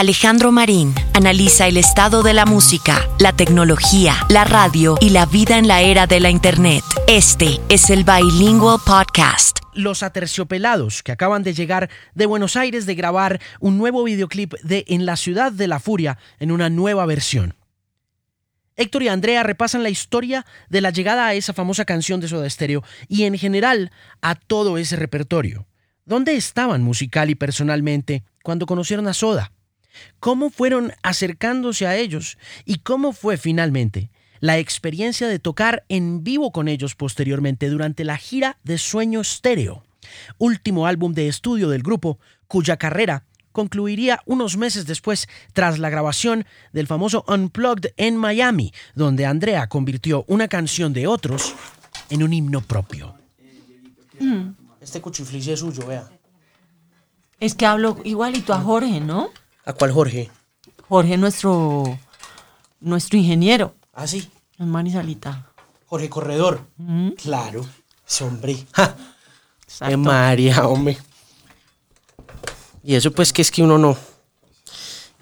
Alejandro 0.00 0.50
Marín 0.50 0.94
analiza 1.12 1.66
el 1.66 1.76
estado 1.76 2.22
de 2.22 2.32
la 2.32 2.46
música, 2.46 3.06
la 3.18 3.34
tecnología, 3.34 4.14
la 4.30 4.44
radio 4.44 4.96
y 4.98 5.10
la 5.10 5.26
vida 5.26 5.58
en 5.58 5.68
la 5.68 5.82
era 5.82 6.06
de 6.06 6.20
la 6.20 6.30
Internet. 6.30 6.82
Este 7.06 7.60
es 7.68 7.90
el 7.90 8.04
Bilingual 8.04 8.78
Podcast. 8.86 9.58
Los 9.74 10.02
Aterciopelados, 10.02 11.02
que 11.02 11.12
acaban 11.12 11.42
de 11.42 11.52
llegar 11.52 11.90
de 12.14 12.24
Buenos 12.24 12.56
Aires 12.56 12.86
de 12.86 12.94
grabar 12.94 13.42
un 13.60 13.76
nuevo 13.76 14.02
videoclip 14.02 14.54
de 14.62 14.86
En 14.88 15.04
la 15.04 15.16
Ciudad 15.18 15.52
de 15.52 15.66
la 15.66 15.80
Furia 15.80 16.16
en 16.38 16.50
una 16.50 16.70
nueva 16.70 17.04
versión. 17.04 17.54
Héctor 18.76 19.02
y 19.02 19.08
Andrea 19.08 19.42
repasan 19.42 19.82
la 19.82 19.90
historia 19.90 20.46
de 20.70 20.80
la 20.80 20.92
llegada 20.92 21.26
a 21.26 21.34
esa 21.34 21.52
famosa 21.52 21.84
canción 21.84 22.20
de 22.20 22.28
Soda 22.28 22.48
Stereo 22.48 22.82
y 23.06 23.24
en 23.24 23.36
general 23.36 23.92
a 24.22 24.34
todo 24.34 24.78
ese 24.78 24.96
repertorio. 24.96 25.66
¿Dónde 26.06 26.36
estaban 26.36 26.82
musical 26.82 27.28
y 27.28 27.34
personalmente 27.34 28.24
cuando 28.42 28.64
conocieron 28.64 29.06
a 29.06 29.12
Soda? 29.12 29.52
¿Cómo 30.18 30.50
fueron 30.50 30.92
acercándose 31.02 31.86
a 31.86 31.96
ellos? 31.96 32.38
¿Y 32.64 32.78
cómo 32.78 33.12
fue 33.12 33.36
finalmente 33.36 34.10
la 34.40 34.58
experiencia 34.58 35.28
de 35.28 35.38
tocar 35.38 35.84
en 35.88 36.24
vivo 36.24 36.50
con 36.50 36.66
ellos 36.68 36.94
posteriormente 36.94 37.68
durante 37.68 38.04
la 38.04 38.16
gira 38.16 38.58
de 38.64 38.78
Sueño 38.78 39.22
Stereo, 39.22 39.84
último 40.38 40.86
álbum 40.86 41.12
de 41.12 41.28
estudio 41.28 41.68
del 41.68 41.82
grupo, 41.82 42.18
cuya 42.48 42.78
carrera 42.78 43.24
concluiría 43.52 44.22
unos 44.26 44.56
meses 44.56 44.86
después 44.86 45.28
tras 45.52 45.78
la 45.78 45.90
grabación 45.90 46.46
del 46.72 46.86
famoso 46.86 47.24
Unplugged 47.28 47.92
en 47.96 48.16
Miami, 48.16 48.72
donde 48.94 49.26
Andrea 49.26 49.68
convirtió 49.68 50.24
una 50.28 50.48
canción 50.48 50.92
de 50.92 51.06
otros 51.06 51.54
en 52.08 52.22
un 52.22 52.32
himno 52.32 52.60
propio. 52.62 53.14
Mm. 54.18 54.50
Este 54.80 55.00
cuchiflice 55.00 55.52
es 55.52 55.60
suyo, 55.60 55.86
vea. 55.86 56.08
Es 57.38 57.54
que 57.54 57.66
hablo 57.66 57.98
igualito 58.04 58.54
a 58.54 58.60
Jorge, 58.60 59.00
¿no? 59.00 59.30
¿A 59.64 59.72
cuál 59.72 59.92
Jorge? 59.92 60.30
Jorge, 60.88 61.16
nuestro, 61.16 61.98
nuestro 62.80 63.18
ingeniero. 63.18 63.74
Ah, 63.92 64.06
sí. 64.06 64.28
En 64.58 64.68
Manizalita. 64.68 65.46
Jorge 65.86 66.08
Corredor. 66.08 66.60
Mm. 66.76 67.10
Claro. 67.10 67.66
Hombre. 68.20 68.66
¡Ja! 68.72 68.96
¡Qué 69.88 69.96
María, 69.96 70.66
hombre! 70.66 70.98
Y 72.82 72.94
eso 72.94 73.12
pues 73.12 73.32
que 73.32 73.42
es 73.42 73.50
que 73.50 73.62
uno 73.62 73.78
no. 73.78 73.96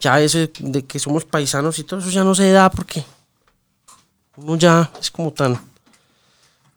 Ya 0.00 0.20
eso 0.20 0.38
de- 0.38 0.52
de 0.60 0.84
que 0.86 0.98
somos 0.98 1.24
paisanos 1.24 1.78
y 1.78 1.84
todo 1.84 2.00
eso 2.00 2.10
ya 2.10 2.22
no 2.24 2.34
se 2.34 2.50
da 2.52 2.70
porque 2.70 3.04
uno 4.36 4.56
ya 4.56 4.90
es 5.00 5.10
como 5.10 5.32
tan 5.32 5.60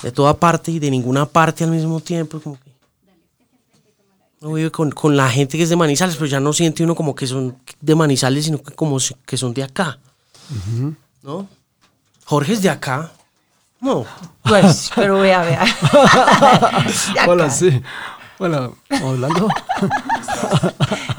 de 0.02 0.12
toda 0.12 0.34
parte 0.38 0.72
y 0.72 0.80
de 0.80 0.90
ninguna 0.90 1.26
parte 1.28 1.64
al 1.64 1.70
mismo 1.72 2.00
tiempo. 2.00 2.40
Como 2.42 2.60
que 2.60 2.71
uno 4.42 4.54
vive 4.56 4.72
con, 4.72 4.92
con 4.92 5.16
la 5.16 5.30
gente 5.30 5.56
que 5.58 5.64
es 5.64 5.70
de 5.70 5.76
Manizales, 5.76 6.16
pero 6.16 6.26
ya 6.26 6.40
no 6.40 6.52
siente 6.52 6.84
uno 6.84 6.96
como 6.96 7.14
que 7.14 7.28
son 7.28 7.58
de 7.80 7.96
Manizales, 7.96 8.46
sino 8.46 8.62
que 8.62 8.74
como 8.74 8.98
que 9.26 9.38
son 9.38 9.54
de 9.54 9.64
acá. 9.64 10.00
¿No? 11.22 11.48
Jorge 12.26 12.54
es 12.54 12.62
de 12.62 12.70
acá. 12.70 13.12
No. 13.80 14.06
Pues, 14.44 14.92
pero 14.96 15.20
vea, 15.20 15.44
vea. 15.44 15.66
Hola, 17.28 17.50
sí. 17.50 17.82
Hola, 18.40 18.72
hablando. 18.90 19.48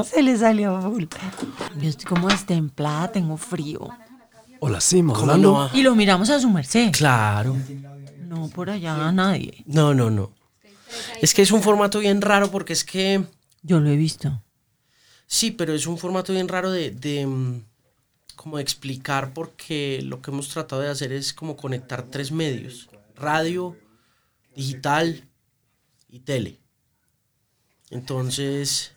Se 0.05 0.23
le 0.23 0.37
salió 0.37 0.81
full. 0.83 1.05
Yo 1.81 1.89
estoy 1.89 2.07
como 2.07 2.29
destemplada, 2.29 3.13
tengo 3.13 3.37
frío. 3.37 3.89
Hola, 4.59 4.81
sí, 4.81 5.01
¿Cómo 5.01 5.17
hablando. 5.17 5.53
no? 5.53 5.71
Y 5.79 5.83
lo 5.83 5.95
miramos 5.95 6.29
a 6.31 6.41
su 6.41 6.51
merced. 6.51 6.91
Claro. 6.93 7.57
No, 8.27 8.49
por 8.49 8.71
allá 8.71 9.13
nadie. 9.13 9.63
No, 9.67 9.95
no, 9.95 10.11
no. 10.11 10.31
Es 11.21 11.35
que 11.35 11.43
es 11.43 11.53
un 11.53 11.63
formato 11.63 11.99
bien 11.99 12.21
raro 12.21 12.51
porque 12.51 12.73
es 12.73 12.85
que... 12.85 13.25
Yo 13.63 13.81
lo 13.81 13.91
he 13.91 13.97
visto. 13.97 14.43
Sí, 15.27 15.51
pero 15.51 15.73
es 15.75 15.87
un 15.87 15.99
formato 15.99 16.33
bien 16.33 16.49
raro 16.49 16.71
de, 16.71 16.91
de, 16.91 17.27
mm, 17.27 17.65
como 18.37 18.57
de 18.57 18.63
explicar 18.63 19.33
porque 19.33 20.01
lo 20.03 20.21
que 20.21 20.31
hemos 20.31 20.49
tratado 20.49 20.83
de 20.83 20.91
hacer 20.91 21.13
es 21.13 21.33
como 21.33 21.57
conectar 21.57 22.03
tres 22.03 22.33
medios. 22.33 22.91
Radio, 23.15 23.77
digital 24.55 25.29
y 26.09 26.21
tele. 26.21 26.59
Entonces, 27.91 28.93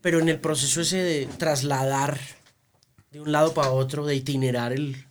pero 0.00 0.20
en 0.20 0.28
el 0.28 0.40
proceso 0.40 0.80
ese 0.80 0.98
de 0.98 1.26
trasladar 1.26 2.18
de 3.10 3.20
un 3.20 3.30
lado 3.30 3.52
para 3.52 3.70
otro, 3.70 4.06
de 4.06 4.16
itinerar 4.16 4.72
el, 4.72 5.06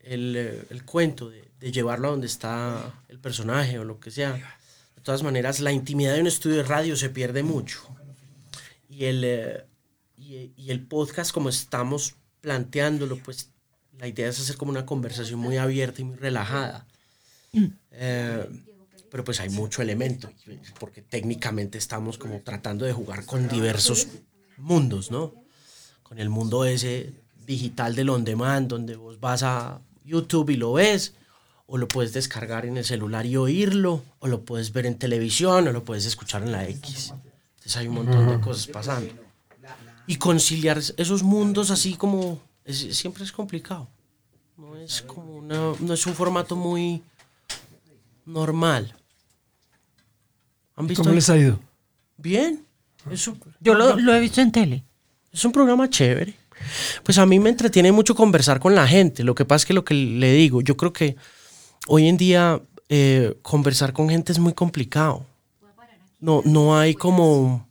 el, 0.00 0.36
eh, 0.36 0.66
el 0.70 0.84
cuento, 0.84 1.30
de, 1.30 1.48
de 1.58 1.72
llevarlo 1.72 2.08
a 2.08 2.10
donde 2.12 2.26
está 2.26 2.94
el 3.08 3.18
personaje 3.18 3.78
o 3.78 3.84
lo 3.84 3.98
que 4.00 4.10
sea. 4.10 4.58
Todas 5.06 5.22
maneras, 5.22 5.60
la 5.60 5.70
intimidad 5.70 6.14
de 6.14 6.20
un 6.20 6.26
estudio 6.26 6.56
de 6.56 6.62
radio 6.64 6.96
se 6.96 7.10
pierde 7.10 7.44
mucho. 7.44 7.78
Y 8.88 9.04
el, 9.04 9.22
eh, 9.22 9.64
y, 10.16 10.50
y 10.56 10.70
el 10.72 10.84
podcast, 10.84 11.32
como 11.32 11.48
estamos 11.48 12.16
planteándolo, 12.40 13.16
pues 13.18 13.50
la 14.00 14.08
idea 14.08 14.28
es 14.28 14.40
hacer 14.40 14.56
como 14.56 14.72
una 14.72 14.84
conversación 14.84 15.38
muy 15.38 15.58
abierta 15.58 16.00
y 16.00 16.04
muy 16.06 16.16
relajada. 16.16 16.88
Eh, 17.92 18.48
pero 19.08 19.22
pues 19.22 19.38
hay 19.38 19.48
mucho 19.48 19.80
elemento, 19.80 20.28
porque 20.80 21.02
técnicamente 21.02 21.78
estamos 21.78 22.18
como 22.18 22.40
tratando 22.40 22.84
de 22.84 22.92
jugar 22.92 23.24
con 23.26 23.46
diversos 23.46 24.08
mundos, 24.56 25.12
¿no? 25.12 25.32
Con 26.02 26.18
el 26.18 26.30
mundo 26.30 26.64
ese 26.64 27.12
digital 27.46 27.94
del 27.94 28.10
on 28.10 28.24
demand, 28.24 28.66
donde 28.66 28.96
vos 28.96 29.20
vas 29.20 29.44
a 29.44 29.80
YouTube 30.04 30.50
y 30.50 30.56
lo 30.56 30.72
ves, 30.72 31.14
o 31.66 31.78
lo 31.78 31.88
puedes 31.88 32.12
descargar 32.12 32.64
en 32.66 32.76
el 32.76 32.84
celular 32.84 33.26
y 33.26 33.36
oírlo, 33.36 34.02
o 34.20 34.28
lo 34.28 34.42
puedes 34.44 34.72
ver 34.72 34.86
en 34.86 34.96
televisión, 34.98 35.66
o 35.68 35.72
lo 35.72 35.84
puedes 35.84 36.06
escuchar 36.06 36.42
en 36.42 36.52
la 36.52 36.66
X. 36.68 37.12
Entonces 37.56 37.76
hay 37.76 37.88
un 37.88 37.94
montón 37.96 38.28
de 38.28 38.40
cosas 38.40 38.66
pasando. 38.68 39.10
Y 40.06 40.16
conciliar 40.16 40.78
esos 40.78 41.22
mundos 41.24 41.70
así 41.72 41.94
como 41.96 42.40
es- 42.64 42.96
siempre 42.96 43.24
es 43.24 43.32
complicado. 43.32 43.88
No 44.56 44.76
es 44.76 45.02
como 45.02 45.34
una- 45.36 45.72
no 45.80 45.92
es 45.94 46.06
un 46.06 46.14
formato 46.14 46.54
muy 46.54 47.02
normal. 48.24 48.94
¿Han 50.76 50.86
visto? 50.86 51.02
¿Cómo 51.02 51.14
les 51.14 51.28
ha 51.30 51.36
ido? 51.36 51.58
Bien. 52.16 52.64
Yo 53.60 53.74
lo, 53.74 53.96
lo 53.98 54.14
he 54.14 54.20
visto 54.20 54.40
en 54.40 54.52
tele. 54.52 54.84
es 55.32 55.44
un 55.44 55.52
programa 55.52 55.88
chévere. 55.90 56.34
Pues 57.02 57.18
a 57.18 57.26
mí 57.26 57.38
me 57.38 57.50
entretiene 57.50 57.92
mucho 57.92 58.14
conversar 58.14 58.58
con 58.58 58.74
la 58.74 58.86
gente. 58.88 59.22
Lo 59.22 59.34
que 59.34 59.44
pasa 59.44 59.62
es 59.62 59.66
que 59.66 59.74
lo 59.74 59.84
que 59.84 59.92
le 59.94 60.32
digo, 60.32 60.62
yo 60.62 60.76
creo 60.76 60.92
que 60.94 61.16
hoy 61.86 62.08
en 62.08 62.16
día 62.16 62.60
eh, 62.88 63.36
conversar 63.42 63.92
con 63.92 64.08
gente 64.08 64.32
es 64.32 64.38
muy 64.38 64.52
complicado. 64.52 65.24
No, 66.20 66.42
no 66.44 66.78
hay 66.78 66.94
como... 66.94 67.66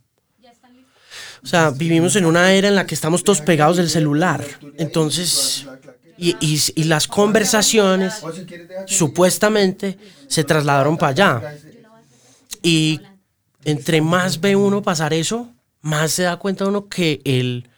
O 1.42 1.48
sea, 1.48 1.70
vivimos 1.70 2.16
en 2.16 2.26
una 2.26 2.52
era 2.52 2.66
en 2.68 2.74
la 2.74 2.86
que 2.86 2.94
estamos 2.94 3.22
todos 3.22 3.40
pegados 3.40 3.76
del 3.76 3.88
celular. 3.88 4.44
Entonces, 4.78 5.66
y, 6.18 6.84
las 6.84 7.06
conversaciones 7.06 8.20
supuestamente 8.86 9.96
se 10.26 10.42
trasladaron 10.42 10.96
para 10.96 11.10
allá. 11.10 11.58
Y 12.62 13.00
entre 13.64 14.00
más 14.00 14.40
ve 14.40 14.56
uno 14.56 14.82
pasar 14.82 15.12
eso, 15.12 15.48
más 15.82 16.12
se 16.12 16.24
da 16.24 16.36
cuenta 16.36 16.66
uno 16.66 16.88
que 16.88 17.20
el 17.24 17.68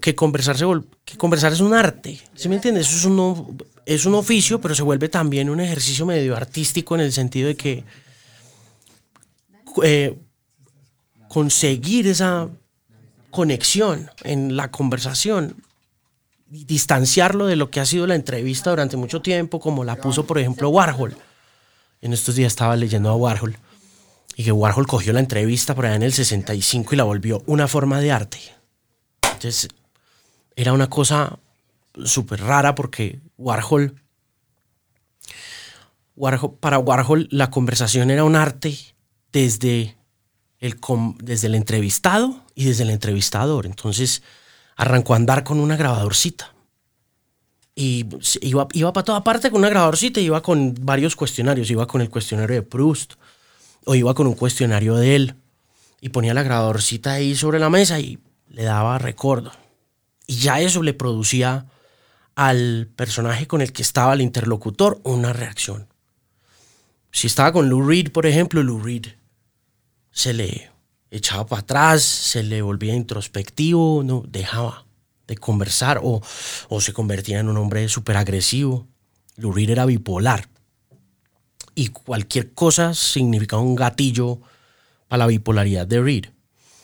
que 0.00 0.14
conversar, 0.14 0.56
se 0.56 0.64
que 1.04 1.16
conversar 1.16 1.52
es 1.52 1.60
un 1.60 1.74
arte. 1.74 2.18
¿Sí 2.34 2.48
me 2.48 2.56
entiendes? 2.56 2.88
Eso 2.88 2.96
es 2.96 3.04
un, 3.04 3.20
o- 3.20 3.54
es 3.86 4.06
un 4.06 4.14
oficio, 4.14 4.60
pero 4.60 4.74
se 4.74 4.82
vuelve 4.82 5.08
también 5.08 5.50
un 5.50 5.60
ejercicio 5.60 6.06
medio 6.06 6.36
artístico 6.36 6.94
en 6.94 7.02
el 7.02 7.12
sentido 7.12 7.48
de 7.48 7.56
que 7.56 7.84
eh, 9.82 10.18
conseguir 11.28 12.06
esa 12.06 12.48
conexión 13.30 14.10
en 14.22 14.56
la 14.56 14.70
conversación 14.70 15.56
distanciarlo 16.46 17.46
de 17.46 17.56
lo 17.56 17.70
que 17.70 17.80
ha 17.80 17.86
sido 17.86 18.06
la 18.06 18.14
entrevista 18.14 18.70
durante 18.70 18.96
mucho 18.96 19.20
tiempo, 19.20 19.58
como 19.58 19.82
la 19.82 19.96
puso, 19.96 20.24
por 20.24 20.38
ejemplo, 20.38 20.68
Warhol. 20.68 21.16
En 22.00 22.12
estos 22.12 22.36
días 22.36 22.52
estaba 22.52 22.76
leyendo 22.76 23.10
a 23.10 23.16
Warhol 23.16 23.56
y 24.36 24.44
que 24.44 24.52
Warhol 24.52 24.86
cogió 24.86 25.12
la 25.12 25.20
entrevista 25.20 25.74
por 25.74 25.86
allá 25.86 25.96
en 25.96 26.02
el 26.02 26.12
65 26.12 26.94
y 26.94 26.96
la 26.96 27.04
volvió 27.04 27.42
una 27.46 27.66
forma 27.66 28.00
de 28.00 28.12
arte. 28.12 28.38
Entonces, 29.22 29.68
era 30.54 30.72
una 30.72 30.88
cosa 30.88 31.38
súper 32.04 32.40
rara 32.40 32.74
porque 32.74 33.20
Warhol, 33.36 34.00
Warhol, 36.16 36.54
para 36.58 36.78
Warhol 36.78 37.28
la 37.30 37.50
conversación 37.50 38.10
era 38.10 38.24
un 38.24 38.36
arte 38.36 38.76
desde 39.32 39.96
el, 40.60 40.78
desde 41.18 41.46
el 41.48 41.54
entrevistado 41.54 42.42
y 42.54 42.64
desde 42.64 42.84
el 42.84 42.90
entrevistador. 42.90 43.66
Entonces, 43.66 44.22
arrancó 44.76 45.14
a 45.14 45.16
andar 45.16 45.44
con 45.44 45.60
una 45.60 45.76
grabadorcita. 45.76 46.54
Y 47.76 48.06
iba, 48.40 48.68
iba 48.72 48.92
para 48.92 49.04
toda 49.04 49.24
parte 49.24 49.50
con 49.50 49.60
una 49.60 49.68
grabadorcita, 49.68 50.20
iba 50.20 50.42
con 50.42 50.74
varios 50.80 51.16
cuestionarios, 51.16 51.70
iba 51.70 51.86
con 51.86 52.00
el 52.00 52.08
cuestionario 52.08 52.56
de 52.56 52.62
Proust, 52.62 53.14
o 53.84 53.94
iba 53.94 54.14
con 54.14 54.26
un 54.26 54.34
cuestionario 54.34 54.94
de 54.94 55.16
él, 55.16 55.34
y 56.00 56.10
ponía 56.10 56.34
la 56.34 56.42
grabadorcita 56.42 57.14
ahí 57.14 57.34
sobre 57.34 57.58
la 57.58 57.70
mesa 57.70 57.98
y 57.98 58.18
le 58.48 58.62
daba 58.62 58.98
recuerdo. 58.98 59.52
Y 60.26 60.36
ya 60.36 60.60
eso 60.60 60.82
le 60.82 60.94
producía 60.94 61.66
al 62.36 62.88
personaje 62.96 63.46
con 63.46 63.60
el 63.60 63.72
que 63.72 63.82
estaba 63.82 64.14
el 64.14 64.20
interlocutor 64.20 65.00
una 65.04 65.32
reacción. 65.32 65.88
Si 67.12 67.28
estaba 67.28 67.52
con 67.52 67.68
Lou 67.68 67.86
Reed, 67.86 68.10
por 68.10 68.26
ejemplo, 68.26 68.62
Lou 68.62 68.80
Reed 68.80 69.06
se 70.10 70.32
le 70.32 70.70
echaba 71.10 71.46
para 71.46 71.60
atrás, 71.60 72.02
se 72.02 72.42
le 72.42 72.60
volvía 72.62 72.94
introspectivo, 72.94 74.02
no 74.04 74.24
dejaba 74.26 74.84
de 75.26 75.36
conversar 75.36 76.00
o, 76.02 76.20
o 76.68 76.80
se 76.80 76.92
convertía 76.92 77.40
en 77.40 77.48
un 77.48 77.56
hombre 77.56 77.88
súper 77.88 78.16
agresivo. 78.16 78.86
Lou 79.36 79.52
Reed 79.52 79.70
era 79.70 79.86
bipolar 79.86 80.48
y 81.74 81.88
cualquier 81.88 82.52
cosa 82.52 82.94
significaba 82.94 83.62
un 83.62 83.74
gatillo 83.74 84.40
para 85.08 85.18
la 85.18 85.26
bipolaridad 85.26 85.86
de 85.86 86.00
Reed. 86.00 86.26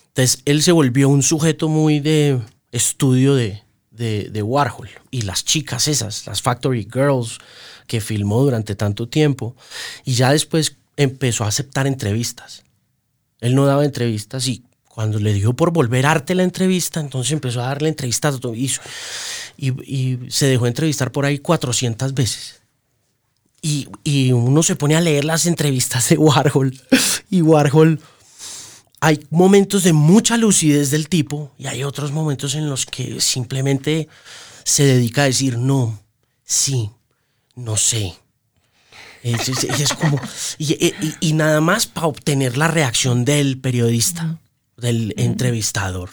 Entonces 0.08 0.42
él 0.44 0.62
se 0.62 0.72
volvió 0.72 1.08
un 1.08 1.22
sujeto 1.22 1.68
muy 1.68 2.00
de 2.00 2.40
estudio 2.72 3.34
de, 3.34 3.62
de, 4.00 4.42
Warhol 4.42 4.88
y 5.10 5.22
las 5.22 5.44
chicas 5.44 5.86
esas, 5.86 6.26
las 6.26 6.40
Factory 6.40 6.88
Girls 6.90 7.38
que 7.86 8.00
filmó 8.00 8.42
durante 8.42 8.74
tanto 8.74 9.08
tiempo 9.08 9.54
y 10.04 10.14
ya 10.14 10.32
después 10.32 10.76
empezó 10.96 11.44
a 11.44 11.48
aceptar 11.48 11.86
entrevistas. 11.86 12.64
Él 13.40 13.54
no 13.54 13.66
daba 13.66 13.84
entrevistas 13.84 14.46
y 14.48 14.64
cuando 14.88 15.18
le 15.18 15.32
dio 15.34 15.52
por 15.54 15.70
volver 15.72 16.06
arte 16.06 16.34
la 16.34 16.42
entrevista, 16.42 17.00
entonces 17.00 17.32
empezó 17.32 17.60
a 17.60 17.66
darle 17.66 17.88
entrevistas 17.88 18.38
y, 19.56 19.70
y, 19.82 20.18
se 20.30 20.46
dejó 20.46 20.66
entrevistar 20.66 21.12
por 21.12 21.24
ahí 21.24 21.38
400 21.38 22.14
veces. 22.14 22.60
Y, 23.62 23.88
y, 24.04 24.32
uno 24.32 24.62
se 24.62 24.76
pone 24.76 24.96
a 24.96 25.00
leer 25.00 25.24
las 25.24 25.46
entrevistas 25.46 26.08
de 26.08 26.16
Warhol 26.16 26.78
y 27.30 27.42
Warhol 27.42 28.00
hay 29.00 29.26
momentos 29.30 29.82
de 29.82 29.94
mucha 29.94 30.36
lucidez 30.36 30.90
del 30.90 31.08
tipo 31.08 31.52
y 31.58 31.66
hay 31.66 31.84
otros 31.84 32.12
momentos 32.12 32.54
en 32.54 32.68
los 32.68 32.84
que 32.84 33.20
simplemente 33.20 34.08
se 34.62 34.84
dedica 34.84 35.22
a 35.22 35.26
decir 35.26 35.56
no, 35.56 35.98
sí, 36.44 36.90
no 37.56 37.76
sé. 37.76 38.14
Es, 39.22 39.92
como, 40.00 40.18
y, 40.58 41.32
nada 41.34 41.60
más 41.60 41.86
para 41.86 42.06
obtener 42.06 42.56
la 42.56 42.68
reacción 42.68 43.26
del 43.26 43.58
periodista, 43.60 44.38
del 44.78 45.12
entrevistador, 45.18 46.08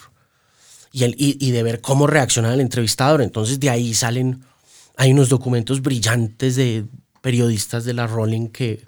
y, 0.92 1.04
el, 1.04 1.16
y, 1.18 1.52
de 1.52 1.64
ver 1.64 1.80
cómo 1.80 2.06
reacciona 2.06 2.54
el 2.54 2.60
entrevistador. 2.60 3.22
Entonces 3.22 3.62
de 3.62 3.70
ahí 3.70 3.94
salen, 3.94 4.44
hay 4.98 5.14
unos 5.14 5.30
documentos 5.30 5.82
brillantes 5.82 6.58
de 6.58 6.86
periodistas 7.22 7.86
de 7.86 7.94
la 7.94 8.08
Rolling 8.08 8.48
que, 8.48 8.84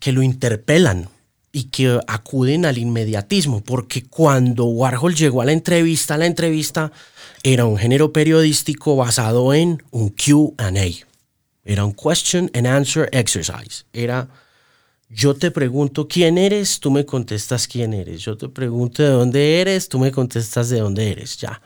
que 0.00 0.12
lo 0.12 0.22
interpelan 0.22 1.08
y 1.54 1.64
que 1.70 2.00
acuden 2.08 2.66
al 2.66 2.78
inmediatismo, 2.78 3.62
porque 3.62 4.02
cuando 4.02 4.64
Warhol 4.64 5.14
llegó 5.14 5.40
a 5.40 5.44
la 5.44 5.52
entrevista, 5.52 6.18
la 6.18 6.26
entrevista 6.26 6.90
era 7.44 7.64
un 7.64 7.78
género 7.78 8.12
periodístico 8.12 8.96
basado 8.96 9.54
en 9.54 9.80
un 9.92 10.08
QA. 10.08 10.72
Era 11.64 11.84
un 11.84 11.92
question 11.94 12.50
and 12.54 12.66
answer 12.66 13.08
exercise. 13.12 13.84
Era 13.92 14.28
yo 15.08 15.36
te 15.36 15.52
pregunto 15.52 16.08
quién 16.08 16.38
eres, 16.38 16.80
tú 16.80 16.90
me 16.90 17.06
contestas 17.06 17.68
quién 17.68 17.94
eres. 17.94 18.22
Yo 18.22 18.36
te 18.36 18.48
pregunto 18.48 19.04
de 19.04 19.10
dónde 19.10 19.60
eres, 19.60 19.88
tú 19.88 20.00
me 20.00 20.10
contestas 20.10 20.70
de 20.70 20.80
dónde 20.80 21.12
eres. 21.12 21.36
Ya. 21.36 21.62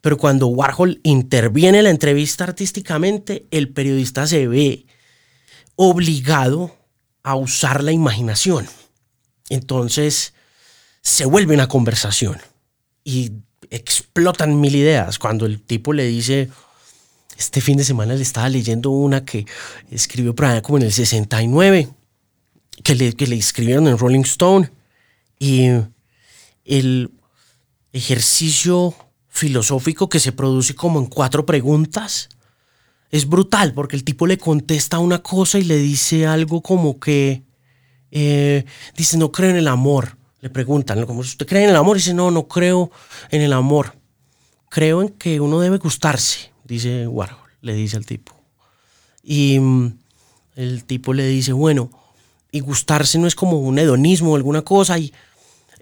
Pero 0.00 0.16
cuando 0.16 0.46
Warhol 0.46 1.00
interviene 1.02 1.78
en 1.78 1.84
la 1.84 1.90
entrevista 1.90 2.44
artísticamente, 2.44 3.44
el 3.50 3.68
periodista 3.68 4.26
se 4.26 4.48
ve 4.48 4.86
obligado 5.76 6.74
a 7.22 7.36
usar 7.36 7.84
la 7.84 7.92
imaginación 7.92 8.66
entonces 9.54 10.34
se 11.02 11.24
vuelve 11.24 11.54
una 11.54 11.68
conversación 11.68 12.38
y 13.04 13.32
explotan 13.70 14.60
mil 14.60 14.76
ideas. 14.76 15.18
Cuando 15.18 15.46
el 15.46 15.60
tipo 15.60 15.92
le 15.92 16.06
dice, 16.06 16.48
este 17.36 17.60
fin 17.60 17.76
de 17.76 17.84
semana 17.84 18.14
le 18.14 18.22
estaba 18.22 18.48
leyendo 18.48 18.90
una 18.90 19.24
que 19.24 19.46
escribió 19.90 20.34
por 20.34 20.46
allá 20.46 20.62
como 20.62 20.78
en 20.78 20.84
el 20.84 20.92
69, 20.92 21.88
que 22.84 22.94
le, 22.94 23.12
que 23.14 23.26
le 23.26 23.36
escribieron 23.36 23.88
en 23.88 23.98
Rolling 23.98 24.20
Stone, 24.20 24.70
y 25.38 25.70
el 26.64 27.10
ejercicio 27.92 28.94
filosófico 29.28 30.08
que 30.08 30.20
se 30.20 30.32
produce 30.32 30.74
como 30.74 31.00
en 31.00 31.06
cuatro 31.06 31.44
preguntas 31.46 32.28
es 33.10 33.28
brutal, 33.28 33.74
porque 33.74 33.96
el 33.96 34.04
tipo 34.04 34.26
le 34.26 34.38
contesta 34.38 34.98
una 34.98 35.22
cosa 35.22 35.58
y 35.58 35.64
le 35.64 35.76
dice 35.76 36.26
algo 36.26 36.62
como 36.62 36.98
que 36.98 37.42
eh, 38.12 38.66
dice, 38.94 39.16
no 39.16 39.32
creo 39.32 39.50
en 39.50 39.56
el 39.56 39.66
amor. 39.66 40.16
Le 40.40 40.50
preguntan, 40.50 41.04
como 41.06 41.20
usted 41.20 41.46
cree 41.46 41.64
en 41.64 41.70
el 41.70 41.76
amor, 41.76 41.96
dice, 41.96 42.14
no, 42.14 42.30
no 42.30 42.46
creo 42.46 42.92
en 43.30 43.40
el 43.40 43.52
amor. 43.52 43.94
Creo 44.68 45.02
en 45.02 45.08
que 45.08 45.40
uno 45.40 45.60
debe 45.60 45.78
gustarse, 45.78 46.52
dice 46.64 47.08
Warhol, 47.08 47.50
le 47.62 47.74
dice 47.74 47.96
al 47.96 48.06
tipo. 48.06 48.34
Y 49.22 49.58
mm, 49.58 49.98
el 50.56 50.84
tipo 50.84 51.14
le 51.14 51.26
dice, 51.26 51.52
bueno, 51.52 51.90
y 52.50 52.60
gustarse 52.60 53.18
no 53.18 53.26
es 53.26 53.34
como 53.34 53.58
un 53.58 53.78
hedonismo 53.78 54.32
o 54.32 54.36
alguna 54.36 54.62
cosa. 54.62 54.98
Y 54.98 55.12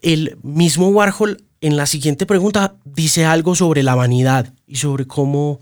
el 0.02 0.38
mismo 0.42 0.88
Warhol 0.88 1.44
en 1.60 1.76
la 1.76 1.86
siguiente 1.86 2.26
pregunta 2.26 2.76
dice 2.84 3.24
algo 3.24 3.54
sobre 3.56 3.82
la 3.82 3.94
vanidad 3.94 4.54
y 4.66 4.76
sobre 4.76 5.06
cómo 5.06 5.60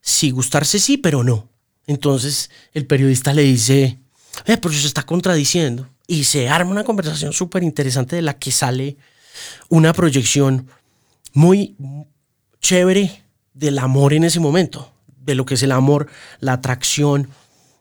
sí, 0.00 0.30
gustarse 0.30 0.78
sí, 0.78 0.98
pero 0.98 1.24
no. 1.24 1.48
Entonces 1.86 2.50
el 2.74 2.86
periodista 2.86 3.32
le 3.32 3.42
dice, 3.42 3.98
eh, 4.44 4.56
pero 4.56 4.72
se 4.72 4.86
está 4.86 5.02
contradiciendo 5.04 5.88
y 6.06 6.24
se 6.24 6.48
arma 6.48 6.70
una 6.70 6.84
conversación 6.84 7.32
súper 7.32 7.62
interesante 7.62 8.16
de 8.16 8.22
la 8.22 8.38
que 8.38 8.52
sale 8.52 8.96
una 9.68 9.92
proyección 9.92 10.68
muy 11.32 11.76
chévere 12.60 13.22
del 13.54 13.78
amor 13.78 14.12
en 14.12 14.24
ese 14.24 14.40
momento, 14.40 14.92
de 15.20 15.34
lo 15.34 15.44
que 15.46 15.54
es 15.54 15.62
el 15.62 15.72
amor, 15.72 16.08
la 16.40 16.54
atracción, 16.54 17.28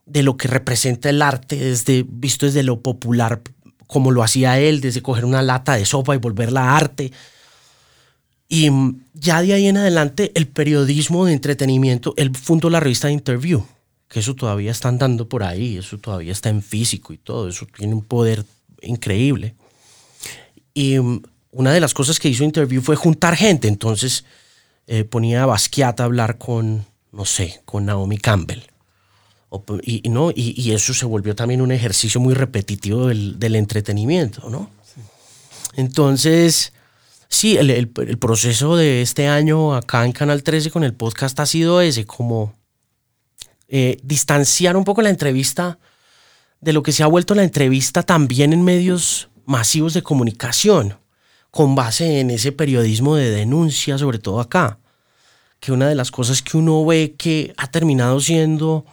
de 0.06 0.24
lo 0.24 0.38
que 0.38 0.48
representa 0.48 1.10
el 1.10 1.22
arte, 1.22 1.56
desde, 1.56 2.06
visto 2.08 2.46
desde 2.46 2.64
lo 2.64 2.82
popular, 2.82 3.42
como 3.88 4.12
lo 4.12 4.24
hacía 4.24 4.60
él, 4.60 4.82
desde 4.82 5.02
coger 5.02 5.26
una 5.26 5.42
lata 5.42 5.76
de 5.76 5.86
sopa 5.86 6.16
y 6.16 6.20
volverla 6.20 6.76
arte. 6.76 7.12
Y 8.48 8.70
ya 9.14 9.42
de 9.42 9.54
ahí 9.54 9.68
en 9.68 9.78
adelante, 9.78 10.32
el 10.36 10.48
periodismo 10.48 11.26
de 11.26 11.34
entretenimiento, 11.34 12.14
él 12.18 12.36
fundó 12.36 12.70
la 12.70 12.80
revista 12.80 13.10
Interview, 13.10 13.66
que 14.08 14.20
eso 14.20 14.36
todavía 14.36 14.72
está 14.72 14.90
andando 14.90 15.28
por 15.28 15.44
ahí, 15.44 15.78
eso 15.78 15.98
todavía 15.98 16.32
está 16.32 16.50
en 16.50 16.62
físico 16.62 17.14
y 17.14 17.18
todo, 17.18 17.50
eso 17.50 17.68
tiene 17.76 17.94
un 17.94 18.04
poder 18.04 18.46
increíble. 18.82 19.56
Y 20.74 21.00
mm, 21.00 21.24
una 21.52 21.72
de 21.72 21.80
las 21.80 21.94
cosas 21.94 22.20
que 22.20 22.30
hizo 22.30 22.44
Interview 22.44 22.82
fue 22.82 22.96
juntar 22.96 23.36
gente, 23.36 23.68
entonces 23.68 24.26
eh, 24.88 25.04
ponía 25.04 25.44
a 25.44 25.48
Basquiat 25.48 26.00
a 26.00 26.04
hablar 26.04 26.38
con, 26.38 26.86
no 27.12 27.26
sé, 27.26 27.62
con 27.66 27.86
Naomi 27.86 28.18
Campbell. 28.18 28.62
y, 29.84 30.10
¿no? 30.10 30.32
Y, 30.36 30.72
eso 30.72 30.94
se 30.94 31.06
volvió 31.06 31.34
también 31.36 31.62
un 31.62 31.72
ejercicio 31.72 32.20
muy 32.20 32.34
repetitivo 32.34 33.08
del, 33.08 33.56
entretenimiento, 33.56 34.50
¿no? 34.50 34.70
Entonces, 35.76 36.74
sí, 37.30 37.58
el, 37.58 37.70
el, 37.70 37.92
el, 37.96 38.18
proceso 38.18 38.76
de 38.76 39.02
este 39.02 39.28
año 39.28 39.76
acá 39.76 40.06
en 40.06 40.12
Canal 40.12 40.44
13 40.44 40.72
con 40.72 40.84
el 40.84 40.94
podcast 40.94 41.40
ha 41.40 41.46
sido 41.46 41.82
ese, 41.82 42.06
como 42.06 42.54
eh, 43.68 43.98
distanciar 44.04 44.78
un 44.78 44.84
poco 44.84 45.02
la 45.02 45.10
entrevista 45.10 45.80
de 46.62 46.74
lo 46.74 46.84
que 46.84 46.92
se 46.92 47.04
ha 47.04 47.08
vuelto 47.08 47.36
la 47.36 47.44
entrevista 47.44 48.04
también 48.04 48.54
en 48.54 48.64
medios 48.64 49.30
masivos 49.46 49.94
de 49.94 50.04
comunicación, 50.04 50.98
con 51.52 51.76
base 51.76 52.20
en 52.20 52.32
ese 52.32 52.52
periodismo 52.52 53.16
de 53.16 53.30
denuncia, 53.32 53.98
sobre 53.98 54.20
todo 54.20 54.40
acá, 54.40 54.80
que 55.60 55.72
una 55.72 55.88
de 55.88 55.96
las 55.96 56.12
cosas 56.12 56.42
que 56.42 56.58
uno 56.58 56.86
ve 56.86 57.16
que 57.18 57.54
ha 57.58 57.68
terminado 57.68 58.20
siendo 58.20 58.86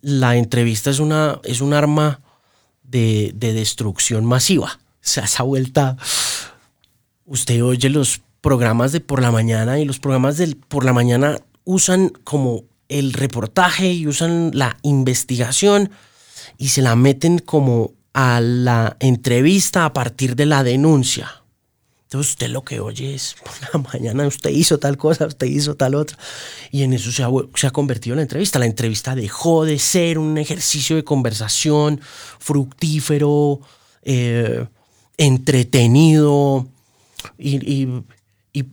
la 0.00 0.36
entrevista 0.36 0.90
es, 0.90 0.98
una, 0.98 1.40
es 1.44 1.60
un 1.60 1.74
arma 1.74 2.20
de, 2.82 3.32
de 3.34 3.52
destrucción 3.52 4.24
masiva. 4.24 4.80
O 4.82 4.98
sea, 5.00 5.24
esa 5.24 5.42
vuelta, 5.42 5.96
usted 7.26 7.62
oye 7.62 7.88
los 7.88 8.20
programas 8.40 8.92
de 8.92 9.00
por 9.00 9.22
la 9.22 9.30
mañana 9.30 9.78
y 9.78 9.84
los 9.84 9.98
programas 9.98 10.36
del 10.36 10.56
por 10.56 10.84
la 10.84 10.92
mañana 10.92 11.38
usan 11.64 12.10
como 12.24 12.64
el 12.98 13.12
reportaje 13.12 13.92
y 13.92 14.06
usan 14.06 14.50
la 14.54 14.76
investigación 14.82 15.90
y 16.58 16.68
se 16.68 16.82
la 16.82 16.96
meten 16.96 17.38
como 17.38 17.92
a 18.12 18.40
la 18.40 18.96
entrevista 19.00 19.84
a 19.84 19.92
partir 19.92 20.36
de 20.36 20.46
la 20.46 20.62
denuncia. 20.62 21.42
Entonces 22.04 22.32
usted 22.32 22.50
lo 22.50 22.62
que 22.62 22.78
oye 22.78 23.14
es, 23.14 23.36
por 23.42 23.52
la 23.72 23.90
mañana 23.90 24.26
usted 24.26 24.50
hizo 24.50 24.78
tal 24.78 24.98
cosa, 24.98 25.26
usted 25.26 25.46
hizo 25.46 25.76
tal 25.76 25.94
otra. 25.94 26.18
Y 26.70 26.82
en 26.82 26.92
eso 26.92 27.10
se 27.10 27.22
ha, 27.22 27.28
se 27.54 27.66
ha 27.66 27.70
convertido 27.70 28.14
la 28.16 28.22
entrevista. 28.22 28.58
La 28.58 28.66
entrevista 28.66 29.14
dejó 29.14 29.64
de 29.64 29.78
ser 29.78 30.18
un 30.18 30.36
ejercicio 30.36 30.96
de 30.96 31.04
conversación 31.04 32.00
fructífero, 32.38 33.60
eh, 34.02 34.66
entretenido. 35.16 36.68
Y, 37.38 37.56
y, 37.56 38.04
y 38.52 38.66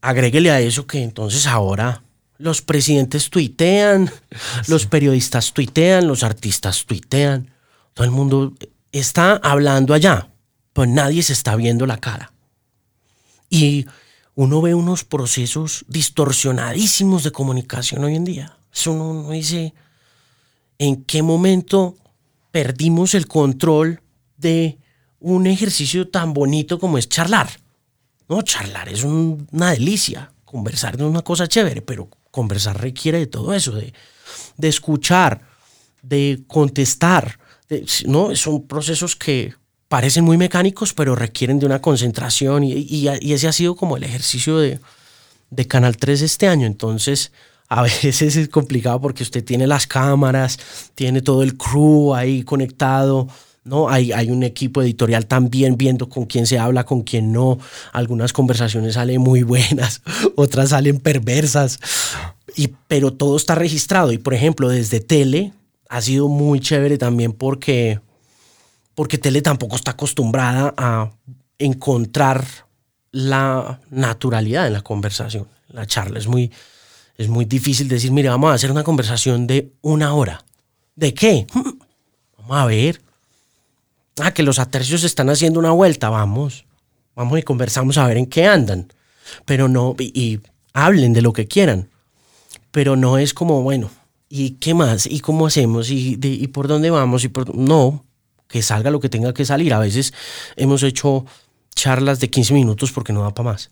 agréguele 0.00 0.52
a 0.52 0.60
eso 0.60 0.86
que 0.86 1.02
entonces 1.02 1.48
ahora 1.48 2.03
los 2.38 2.62
presidentes 2.62 3.30
tuitean, 3.30 4.10
los 4.68 4.86
periodistas 4.86 5.52
tuitean, 5.52 6.06
los 6.06 6.22
artistas 6.22 6.84
tuitean. 6.84 7.50
Todo 7.94 8.04
el 8.04 8.10
mundo 8.10 8.54
está 8.92 9.36
hablando 9.36 9.94
allá, 9.94 10.30
pero 10.72 10.86
nadie 10.86 11.22
se 11.22 11.32
está 11.32 11.54
viendo 11.56 11.86
la 11.86 11.98
cara. 11.98 12.32
Y 13.50 13.86
uno 14.34 14.60
ve 14.62 14.74
unos 14.74 15.04
procesos 15.04 15.84
distorsionadísimos 15.88 17.22
de 17.22 17.30
comunicación 17.30 18.02
hoy 18.04 18.16
en 18.16 18.24
día. 18.24 18.58
Eso 18.72 18.92
uno, 18.92 19.30
dice, 19.30 19.74
¿en 20.78 21.04
qué 21.04 21.22
momento 21.22 21.96
perdimos 22.50 23.14
el 23.14 23.26
control 23.28 24.00
de 24.36 24.78
un 25.20 25.46
ejercicio 25.46 26.08
tan 26.08 26.34
bonito 26.34 26.78
como 26.78 26.98
es 26.98 27.08
charlar. 27.08 27.48
No, 28.28 28.42
charlar 28.42 28.88
es 28.90 29.04
un- 29.04 29.48
una 29.52 29.70
delicia. 29.70 30.32
Conversar 30.44 30.96
es 30.96 31.00
una 31.00 31.22
cosa 31.22 31.48
chévere, 31.48 31.80
pero 31.82 32.08
conversar 32.34 32.80
requiere 32.80 33.18
de 33.20 33.26
todo 33.28 33.54
eso, 33.54 33.70
de, 33.72 33.92
de 34.56 34.68
escuchar, 34.68 35.42
de 36.02 36.42
contestar. 36.48 37.38
¿no? 38.06 38.34
Son 38.34 38.66
procesos 38.66 39.14
que 39.14 39.54
parecen 39.88 40.24
muy 40.24 40.36
mecánicos, 40.36 40.92
pero 40.92 41.14
requieren 41.14 41.60
de 41.60 41.66
una 41.66 41.80
concentración 41.80 42.64
y, 42.64 42.72
y- 42.72 43.08
y 43.20 43.32
ese 43.32 43.46
ha 43.46 43.52
sido 43.52 43.76
como 43.76 43.96
el 43.96 44.02
ejercicio 44.02 44.58
de, 44.58 44.80
de 45.50 45.66
Canal 45.68 45.96
3 45.96 46.22
este 46.22 46.48
año. 46.48 46.66
Entonces, 46.66 47.30
a 47.68 47.82
veces 47.88 48.20
es 48.36 48.48
complicado 48.48 49.00
porque 49.00 49.22
usted 49.22 49.44
tiene 49.44 49.66
las 49.68 49.86
cámaras, 49.86 50.58
tiene 50.96 51.22
todo 51.22 51.42
el 51.44 51.56
crew 51.56 52.14
ahí 52.14 52.42
conectado, 52.42 53.28
¿no? 53.64 53.88
Hay, 53.88 54.12
hay 54.12 54.30
un 54.30 54.42
equipo 54.42 54.82
editorial 54.82 55.26
también 55.26 55.76
viendo 55.76 56.08
con 56.08 56.26
quién 56.26 56.46
se 56.46 56.58
habla, 56.58 56.84
con 56.84 57.02
quién 57.02 57.32
no. 57.32 57.58
Algunas 57.92 58.32
conversaciones 58.32 58.94
salen 58.94 59.20
muy 59.20 59.42
buenas, 59.42 60.02
otras 60.36 60.70
salen 60.70 61.00
perversas, 61.00 61.80
y, 62.56 62.68
pero 62.88 63.12
todo 63.12 63.36
está 63.36 63.54
registrado. 63.54 64.12
Y 64.12 64.18
por 64.18 64.34
ejemplo, 64.34 64.68
desde 64.68 65.00
tele 65.00 65.52
ha 65.88 66.00
sido 66.00 66.28
muy 66.28 66.60
chévere 66.60 66.98
también 66.98 67.32
porque, 67.32 68.00
porque 68.94 69.18
tele 69.18 69.42
tampoco 69.42 69.76
está 69.76 69.92
acostumbrada 69.92 70.74
a 70.76 71.10
encontrar 71.58 72.44
la 73.10 73.80
naturalidad 73.90 74.66
en 74.66 74.72
la 74.74 74.82
conversación. 74.82 75.48
La 75.68 75.86
charla 75.86 76.18
es 76.18 76.26
muy, 76.26 76.52
es 77.16 77.28
muy 77.28 77.44
difícil 77.44 77.88
decir, 77.88 78.10
mire, 78.12 78.28
vamos 78.28 78.50
a 78.50 78.54
hacer 78.54 78.70
una 78.70 78.84
conversación 78.84 79.46
de 79.46 79.72
una 79.82 80.14
hora. 80.14 80.44
¿De 80.96 81.14
qué? 81.14 81.46
Vamos 82.38 82.56
a 82.56 82.66
ver. 82.66 83.00
Ah, 84.20 84.32
que 84.32 84.42
los 84.42 84.58
atercios 84.58 85.04
están 85.04 85.28
haciendo 85.30 85.58
una 85.58 85.72
vuelta, 85.72 86.08
vamos. 86.08 86.66
Vamos 87.16 87.38
y 87.38 87.42
conversamos 87.42 87.98
a 87.98 88.06
ver 88.06 88.16
en 88.16 88.26
qué 88.26 88.46
andan. 88.46 88.92
Pero 89.44 89.68
no, 89.68 89.94
y, 89.98 90.40
hablen 90.72 91.12
de 91.12 91.22
lo 91.22 91.32
que 91.32 91.46
quieran. 91.46 91.88
Pero 92.70 92.96
no 92.96 93.18
es 93.18 93.34
como, 93.34 93.62
bueno, 93.62 93.90
¿y 94.28 94.52
qué 94.52 94.74
más? 94.74 95.06
¿Y 95.06 95.20
cómo 95.20 95.46
hacemos? 95.46 95.90
¿Y, 95.90 96.16
de- 96.16 96.28
y 96.28 96.46
por 96.48 96.68
dónde 96.68 96.90
vamos? 96.90 97.24
¿Y 97.24 97.28
por... 97.28 97.54
No, 97.54 98.04
que 98.48 98.62
salga 98.62 98.90
lo 98.90 99.00
que 99.00 99.08
tenga 99.08 99.34
que 99.34 99.44
salir. 99.44 99.72
A 99.74 99.78
veces 99.78 100.12
hemos 100.56 100.82
hecho 100.82 101.24
charlas 101.74 102.20
de 102.20 102.30
15 102.30 102.54
minutos 102.54 102.92
porque 102.92 103.12
no 103.12 103.22
da 103.22 103.32
para 103.34 103.50
más. 103.50 103.70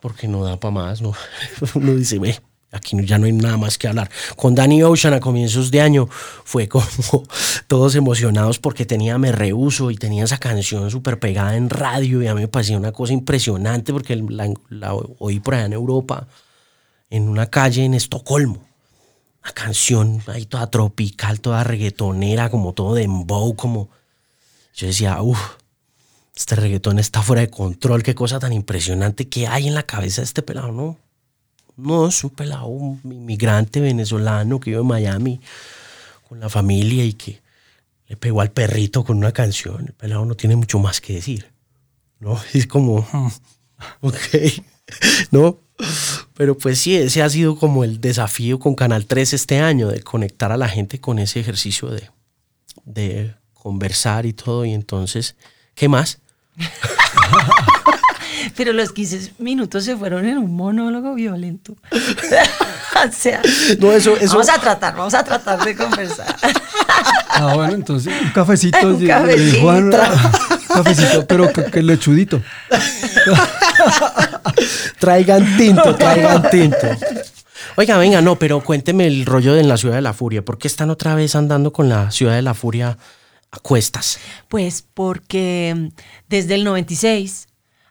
Porque 0.00 0.28
no 0.28 0.44
da 0.44 0.58
para 0.58 0.70
más, 0.72 1.02
¿no? 1.02 1.12
Uno 1.74 1.94
dice, 1.94 2.18
ve, 2.18 2.40
aquí 2.72 2.96
ya 3.04 3.18
no 3.18 3.26
hay 3.26 3.32
nada 3.32 3.56
más 3.56 3.78
que 3.78 3.88
hablar. 3.88 4.10
Con 4.36 4.54
Danny 4.54 4.82
Ocean 4.82 5.14
a 5.14 5.20
comienzos 5.20 5.70
de 5.70 5.80
año 5.80 6.08
fue 6.44 6.68
como 6.68 6.86
todos 7.66 7.94
emocionados 7.94 8.58
porque 8.58 8.86
tenía 8.86 9.18
Me 9.18 9.32
Rehuso 9.32 9.90
y 9.90 9.96
tenía 9.96 10.24
esa 10.24 10.38
canción 10.38 10.90
súper 10.90 11.18
pegada 11.18 11.56
en 11.56 11.70
radio 11.70 12.22
y 12.22 12.26
a 12.26 12.34
mí 12.34 12.42
me 12.42 12.48
parecía 12.48 12.76
una 12.76 12.92
cosa 12.92 13.12
impresionante 13.12 13.92
porque 13.92 14.16
la, 14.16 14.52
la 14.68 14.94
oí 14.94 15.40
por 15.40 15.54
allá 15.54 15.66
en 15.66 15.72
Europa, 15.72 16.28
en 17.10 17.28
una 17.28 17.46
calle 17.46 17.84
en 17.84 17.94
Estocolmo. 17.94 18.66
Una 19.42 19.52
canción 19.52 20.22
ahí 20.26 20.44
toda 20.46 20.68
tropical, 20.68 21.40
toda 21.40 21.64
reggaetonera, 21.64 22.50
como 22.50 22.74
todo 22.74 22.94
dembow, 22.94 23.54
como... 23.54 23.88
Yo 24.74 24.86
decía, 24.86 25.20
uff, 25.22 25.40
este 26.36 26.54
reggaetón 26.54 27.00
está 27.00 27.22
fuera 27.22 27.42
de 27.42 27.50
control, 27.50 28.04
qué 28.04 28.14
cosa 28.14 28.38
tan 28.38 28.52
impresionante 28.52 29.28
que 29.28 29.48
hay 29.48 29.66
en 29.66 29.74
la 29.74 29.84
cabeza 29.84 30.20
de 30.20 30.26
este 30.26 30.42
pelado, 30.42 30.70
¿no? 30.70 30.96
No, 31.78 32.08
es 32.08 32.24
un 32.24 32.30
pelado, 32.30 32.66
un 32.66 33.00
inmigrante 33.04 33.80
venezolano 33.80 34.58
que 34.58 34.70
vive 34.70 34.82
en 34.82 34.86
Miami 34.88 35.40
con 36.28 36.40
la 36.40 36.48
familia 36.48 37.04
y 37.04 37.12
que 37.12 37.40
le 38.08 38.16
pegó 38.16 38.40
al 38.40 38.50
perrito 38.50 39.04
con 39.04 39.16
una 39.16 39.30
canción. 39.30 39.86
El 39.86 39.92
pelado 39.92 40.24
no 40.24 40.34
tiene 40.34 40.56
mucho 40.56 40.80
más 40.80 41.00
que 41.00 41.14
decir, 41.14 41.52
¿no? 42.18 42.36
Es 42.52 42.66
como, 42.66 43.06
ok, 44.00 44.18
¿no? 45.30 45.60
Pero 46.34 46.58
pues 46.58 46.80
sí, 46.80 46.96
ese 46.96 47.22
ha 47.22 47.30
sido 47.30 47.56
como 47.56 47.84
el 47.84 48.00
desafío 48.00 48.58
con 48.58 48.74
Canal 48.74 49.06
3 49.06 49.34
este 49.34 49.60
año, 49.60 49.86
de 49.86 50.02
conectar 50.02 50.50
a 50.50 50.56
la 50.56 50.68
gente 50.68 51.00
con 51.00 51.20
ese 51.20 51.38
ejercicio 51.38 51.90
de, 51.90 52.10
de 52.86 53.36
conversar 53.54 54.26
y 54.26 54.32
todo. 54.32 54.64
Y 54.64 54.72
entonces, 54.72 55.36
¿qué 55.76 55.88
más? 55.88 56.18
Pero 58.58 58.72
los 58.72 58.90
15 58.90 59.34
minutos 59.38 59.84
se 59.84 59.96
fueron 59.96 60.26
en 60.26 60.36
un 60.36 60.56
monólogo 60.56 61.14
violento. 61.14 61.76
o 61.92 63.12
sea, 63.12 63.40
No, 63.78 63.92
eso, 63.92 64.16
eso, 64.16 64.32
vamos 64.32 64.48
a 64.48 64.60
tratar, 64.60 64.96
vamos 64.96 65.14
a 65.14 65.22
tratar 65.22 65.64
de 65.64 65.76
conversar. 65.76 66.34
Ah, 67.28 67.52
bueno, 67.54 67.74
entonces 67.74 68.12
un 68.20 68.30
cafecito. 68.30 68.84
Un 68.84 69.06
cafecito. 69.06 69.60
Juan, 69.60 69.84
un 69.84 69.92
cafecito, 70.74 71.24
pero 71.28 71.52
que, 71.52 71.66
que 71.66 71.84
lechudito. 71.84 72.42
Traigan 74.98 75.56
tinto, 75.56 75.94
traigan 75.94 76.50
tinto. 76.50 76.88
Oiga, 77.76 77.96
venga, 77.96 78.20
no, 78.22 78.40
pero 78.40 78.64
cuénteme 78.64 79.06
el 79.06 79.24
rollo 79.24 79.54
de 79.54 79.62
la 79.62 79.76
Ciudad 79.76 79.94
de 79.94 80.02
la 80.02 80.14
Furia. 80.14 80.44
¿Por 80.44 80.58
qué 80.58 80.66
están 80.66 80.90
otra 80.90 81.14
vez 81.14 81.36
andando 81.36 81.72
con 81.72 81.88
la 81.88 82.10
Ciudad 82.10 82.34
de 82.34 82.42
la 82.42 82.54
Furia 82.54 82.98
a 83.52 83.58
cuestas? 83.60 84.18
Pues 84.48 84.82
porque 84.82 85.92
desde 86.28 86.56
el 86.56 86.64
96 86.64 87.47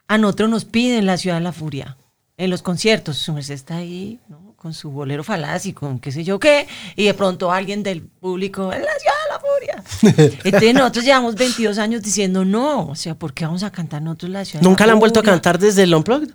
a 0.08 0.18
nosotros 0.18 0.50
nos 0.50 0.64
piden 0.64 1.06
la 1.06 1.16
Ciudad 1.18 1.36
de 1.36 1.42
la 1.42 1.52
Furia 1.52 1.96
en 2.36 2.50
los 2.50 2.62
conciertos. 2.62 3.16
Su 3.18 3.32
merced 3.32 3.54
está 3.54 3.76
ahí, 3.76 4.18
¿no? 4.28 4.54
Con 4.56 4.74
su 4.74 4.90
bolero 4.90 5.22
falaz 5.22 5.66
y 5.66 5.72
con 5.72 6.00
qué 6.00 6.10
sé 6.10 6.24
yo 6.24 6.40
qué. 6.40 6.66
Y 6.96 7.04
de 7.04 7.14
pronto 7.14 7.52
alguien 7.52 7.82
del 7.84 8.02
público, 8.02 8.72
en 8.72 8.82
la 8.82 8.92
Ciudad 8.98 9.14
de 9.24 9.32
la 9.32 9.40
Furia. 9.40 10.38
Entonces 10.44 10.74
nosotros 10.74 11.04
llevamos 11.04 11.34
22 11.36 11.78
años 11.78 12.02
diciendo 12.02 12.44
no. 12.44 12.88
O 12.88 12.94
sea, 12.96 13.14
¿por 13.14 13.32
qué 13.34 13.44
vamos 13.44 13.62
a 13.62 13.70
cantar 13.70 14.02
nosotros 14.02 14.30
la 14.32 14.44
Ciudad 14.44 14.62
de 14.62 14.68
¿Nunca 14.68 14.84
la 14.84 14.88
la 14.88 14.92
han 14.94 14.98
vuelto 14.98 15.20
a 15.20 15.22
cantar 15.22 15.58
desde 15.58 15.84
el 15.84 15.94
Unplugged? 15.94 16.30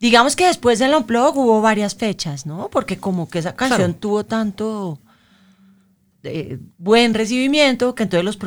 Digamos 0.00 0.34
que 0.36 0.46
después 0.46 0.78
del 0.78 0.94
Unplug 0.94 1.36
hubo 1.36 1.60
varias 1.60 1.94
fechas, 1.96 2.46
¿no? 2.46 2.68
Porque 2.70 2.98
como 2.98 3.28
que 3.28 3.40
esa 3.40 3.54
canción 3.56 3.78
Claro. 3.78 3.94
tuvo 4.00 4.24
tanto 4.24 4.98
eh, 6.22 6.58
buen 6.78 7.14
recibimiento 7.14 7.94
que 7.94 8.04
entonces 8.04 8.24
los, 8.24 8.38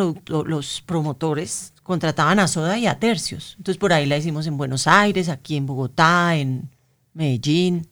los 0.48 0.82
promotores 0.86 1.74
contrataban 1.92 2.40
a 2.40 2.48
Soda 2.48 2.78
y 2.78 2.88
a 2.88 2.98
Tercios. 3.00 3.56
Entonces 3.58 3.78
por 3.78 3.92
ahí 3.92 4.06
la 4.06 4.18
hicimos 4.18 4.48
en 4.48 4.56
Buenos 4.56 4.88
Aires, 4.88 5.28
aquí 5.28 5.58
en 5.58 5.66
Bogotá, 5.66 6.38
en 6.38 6.70
Medellín. 7.14 7.88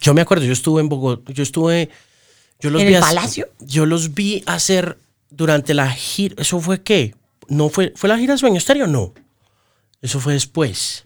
Yo 0.00 0.14
me 0.14 0.20
acuerdo, 0.20 0.44
yo 0.44 0.52
estuve 0.52 0.80
en 0.80 0.88
Bogotá, 0.88 1.32
yo 1.32 1.42
estuve... 1.42 1.90
Yo 2.60 2.70
los 2.70 2.80
¿En 2.80 2.88
vi 2.88 2.94
el 2.94 3.00
Palacio? 3.00 3.48
Yo 3.58 3.86
los 3.86 4.14
vi 4.14 4.42
hacer 4.46 4.98
durante 5.30 5.74
la 5.74 5.90
gira... 5.90 6.36
¿Eso 6.38 6.60
fue 6.60 6.80
qué? 6.82 7.14
¿No 7.48 7.68
fue, 7.68 7.92
fue 7.96 8.08
la 8.08 8.16
gira 8.18 8.36
Sueño 8.38 8.58
Estéreo? 8.58 8.86
No. 8.86 9.12
Eso 10.00 10.20
fue 10.20 10.34
después. 10.34 11.04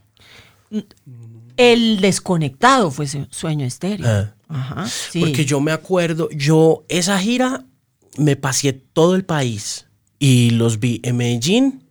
El 1.56 2.00
desconectado 2.00 2.90
fue 2.90 3.06
su- 3.06 3.26
Sueño 3.30 3.64
Estéreo. 3.64 4.06
Ah. 4.06 4.34
Ajá, 4.48 4.86
sí. 4.86 5.20
Porque 5.20 5.46
yo 5.46 5.60
me 5.60 5.72
acuerdo, 5.72 6.28
yo 6.30 6.84
esa 6.90 7.18
gira 7.18 7.64
me 8.18 8.36
pasé 8.36 8.74
todo 8.74 9.14
el 9.14 9.24
país 9.24 9.86
y 10.18 10.50
los 10.50 10.78
vi 10.78 11.00
en 11.04 11.16
Medellín. 11.16 11.81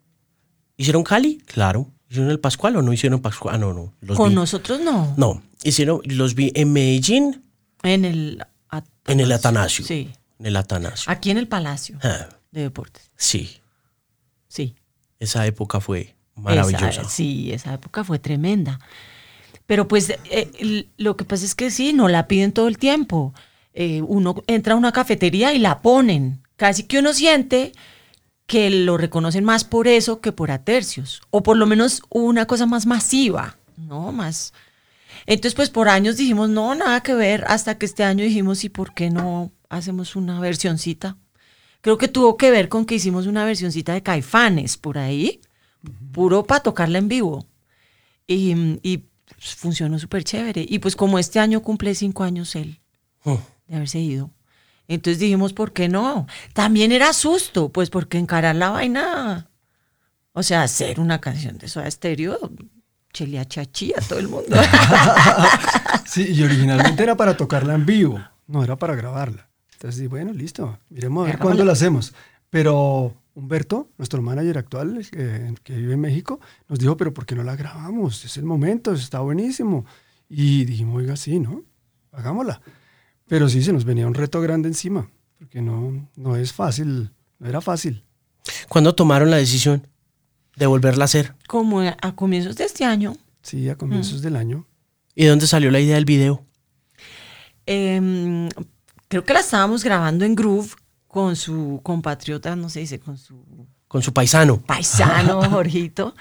¿Hicieron 0.82 1.04
Cali? 1.04 1.38
Claro. 1.46 1.88
¿Hicieron 2.10 2.32
el 2.32 2.40
Pascual 2.40 2.76
o 2.76 2.82
no 2.82 2.92
hicieron 2.92 3.22
Pascual? 3.22 3.56
Ah, 3.56 3.58
no, 3.58 3.74
no. 3.74 3.94
Los 4.02 4.18
Con 4.18 4.30
vi. 4.30 4.36
nosotros 4.36 4.82
no. 4.82 5.14
No, 5.18 5.42
hicieron, 5.64 6.02
los 6.06 6.36
vi 6.36 6.52
en 6.56 6.74
Medellín, 6.74 7.44
En 7.84 8.04
el... 8.06 8.44
At- 8.70 8.86
en 9.08 9.20
el 9.20 9.32
Atanasio. 9.32 9.86
Sí. 9.86 10.10
En 10.40 10.46
el 10.48 10.56
Atanasio. 10.56 11.12
Aquí 11.12 11.30
en 11.32 11.38
el 11.38 11.48
Palacio 11.48 11.98
Ah, 12.04 12.28
de 12.52 12.62
Deportes. 12.64 13.12
sí, 13.16 13.58
Sí. 14.48 14.76
esa 15.20 15.46
época 15.46 15.80
fue 15.80 16.16
maravillosa. 16.36 16.90
Esa- 16.90 17.10
sí, 17.10 17.52
esa 17.54 17.74
época 17.76 18.04
fue 18.04 18.20
tremenda. 18.20 18.80
Pero 19.68 19.88
pues 19.88 20.10
eh, 20.10 20.88
lo 20.98 21.16
que 21.16 21.24
pasa 21.26 21.46
es 21.46 21.56
que 21.56 21.72
sí, 21.72 21.94
no 21.94 22.08
la 22.10 22.28
piden 22.28 22.52
todo 22.52 22.68
el 22.68 22.78
tiempo. 22.78 23.34
Eh, 23.74 24.02
uno 24.02 24.36
entra 24.48 24.74
a 24.74 24.78
una 24.78 24.92
cafetería 24.92 25.54
y 25.54 25.60
la 25.60 25.82
ponen. 25.82 26.42
Casi 26.58 26.84
que 26.84 27.00
uno 27.00 27.14
siente 27.14 27.72
que 28.52 28.70
lo 28.70 28.98
reconocen 28.98 29.46
más 29.46 29.64
por 29.64 29.88
eso 29.88 30.20
que 30.20 30.34
por 30.34 30.52
atercios. 30.52 31.22
O 31.30 31.42
por 31.42 31.56
lo 31.56 31.66
menos 31.66 32.02
una 32.10 32.46
cosa 32.48 32.66
más 32.66 32.86
masiva, 32.86 33.56
¿no? 33.78 34.12
Más. 34.12 34.52
Entonces, 35.26 35.56
pues 35.56 35.70
por 35.70 35.88
años 35.88 36.18
dijimos, 36.18 36.50
no, 36.50 36.76
nada 36.76 37.02
que 37.02 37.14
ver, 37.14 37.46
hasta 37.48 37.78
que 37.78 37.86
este 37.86 38.04
año 38.04 38.26
dijimos, 38.26 38.66
¿y 38.66 38.70
por 38.70 38.94
qué 38.94 39.10
no 39.10 39.54
hacemos 39.70 40.18
una 40.18 40.42
versioncita? 40.42 41.16
Creo 41.80 41.98
que 41.98 42.10
tuvo 42.10 42.36
que 42.36 42.52
ver 42.52 42.68
con 42.68 42.86
que 42.86 42.96
hicimos 42.96 43.26
una 43.26 43.46
versioncita 43.46 43.94
de 43.94 44.04
Caifanes 44.04 44.76
por 44.76 44.98
ahí, 44.98 45.40
puro 46.12 46.44
para 46.44 46.62
tocarla 46.62 46.98
en 46.98 47.08
vivo. 47.08 47.48
Y, 48.28 48.54
y, 48.84 48.98
pues, 49.38 49.56
funcionó 49.56 49.98
súper 49.98 50.26
chévere. 50.26 50.66
Y 50.68 50.80
pues 50.80 50.98
como 50.98 51.20
este 51.20 51.40
año 51.40 51.62
cumple 51.62 51.96
cinco 51.96 52.24
años 52.24 52.54
él 52.56 52.80
Mm. 53.24 53.36
de 53.68 53.76
haberse 53.78 54.00
ido. 54.00 54.30
Entonces 54.94 55.20
dijimos, 55.20 55.54
¿por 55.54 55.72
qué 55.72 55.88
no? 55.88 56.28
También 56.52 56.92
era 56.92 57.14
susto, 57.14 57.70
pues 57.70 57.90
porque 57.90 58.18
encarar 58.18 58.58
la 58.58 58.72
vaina, 58.72 59.50
o 60.34 60.44
sea, 60.44 60.64
hacer 60.64 61.00
una 61.00 61.22
canción 61.22 61.58
de 61.58 61.70
Soda 61.70 61.90
Stereo, 61.90 62.52
chelía 63.14 63.46
chachía 63.46 63.96
a 63.98 64.02
todo 64.02 64.20
el 64.20 64.28
mundo. 64.28 64.58
Sí, 66.06 66.34
y 66.34 66.44
originalmente 66.44 67.04
era 67.04 67.16
para 67.16 67.38
tocarla 67.38 67.74
en 67.74 67.86
vivo, 67.86 68.20
no 68.48 68.66
era 68.66 68.76
para 68.76 68.96
grabarla. 68.96 69.48
Entonces, 69.72 70.10
bueno, 70.10 70.34
listo, 70.34 70.78
miremos 70.90 71.24
a 71.24 71.28
ver 71.28 71.40
cuándo 71.40 71.64
la 71.64 71.72
hacemos. 71.72 72.14
Pero 72.50 73.16
Humberto, 73.34 73.88
nuestro 73.98 74.22
manager 74.22 74.58
actual, 74.58 75.08
que, 75.10 75.54
que 75.64 75.78
vive 75.78 75.94
en 75.94 76.02
México, 76.02 76.42
nos 76.68 76.80
dijo, 76.80 76.98
pero 76.98 77.14
¿por 77.14 77.26
qué 77.26 77.34
no 77.34 77.44
la 77.44 77.56
grabamos? 77.56 78.26
Es 78.26 78.36
el 78.36 78.44
momento, 78.44 78.92
está 78.92 79.22
buenísimo. 79.22 79.86
Y 80.28 80.66
dijimos, 80.66 80.98
oiga, 80.98 81.16
sí, 81.16 81.40
¿no? 81.40 81.64
Hagámosla. 82.12 82.62
Pero 83.32 83.48
sí, 83.48 83.64
se 83.64 83.72
nos 83.72 83.86
venía 83.86 84.06
un 84.08 84.14
reto 84.14 84.42
grande 84.42 84.68
encima, 84.68 85.10
porque 85.40 85.62
no, 85.62 86.06
no 86.18 86.36
es 86.36 86.52
fácil, 86.52 87.12
no 87.40 87.48
era 87.48 87.62
fácil. 87.62 88.04
¿Cuándo 88.68 88.94
tomaron 88.94 89.32
la 89.32 89.38
decisión 89.38 89.88
de 90.58 90.66
volverla 90.66 91.06
a 91.06 91.06
hacer? 91.06 91.34
Como 91.48 91.80
a 91.80 92.14
comienzos 92.14 92.58
de 92.58 92.66
este 92.66 92.84
año, 92.84 93.16
Sí, 93.42 93.70
a 93.70 93.78
comienzos 93.78 94.22
del 94.22 94.36
año. 94.36 94.68
¿Y 95.16 95.24
de 95.24 95.30
dónde 95.30 95.48
salió 95.48 95.72
la 95.72 95.80
idea 95.80 95.96
del 95.96 96.04
video? 96.04 96.46
em, 97.66 98.50
creo 99.08 99.24
que 99.24 99.34
la 99.34 99.40
estábamos 99.40 99.84
grabando 99.86 100.26
en 100.26 100.36
Groove 100.36 100.74
con 101.08 101.38
su 101.38 101.80
compatriota, 101.84 102.56
no 102.58 102.68
se 102.70 102.82
dice, 102.82 103.00
con 103.00 103.18
su 103.18 103.46
Con 103.88 104.02
su 104.02 104.12
paisano. 104.14 104.60
paisano, 104.62 105.42
Jorgito. 105.50 106.16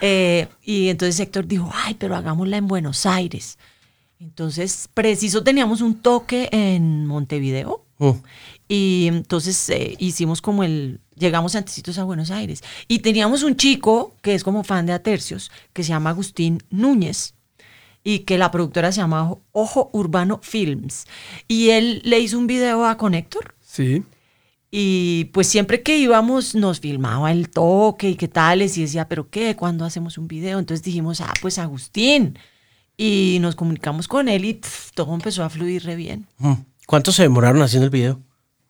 Eh, 0.00 0.48
y 0.62 0.88
entonces 0.88 1.20
Héctor 1.20 1.46
dijo, 1.46 1.70
ay, 1.72 1.94
pero 1.94 2.16
hagámosla 2.16 2.56
en 2.56 2.66
Buenos 2.66 3.06
Aires. 3.06 3.58
Entonces, 4.20 4.88
preciso, 4.94 5.44
teníamos 5.44 5.80
un 5.80 5.94
toque 6.00 6.48
en 6.52 7.06
Montevideo. 7.06 7.84
Mm. 7.98 8.10
Y 8.68 9.06
entonces 9.08 9.68
eh, 9.70 9.94
hicimos 9.98 10.40
como 10.42 10.62
el, 10.64 11.00
llegamos 11.16 11.54
antecitos 11.54 11.98
a 11.98 12.04
Buenos 12.04 12.30
Aires. 12.30 12.62
Y 12.88 12.98
teníamos 13.00 13.42
un 13.42 13.56
chico 13.56 14.14
que 14.22 14.34
es 14.34 14.44
como 14.44 14.64
fan 14.64 14.86
de 14.86 14.92
Atercios, 14.92 15.50
que 15.72 15.82
se 15.82 15.90
llama 15.90 16.10
Agustín 16.10 16.62
Núñez. 16.70 17.34
Y 18.04 18.20
que 18.20 18.38
la 18.38 18.50
productora 18.50 18.90
se 18.92 19.00
llama 19.00 19.22
Ojo- 19.24 19.42
Ojo 19.52 19.90
Urbano 19.92 20.40
Films. 20.42 21.06
Y 21.46 21.70
él 21.70 22.00
le 22.04 22.18
hizo 22.20 22.38
un 22.38 22.46
video 22.46 22.84
a 22.86 22.96
Conector. 22.96 23.54
Sí, 23.60 24.02
Y 24.70 25.26
pues 25.32 25.46
siempre 25.46 25.82
que 25.82 25.96
íbamos 25.98 26.54
nos 26.54 26.80
filmaba 26.80 27.32
el 27.32 27.48
toque 27.50 28.10
y 28.10 28.16
qué 28.16 28.28
tales 28.28 28.76
y 28.76 28.82
decía, 28.82 29.08
pero 29.08 29.28
qué, 29.30 29.56
¿cuándo 29.56 29.84
hacemos 29.84 30.18
un 30.18 30.28
video? 30.28 30.58
Entonces 30.58 30.84
dijimos, 30.84 31.20
ah, 31.20 31.32
pues 31.40 31.58
Agustín. 31.58 32.38
Y 32.98 33.38
nos 33.40 33.54
comunicamos 33.54 34.08
con 34.08 34.28
él 34.28 34.44
y 34.44 34.60
todo 34.94 35.14
empezó 35.14 35.44
a 35.44 35.48
fluir 35.48 35.84
re 35.84 35.96
bien. 35.96 36.26
Mm. 36.38 36.54
¿Cuánto 36.86 37.12
se 37.12 37.22
demoraron 37.22 37.62
haciendo 37.62 37.84
el 37.84 37.90
video? 37.90 38.20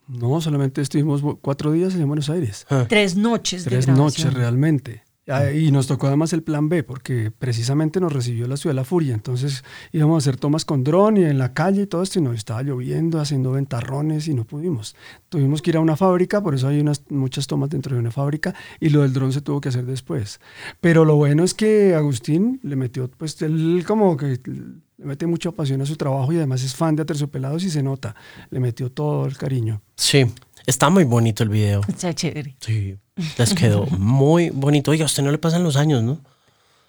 no, 0.09 0.41
solamente 0.41 0.81
estuvimos 0.81 1.23
cuatro 1.43 1.71
días 1.73 1.95
en 1.95 2.07
Buenos 2.07 2.31
Aires. 2.31 2.67
Ah. 2.71 2.87
Tres 2.89 3.15
noches 3.17 3.65
de 3.65 3.71
Tres 3.71 3.89
noches 3.89 4.33
realmente. 4.33 5.03
Ah, 5.29 5.53
Y 5.53 5.71
nos 5.71 5.87
tocó 5.87 6.07
además 6.07 6.33
el 6.33 6.43
plan 6.43 6.69
B, 6.69 6.83
porque 6.83 7.31
precisamente 7.31 8.01
nos 8.01 8.13
recibió 8.13 8.49
la 8.49 8.57
ciudad 8.57 8.73
de 8.73 8.77
la 8.81 8.85
furia. 8.85 9.15
Entonces 9.15 9.63
íbamos 9.93 10.15
a 10.15 10.19
hacer 10.19 10.41
tomas 10.41 10.65
con 10.65 10.85
dron 10.85 11.19
y 11.19 11.25
en 11.25 11.39
la 11.39 11.53
calle 11.53 11.83
y 11.83 11.87
todo 11.87 12.03
esto, 12.03 12.19
y 12.19 12.23
nos 12.23 12.37
estaba 12.37 12.63
lloviendo, 12.63 13.21
haciendo 13.21 13.53
ventarrones 13.53 14.27
y 14.29 14.35
no 14.35 14.45
pudimos. 14.45 14.97
Tuvimos 15.29 15.61
que 15.61 15.71
ir 15.71 15.77
a 15.77 15.81
una 15.81 15.97
fábrica, 15.97 16.43
por 16.43 16.55
eso 16.55 16.69
hay 16.69 16.81
unas, 16.81 17.03
muchas 17.11 17.47
tomas 17.47 17.69
dentro 17.69 17.95
de 17.95 18.01
una 18.01 18.11
fábrica, 18.11 18.55
y 18.81 18.89
lo 18.89 19.03
del 19.03 19.13
dron 19.13 19.33
se 19.33 19.41
tuvo 19.41 19.61
que 19.61 19.69
hacer 19.69 19.85
después. 19.85 20.41
Pero 20.81 21.05
lo 21.05 21.17
bueno 21.17 21.45
es 21.45 21.55
que 21.55 21.95
Agustín 21.95 22.61
le 22.63 22.77
metió, 22.77 23.11
pues 23.11 23.41
él 23.43 23.85
como 23.87 24.17
que 24.17 24.41
le 24.99 25.05
mete 25.05 25.27
mucha 25.27 25.53
pasión 25.53 25.81
a 25.81 25.87
su 25.87 25.97
trabajo 25.97 26.33
y 26.33 26.37
además 26.37 26.63
es 26.65 26.75
fan 26.75 26.97
de 26.97 27.03
Aterciopelados 27.03 27.63
y 27.65 27.71
se 27.71 27.83
nota. 27.83 28.17
Le 28.51 28.61
metió 28.61 28.91
todo 28.91 29.27
el 29.27 29.37
cariño. 29.37 29.81
Sí, 29.95 30.27
está 30.69 30.91
muy 30.91 31.05
bonito 31.05 31.43
el 31.43 31.49
video. 31.49 31.81
Está 31.89 32.15
chévere. 32.15 32.55
Sí, 32.61 32.97
les 33.37 33.55
quedó 33.55 33.87
muy 33.99 34.51
bonito. 34.51 34.91
Oiga, 34.91 35.05
a 35.05 35.07
usted 35.07 35.23
no 35.23 35.31
le 35.31 35.39
pasan 35.39 35.63
los 35.65 35.77
años, 35.77 36.03
¿no? 36.03 36.21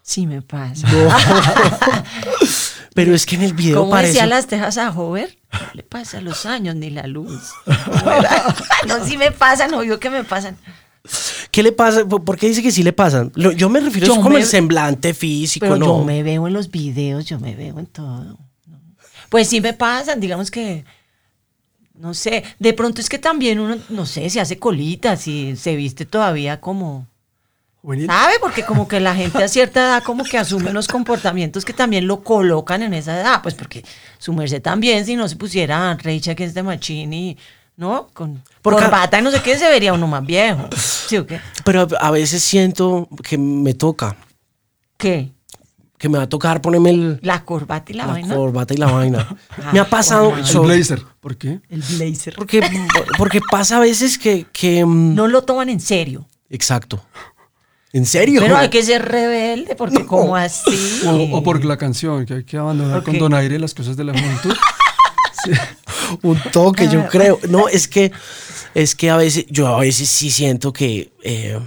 Sí 0.04 0.26
me 0.28 0.42
pasa. 0.42 0.88
Pero 2.94 3.14
es 3.14 3.26
que 3.26 3.36
en 3.36 3.44
el 3.44 3.54
video 3.54 3.80
Como 3.80 3.92
parece... 3.92 4.14
decía 4.14 4.26
las 4.26 4.48
tejas 4.48 4.78
a 4.78 4.90
Hover, 4.92 5.38
no 5.54 5.60
le 5.74 5.84
pasa 5.84 6.20
los 6.22 6.46
años 6.46 6.76
ni 6.76 6.90
la 6.90 7.08
luz. 7.08 7.52
no, 8.88 9.06
sí 9.06 9.18
me 9.18 9.32
pasan, 9.32 9.74
obvio 9.74 10.00
que 10.00 10.10
me 10.10 10.24
pasan. 10.24 10.58
¿Qué 11.52 11.64
le 11.64 11.72
pasa? 11.72 12.06
¿Por 12.06 12.38
qué 12.38 12.48
dice 12.48 12.62
que 12.62 12.72
sí 12.72 12.84
le 12.84 12.92
pasan? 12.92 13.32
Yo 13.36 13.70
me 13.70 13.80
refiero 13.80 14.08
Yo 14.08 14.14
es 14.14 14.20
como 14.20 14.32
me- 14.36 14.42
el 14.42 14.46
semblante 14.46 15.14
físico, 15.14 15.66
Pero 15.66 15.78
¿no? 15.78 15.86
yo 16.00 16.04
me 16.04 16.24
veo 16.24 16.48
en 16.48 16.54
los 16.54 16.70
videos, 16.72 17.26
yo 17.26 17.40
me 17.40 17.56
veo 17.56 17.80
en 17.80 17.86
todo. 17.86 18.38
Pues 19.30 19.48
sí 19.48 19.62
me 19.62 19.74
pasan, 19.74 20.20
digamos 20.20 20.50
que, 20.52 20.84
no 22.00 22.14
sé, 22.14 22.44
de 22.60 22.74
pronto 22.74 23.02
es 23.02 23.10
que 23.10 23.20
también 23.20 23.60
uno, 23.60 23.78
no 23.90 24.06
sé, 24.06 24.30
se 24.30 24.40
hace 24.40 24.58
colitas 24.58 25.28
y 25.28 25.56
se 25.58 25.76
viste 25.76 26.06
todavía 26.06 26.62
como, 26.62 27.06
Juvenil. 27.82 28.08
¿sabe? 28.08 28.34
Porque 28.40 28.64
como 28.64 28.88
que 28.88 29.00
la 29.00 29.14
gente 29.16 29.44
a 29.44 29.48
cierta 29.48 29.82
edad 29.82 30.04
como 30.04 30.24
que 30.24 30.38
asume 30.38 30.70
unos 30.72 30.88
comportamientos 30.88 31.64
que 31.66 31.74
también 31.74 32.08
lo 32.08 32.24
colocan 32.24 32.84
en 32.84 32.94
esa 32.94 33.20
edad, 33.20 33.42
pues 33.44 33.54
porque 33.54 33.84
su 34.18 34.34
merced 34.34 34.62
también, 34.62 35.06
si 35.06 35.16
no 35.16 35.28
se 35.28 35.36
pusiera 35.36 35.94
Rage 35.96 36.32
Against 36.32 36.56
the 36.56 36.64
Machine 36.64 37.16
y, 37.16 37.38
¿no? 37.76 38.08
Con 38.14 38.42
Porque- 38.62 38.82
corbata 38.84 39.20
y 39.20 39.22
no 39.22 39.32
sé 39.32 39.42
qué, 39.42 39.58
se 39.58 39.70
vería 39.70 39.94
uno 39.94 40.08
más 40.08 40.26
viejo. 40.26 40.70
¿Sí 40.78 41.18
o 41.18 41.26
qué? 41.28 41.40
Pero 41.66 41.88
a 42.00 42.12
veces 42.12 42.42
siento 42.44 43.08
que 43.24 43.38
me 43.38 43.74
toca, 43.74 44.16
¿Qué? 44.98 45.32
Que 46.00 46.10
me 46.10 46.18
va 46.18 46.24
a 46.24 46.30
tocar 46.30 46.62
ponerme 46.62 46.90
el- 46.90 47.20
La 47.22 47.44
corbata 47.46 47.92
y 47.92 47.96
la, 47.96 48.08
la 48.08 48.14
vaina. 48.14 48.34
corbata 48.36 48.74
y 48.74 48.78
la 48.78 48.88
vaina. 48.92 49.28
Ah, 49.64 49.70
me 49.74 49.80
ha 49.80 49.88
pasado... 49.88 50.34
El 50.36 50.60
blazer. 50.62 51.04
¿Por 51.20 51.38
qué? 51.38 51.60
El 51.70 51.82
blazer. 51.84 52.34
porque, 52.36 52.62
porque 53.18 53.42
pasa 53.52 53.78
a 53.78 53.80
veces 53.82 54.18
que... 54.18 54.48
que, 54.52 54.84
mm, 54.86 55.14
No 55.14 55.28
lo 55.28 55.44
toman 55.44 55.70
en 55.70 55.80
serio. 55.82 56.26
Exacto. 56.50 57.04
¿En 57.92 58.06
serio? 58.06 58.40
Pero 58.42 58.56
hay 58.58 58.70
que 58.70 58.82
ser 58.84 59.04
rebelde, 59.04 59.76
porque 59.76 60.06
como 60.06 60.36
así. 60.36 61.02
O, 61.08 61.38
o 61.38 61.44
por 61.44 61.64
la 61.66 61.76
canción, 61.76 62.26
que 62.26 62.36
hay 62.36 62.44
que 62.44 62.56
abandonar 62.58 63.04
con 63.04 63.18
donaire 63.18 63.58
las 63.60 63.74
cosas 63.74 63.96
de 63.98 64.04
la 64.06 64.14
juventud. 64.14 64.56
Sí. 65.46 65.52
un 66.24 66.38
toque, 66.52 66.84
Ah. 66.84 66.92
yo 66.92 67.08
creo. 67.08 67.40
No, 67.48 67.70
es 67.70 67.88
que, 67.88 68.12
es 68.76 68.94
que 68.94 69.10
a 69.10 69.16
veces, 69.16 69.46
yo 69.50 69.68
a 69.68 69.80
veces 69.80 70.10
sí 70.10 70.30
siento 70.32 70.74
que 70.74 71.14
eh, 71.24 71.58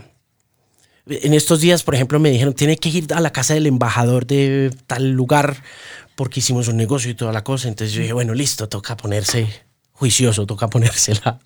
en 1.07 1.35
estos 1.35 1.61
días, 1.61 1.83
por 1.83 1.95
ejemplo, 1.95 2.19
me 2.21 2.31
dijeron, 2.31 2.55
tiene 2.55 2.77
que 2.77 2.89
ir 2.89 3.13
a 3.15 3.21
la 3.21 3.31
casa 3.33 3.55
del 3.55 3.67
embajador 3.67 4.27
de 4.27 4.71
tal 4.87 5.11
lugar 5.13 5.63
porque 6.15 6.41
hicimos 6.41 6.69
un 6.69 6.77
negocio 6.77 7.11
y 7.11 7.15
toda 7.15 7.33
la 7.33 7.43
cosa. 7.45 7.69
Entonces 7.69 7.95
yo 7.95 8.01
dije, 8.03 8.13
bueno, 8.13 8.35
listo, 8.35 8.69
toca 8.69 8.97
ponerse 8.97 9.47
juicioso, 9.93 10.47
toca 10.47 10.69
ponerse 10.69 11.15
la, 11.25 11.39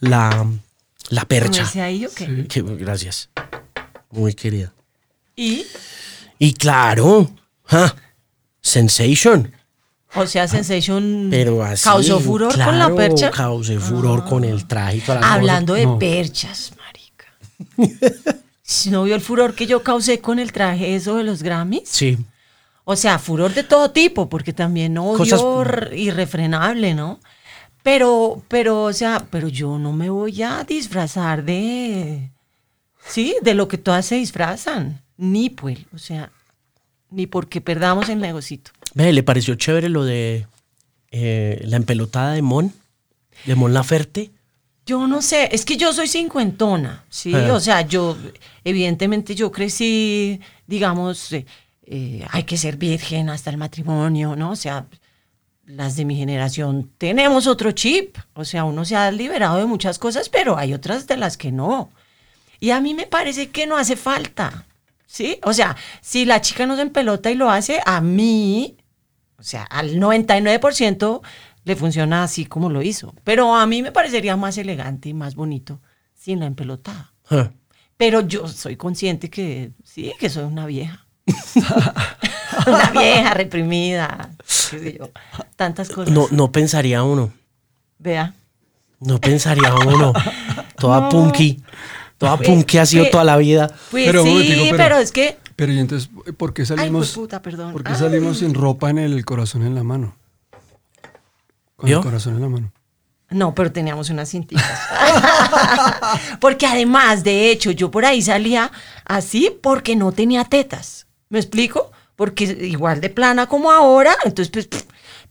la, 0.00 0.46
la 1.10 1.24
percha. 1.24 1.50
¿Ponerse 1.62 1.80
ahí 1.82 2.06
o 2.06 2.10
qué? 2.14 2.46
Que- 2.48 2.62
gracias. 2.62 3.30
Muy 4.10 4.34
querida. 4.34 4.72
Y, 5.36 5.64
Y 6.38 6.52
claro, 6.54 7.30
Sensation. 8.60 9.52
o 10.14 10.26
sea, 10.26 10.48
Sensation 10.48 11.28
Pero 11.30 11.62
así. 11.62 11.84
causó 11.84 12.20
furor 12.20 12.54
con 12.62 12.78
la 12.78 12.94
percha. 12.94 13.30
Causé 13.30 13.78
furor 13.78 14.24
con 14.24 14.44
el 14.44 14.66
traje 14.66 14.96
y 14.98 15.00
toda 15.00 15.20
la 15.20 15.32
Hablando 15.34 15.74
de 15.74 15.84
No. 15.86 15.98
perchas, 15.98 16.72
marica. 16.78 17.26
Si 18.70 18.90
¿No 18.90 19.04
vio 19.04 19.14
el 19.14 19.22
furor 19.22 19.54
que 19.54 19.66
yo 19.66 19.82
causé 19.82 20.20
con 20.20 20.38
el 20.38 20.52
traje 20.52 20.94
eso 20.94 21.16
de 21.16 21.24
los 21.24 21.42
Grammys? 21.42 21.88
Sí. 21.88 22.18
O 22.84 22.96
sea, 22.96 23.18
furor 23.18 23.54
de 23.54 23.64
todo 23.64 23.92
tipo, 23.92 24.28
porque 24.28 24.52
también 24.52 24.98
odio 24.98 25.16
Cosas- 25.16 25.90
irrefrenable, 25.96 26.92
¿no? 26.92 27.18
Pero, 27.82 28.42
pero, 28.46 28.82
o 28.84 28.92
sea, 28.92 29.26
pero 29.30 29.48
yo 29.48 29.78
no 29.78 29.94
me 29.94 30.10
voy 30.10 30.42
a 30.42 30.64
disfrazar 30.64 31.44
de, 31.44 32.30
sí, 33.06 33.34
de 33.40 33.54
lo 33.54 33.68
que 33.68 33.78
todas 33.78 34.04
se 34.04 34.16
disfrazan. 34.16 35.00
Ni 35.16 35.48
pues, 35.48 35.78
o 35.94 35.98
sea, 35.98 36.30
ni 37.08 37.26
porque 37.26 37.62
perdamos 37.62 38.10
el 38.10 38.20
negocito. 38.20 38.72
Ve, 38.92 39.14
¿le 39.14 39.22
pareció 39.22 39.54
chévere 39.54 39.88
lo 39.88 40.04
de 40.04 40.46
eh, 41.10 41.62
la 41.64 41.76
empelotada 41.76 42.32
de 42.34 42.42
Mon? 42.42 42.70
De 43.46 43.54
Mon 43.54 43.72
Laferte. 43.72 44.30
Yo 44.88 45.06
no 45.06 45.20
sé, 45.20 45.50
es 45.52 45.66
que 45.66 45.76
yo 45.76 45.92
soy 45.92 46.08
cincuentona, 46.08 47.04
¿sí? 47.10 47.34
Eh. 47.34 47.50
O 47.50 47.60
sea, 47.60 47.82
yo, 47.82 48.16
evidentemente 48.64 49.34
yo 49.34 49.52
crecí, 49.52 50.40
digamos, 50.66 51.30
eh, 51.34 51.44
eh, 51.84 52.26
hay 52.30 52.44
que 52.44 52.56
ser 52.56 52.78
virgen 52.78 53.28
hasta 53.28 53.50
el 53.50 53.58
matrimonio, 53.58 54.34
¿no? 54.34 54.52
O 54.52 54.56
sea, 54.56 54.86
las 55.66 55.96
de 55.96 56.06
mi 56.06 56.16
generación 56.16 56.90
tenemos 56.96 57.46
otro 57.46 57.72
chip, 57.72 58.16
o 58.32 58.46
sea, 58.46 58.64
uno 58.64 58.86
se 58.86 58.96
ha 58.96 59.10
liberado 59.10 59.58
de 59.58 59.66
muchas 59.66 59.98
cosas, 59.98 60.30
pero 60.30 60.56
hay 60.56 60.72
otras 60.72 61.06
de 61.06 61.18
las 61.18 61.36
que 61.36 61.52
no. 61.52 61.90
Y 62.58 62.70
a 62.70 62.80
mí 62.80 62.94
me 62.94 63.06
parece 63.06 63.50
que 63.50 63.66
no 63.66 63.76
hace 63.76 63.94
falta, 63.94 64.64
¿sí? 65.06 65.38
O 65.42 65.52
sea, 65.52 65.76
si 66.00 66.24
la 66.24 66.40
chica 66.40 66.64
no 66.64 66.76
se 66.76 66.82
empelota 66.82 67.30
y 67.30 67.34
lo 67.34 67.50
hace, 67.50 67.82
a 67.84 68.00
mí, 68.00 68.78
o 69.38 69.42
sea, 69.42 69.64
al 69.64 69.96
99% 69.96 71.20
le 71.68 71.76
funciona 71.76 72.22
así 72.24 72.46
como 72.46 72.70
lo 72.70 72.80
hizo. 72.82 73.14
Pero 73.24 73.54
a 73.54 73.66
mí 73.66 73.82
me 73.82 73.92
parecería 73.92 74.36
más 74.36 74.56
elegante 74.56 75.10
y 75.10 75.14
más 75.14 75.34
bonito 75.34 75.80
sin 76.14 76.40
la 76.40 76.46
empelotada. 76.46 77.12
Ja. 77.26 77.52
Pero 77.98 78.22
yo 78.22 78.48
soy 78.48 78.76
consciente 78.76 79.28
que 79.28 79.72
sí, 79.84 80.12
que 80.18 80.30
soy 80.30 80.44
una 80.44 80.64
vieja. 80.66 81.06
una 82.66 82.90
vieja 82.90 83.34
reprimida, 83.34 84.30
qué 84.38 84.78
sé 84.78 84.96
yo, 84.98 85.10
tantas 85.56 85.90
cosas. 85.90 86.12
No, 86.12 86.26
no 86.30 86.50
pensaría 86.52 87.02
uno. 87.02 87.32
Vea. 87.98 88.34
No 89.00 89.20
pensaría 89.20 89.74
uno. 89.74 90.12
Toda 90.78 91.00
No. 91.02 91.08
punky. 91.10 91.62
Toda 92.16 92.36
Pues, 92.38 92.48
punky 92.48 92.78
ha 92.78 92.86
sido 92.86 93.04
pues, 93.04 93.10
toda 93.12 93.24
la 93.24 93.36
vida. 93.36 93.68
Pues 93.90 94.06
Pero, 94.06 94.24
sí, 94.24 94.64
pero, 94.64 94.76
pero- 94.76 94.96
es 94.98 95.12
que... 95.12 95.36
Pero 95.54 95.72
y 95.72 95.78
entonces, 95.80 96.08
¿por 96.36 96.54
qué 96.54 96.64
salimos, 96.64 97.12
puta, 97.12 97.42
perdón. 97.42 97.72
¿por 97.72 97.82
qué 97.84 97.90
Ay. 97.92 97.98
salimos 97.98 98.38
sin 98.38 98.54
ropa 98.54 98.90
en 98.90 98.98
el 98.98 99.24
corazón 99.24 99.62
en 99.64 99.74
la 99.74 99.82
mano? 99.82 100.16
Con 101.78 101.88
el 101.88 102.00
corazón 102.00 102.34
en 102.34 102.40
la 102.42 102.48
mano. 102.48 102.72
No, 103.30 103.54
pero 103.54 103.70
teníamos 103.70 104.10
unas 104.10 104.30
cintitas. 104.30 104.64
porque 106.40 106.66
además, 106.66 107.22
de 107.22 107.50
hecho, 107.50 107.70
yo 107.70 107.90
por 107.90 108.04
ahí 108.04 108.20
salía 108.20 108.72
así 109.04 109.56
porque 109.62 109.94
no 109.94 110.10
tenía 110.12 110.44
tetas. 110.44 111.06
¿Me 111.28 111.38
explico? 111.38 111.92
Porque 112.16 112.44
igual 112.44 113.00
de 113.00 113.10
plana 113.10 113.46
como 113.46 113.70
ahora, 113.70 114.12
entonces, 114.24 114.50
pues, 114.50 114.66
pff, 114.66 114.82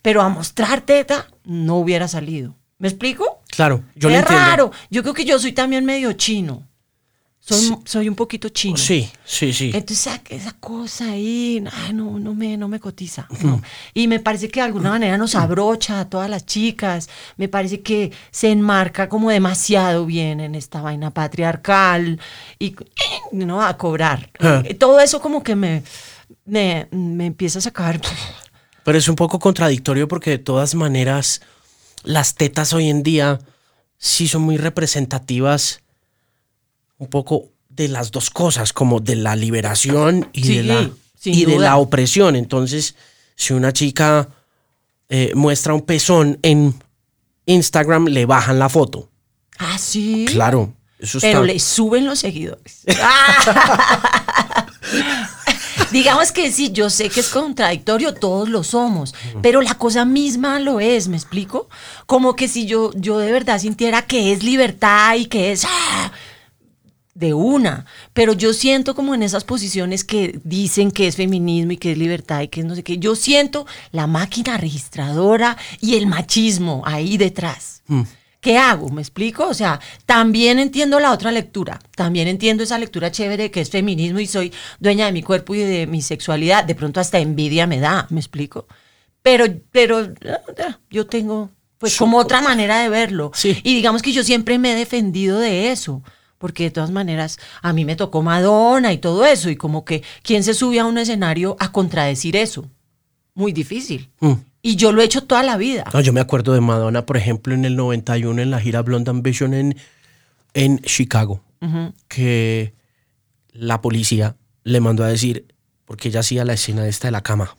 pero 0.01 0.21
a 0.21 0.29
mostrar 0.29 0.81
teta 0.81 1.27
no 1.43 1.75
hubiera 1.75 2.07
salido. 2.07 2.55
¿Me 2.77 2.87
explico? 2.87 3.41
Claro, 3.49 3.83
yo 3.95 4.07
lo 4.09 4.15
es 4.15 4.21
entiendo. 4.21 4.45
raro. 4.45 4.71
Yo 4.89 5.01
creo 5.01 5.13
que 5.13 5.25
yo 5.25 5.37
soy 5.39 5.51
también 5.51 5.83
medio 5.83 6.13
chino. 6.13 6.65
Soy, 7.49 7.77
soy 7.85 8.09
un 8.09 8.15
poquito 8.15 8.49
chino. 8.49 8.75
Sí, 8.75 9.09
sí, 9.23 9.53
sí. 9.53 9.71
Entonces 9.73 10.07
esa, 10.07 10.21
esa 10.29 10.51
cosa 10.59 11.11
ahí, 11.11 11.63
ay, 11.71 11.93
no, 11.93 12.19
no, 12.19 12.33
me, 12.35 12.57
no 12.57 12.67
me 12.67 12.79
cotiza. 12.81 13.25
no. 13.41 13.61
Y 13.93 14.09
me 14.09 14.19
parece 14.19 14.49
que 14.49 14.59
de 14.59 14.65
alguna 14.65 14.89
manera 14.89 15.17
nos 15.17 15.33
abrocha 15.33 16.01
a 16.01 16.09
todas 16.09 16.29
las 16.29 16.45
chicas. 16.45 17.07
Me 17.37 17.47
parece 17.47 17.81
que 17.81 18.11
se 18.31 18.51
enmarca 18.51 19.07
como 19.07 19.29
demasiado 19.29 20.05
bien 20.05 20.41
en 20.41 20.55
esta 20.55 20.81
vaina 20.81 21.11
patriarcal 21.11 22.19
y 22.59 22.75
no 23.31 23.61
a 23.63 23.77
cobrar. 23.77 24.29
Ah. 24.41 24.61
Eh, 24.65 24.73
Todo 24.73 24.99
eso 24.99 25.21
como 25.21 25.41
que 25.41 25.55
me, 25.55 25.83
me, 26.43 26.89
me 26.91 27.27
empieza 27.27 27.59
a 27.59 27.61
sacar. 27.61 28.01
Pero 28.83 28.97
es 28.97 29.07
un 29.07 29.15
poco 29.15 29.39
contradictorio 29.39 30.09
porque 30.09 30.31
de 30.31 30.37
todas 30.37 30.75
maneras 30.75 31.41
las 32.03 32.35
tetas 32.35 32.73
hoy 32.73 32.89
en 32.89 33.03
día 33.03 33.39
sí 33.97 34.27
son 34.27 34.41
muy 34.41 34.57
representativas 34.57 35.81
un 36.97 37.07
poco 37.07 37.51
de 37.69 37.87
las 37.87 38.11
dos 38.11 38.29
cosas, 38.29 38.73
como 38.73 38.99
de 38.99 39.15
la 39.15 39.35
liberación 39.35 40.29
y, 40.33 40.43
Sí, 40.43 40.57
de, 40.57 40.63
la, 40.63 40.89
y 41.23 41.45
de 41.45 41.59
la 41.59 41.77
opresión. 41.77 42.35
Entonces, 42.35 42.95
si 43.35 43.53
una 43.53 43.71
chica 43.71 44.29
eh, 45.09 45.31
muestra 45.35 45.73
un 45.73 45.81
pezón 45.81 46.39
en 46.41 46.73
Instagram, 47.45 48.07
le 48.07 48.25
bajan 48.25 48.59
la 48.59 48.69
foto. 48.69 49.09
Ah, 49.59 49.77
sí. 49.77 50.25
Claro, 50.27 50.73
eso 50.99 51.19
Pero 51.21 51.41
está... 51.41 51.53
le 51.53 51.59
suben 51.59 52.05
los 52.05 52.19
seguidores. 52.19 52.83
Digamos 55.91 56.31
que 56.31 56.51
sí, 56.51 56.71
yo 56.71 56.89
sé 56.89 57.09
que 57.09 57.21
es 57.21 57.29
contradictorio, 57.29 58.13
todos 58.13 58.49
lo 58.49 58.63
somos, 58.63 59.15
pero 59.41 59.61
la 59.61 59.75
cosa 59.75 60.05
misma 60.05 60.59
lo 60.59 60.79
es, 60.79 61.07
¿me 61.07 61.15
explico? 61.15 61.69
Como 62.05 62.35
que 62.35 62.47
si 62.47 62.65
yo, 62.65 62.91
yo 62.95 63.19
de 63.19 63.31
verdad 63.31 63.59
sintiera 63.59 64.01
que 64.01 64.33
es 64.33 64.43
libertad 64.43 65.15
y 65.15 65.27
que 65.27 65.51
es 65.51 65.65
¡ah! 65.65 66.11
De 67.17 67.33
una, 67.33 67.85
pero 68.13 68.33
yo 68.33 68.53
siento 68.53 68.93
como 68.93 69.15
en 69.15 69.23
esas 69.23 69.43
posiciones 69.43 70.03
que 70.03 70.39
dicen 70.43 70.91
que 70.91 71.07
es 71.07 71.15
feminismo 71.15 71.71
y 71.71 71.77
que 71.77 71.93
es 71.93 71.97
libertad 71.97 72.41
y 72.41 72.47
que 72.47 72.59
es 72.59 72.65
no 72.65 72.75
sé 72.75 72.83
qué, 72.83 72.99
yo 72.99 73.15
siento 73.15 73.65
la 73.91 74.05
máquina 74.05 74.55
registradora 74.57 75.57
y 75.81 75.95
el 75.95 76.05
machismo 76.05 76.83
ahí 76.85 77.17
detrás. 77.17 77.81
¿Qué 78.39 78.59
hago? 78.59 78.89
¿Me 78.89 79.01
explico? 79.01 79.47
O 79.47 79.53
sea, 79.55 79.79
también 80.05 80.59
entiendo 80.59 80.99
la 80.99 81.11
otra 81.11 81.31
lectura, 81.31 81.79
también 81.95 82.27
entiendo 82.27 82.63
esa 82.63 82.77
lectura 82.77 83.11
chévere 83.11 83.49
que 83.49 83.61
es 83.61 83.71
feminismo 83.71 84.19
y 84.19 84.27
soy 84.27 84.53
dueña 84.79 85.07
de 85.07 85.11
mi 85.11 85.23
cuerpo 85.23 85.55
y 85.55 85.59
de 85.59 85.87
mi 85.87 86.03
sexualidad, 86.03 86.65
de 86.65 86.75
pronto 86.75 86.99
hasta 86.99 87.17
envidia 87.17 87.65
me 87.65 87.79
da, 87.79 88.05
¿me 88.11 88.19
explico? 88.19 88.67
Pero, 89.23 89.45
pero 89.71 90.01
eh, 90.01 90.13
yo 90.91 91.07
tengo 91.07 91.49
pues 91.79 91.97
como 91.97 92.17
otra 92.17 92.41
manera 92.41 92.79
de 92.79 92.89
verlo. 92.89 93.31
Sí. 93.33 93.59
Y 93.63 93.73
digamos 93.75 94.03
que 94.03 94.11
yo 94.11 94.23
siempre 94.23 94.59
me 94.59 94.73
he 94.73 94.75
defendido 94.75 95.39
de 95.39 95.71
eso. 95.71 96.03
Porque 96.37 96.65
de 96.65 96.71
todas 96.71 96.91
maneras, 96.91 97.39
a 97.61 97.73
mí 97.73 97.83
me 97.83 97.95
tocó 97.95 98.21
Madonna 98.21 98.93
y 98.93 98.99
todo 98.99 99.25
eso. 99.25 99.49
Y 99.49 99.55
como 99.55 99.85
que, 99.85 100.03
¿quién 100.21 100.43
se 100.43 100.53
sube 100.53 100.79
a 100.79 100.85
un 100.85 100.97
escenario 100.97 101.55
a 101.59 101.71
contradecir 101.71 102.35
eso? 102.35 102.69
Muy 103.33 103.51
difícil. 103.51 104.09
Mm. 104.19 104.33
Y 104.61 104.75
yo 104.75 104.91
lo 104.91 105.01
he 105.01 105.05
hecho 105.05 105.23
toda 105.23 105.43
la 105.43 105.57
vida. 105.57 105.85
No, 105.93 106.01
yo 106.01 106.11
me 106.11 106.19
acuerdo 106.19 106.53
de 106.53 106.61
Madonna, 106.61 107.05
por 107.05 107.17
ejemplo, 107.17 107.53
en 107.53 107.65
el 107.65 107.75
91 107.75 108.41
en 108.41 108.51
la 108.51 108.59
gira 108.59 108.81
Blonde 108.81 109.09
Ambition 109.09 109.53
en, 109.53 109.77
en 110.53 110.79
Chicago, 110.79 111.41
que 112.07 112.73
la 113.53 113.81
policía 113.81 114.35
le 114.63 114.81
mandó 114.81 115.03
a 115.03 115.07
decir, 115.07 115.47
porque 115.85 116.09
ella 116.09 116.19
hacía 116.19 116.43
la 116.43 116.53
escena 116.53 116.85
esta 116.87 117.07
de 117.07 117.11
la 117.13 117.21
cama, 117.21 117.55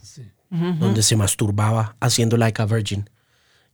donde 0.51 1.03
se 1.03 1.17
masturbaba 1.17 1.97
haciendo 2.01 2.37
Like 2.37 2.61
a 2.61 2.67
Virgin. 2.67 3.09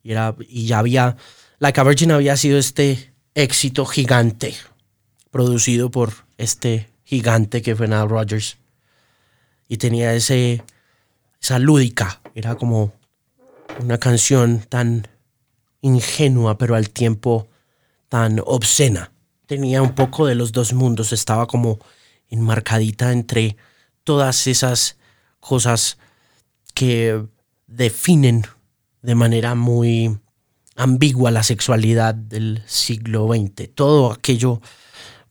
Y, 0.03 0.13
era, 0.13 0.37
y 0.49 0.67
ya 0.67 0.79
había, 0.79 1.17
Like 1.59 1.81
a 1.81 1.85
Virgin 1.85 2.13
había 2.13 2.37
sido 2.37 2.59
este 2.59 3.15
éxito 3.35 3.85
gigante, 3.85 4.55
producido 5.35 5.91
por 5.91 6.13
este 6.39 6.89
gigante 7.03 7.61
que 7.61 7.75
fue 7.75 7.89
Nile 7.89 8.07
Rodgers. 8.07 8.57
Y 9.67 9.79
tenía 9.79 10.15
ese, 10.15 10.63
esa 11.43 11.59
lúdica, 11.59 12.21
era 12.37 12.55
como 12.55 12.93
una 13.81 13.99
canción 13.99 14.65
tan 14.69 15.09
ingenua, 15.81 16.57
pero 16.57 16.77
al 16.77 16.91
tiempo 16.91 17.49
tan 18.09 18.41
obscena. 18.47 19.11
Tenía 19.47 19.83
un 19.83 19.97
poco 19.97 20.25
de 20.25 20.37
los 20.37 20.53
dos 20.53 20.73
mundos, 20.73 21.13
estaba 21.13 21.49
como 21.49 21.81
enmarcadita 22.29 23.11
entre 23.11 23.57
todas 24.05 24.47
esas 24.47 24.99
cosas 25.41 25.99
que 26.75 27.27
definen 27.67 28.47
de 29.03 29.17
manera 29.17 29.57
muy 29.57 30.17
ambigua 30.77 31.33
la 31.33 31.43
sexualidad 31.43 32.15
del 32.15 32.63
siglo 32.67 33.27
XX. 33.27 33.75
Todo 33.75 34.13
aquello 34.13 34.61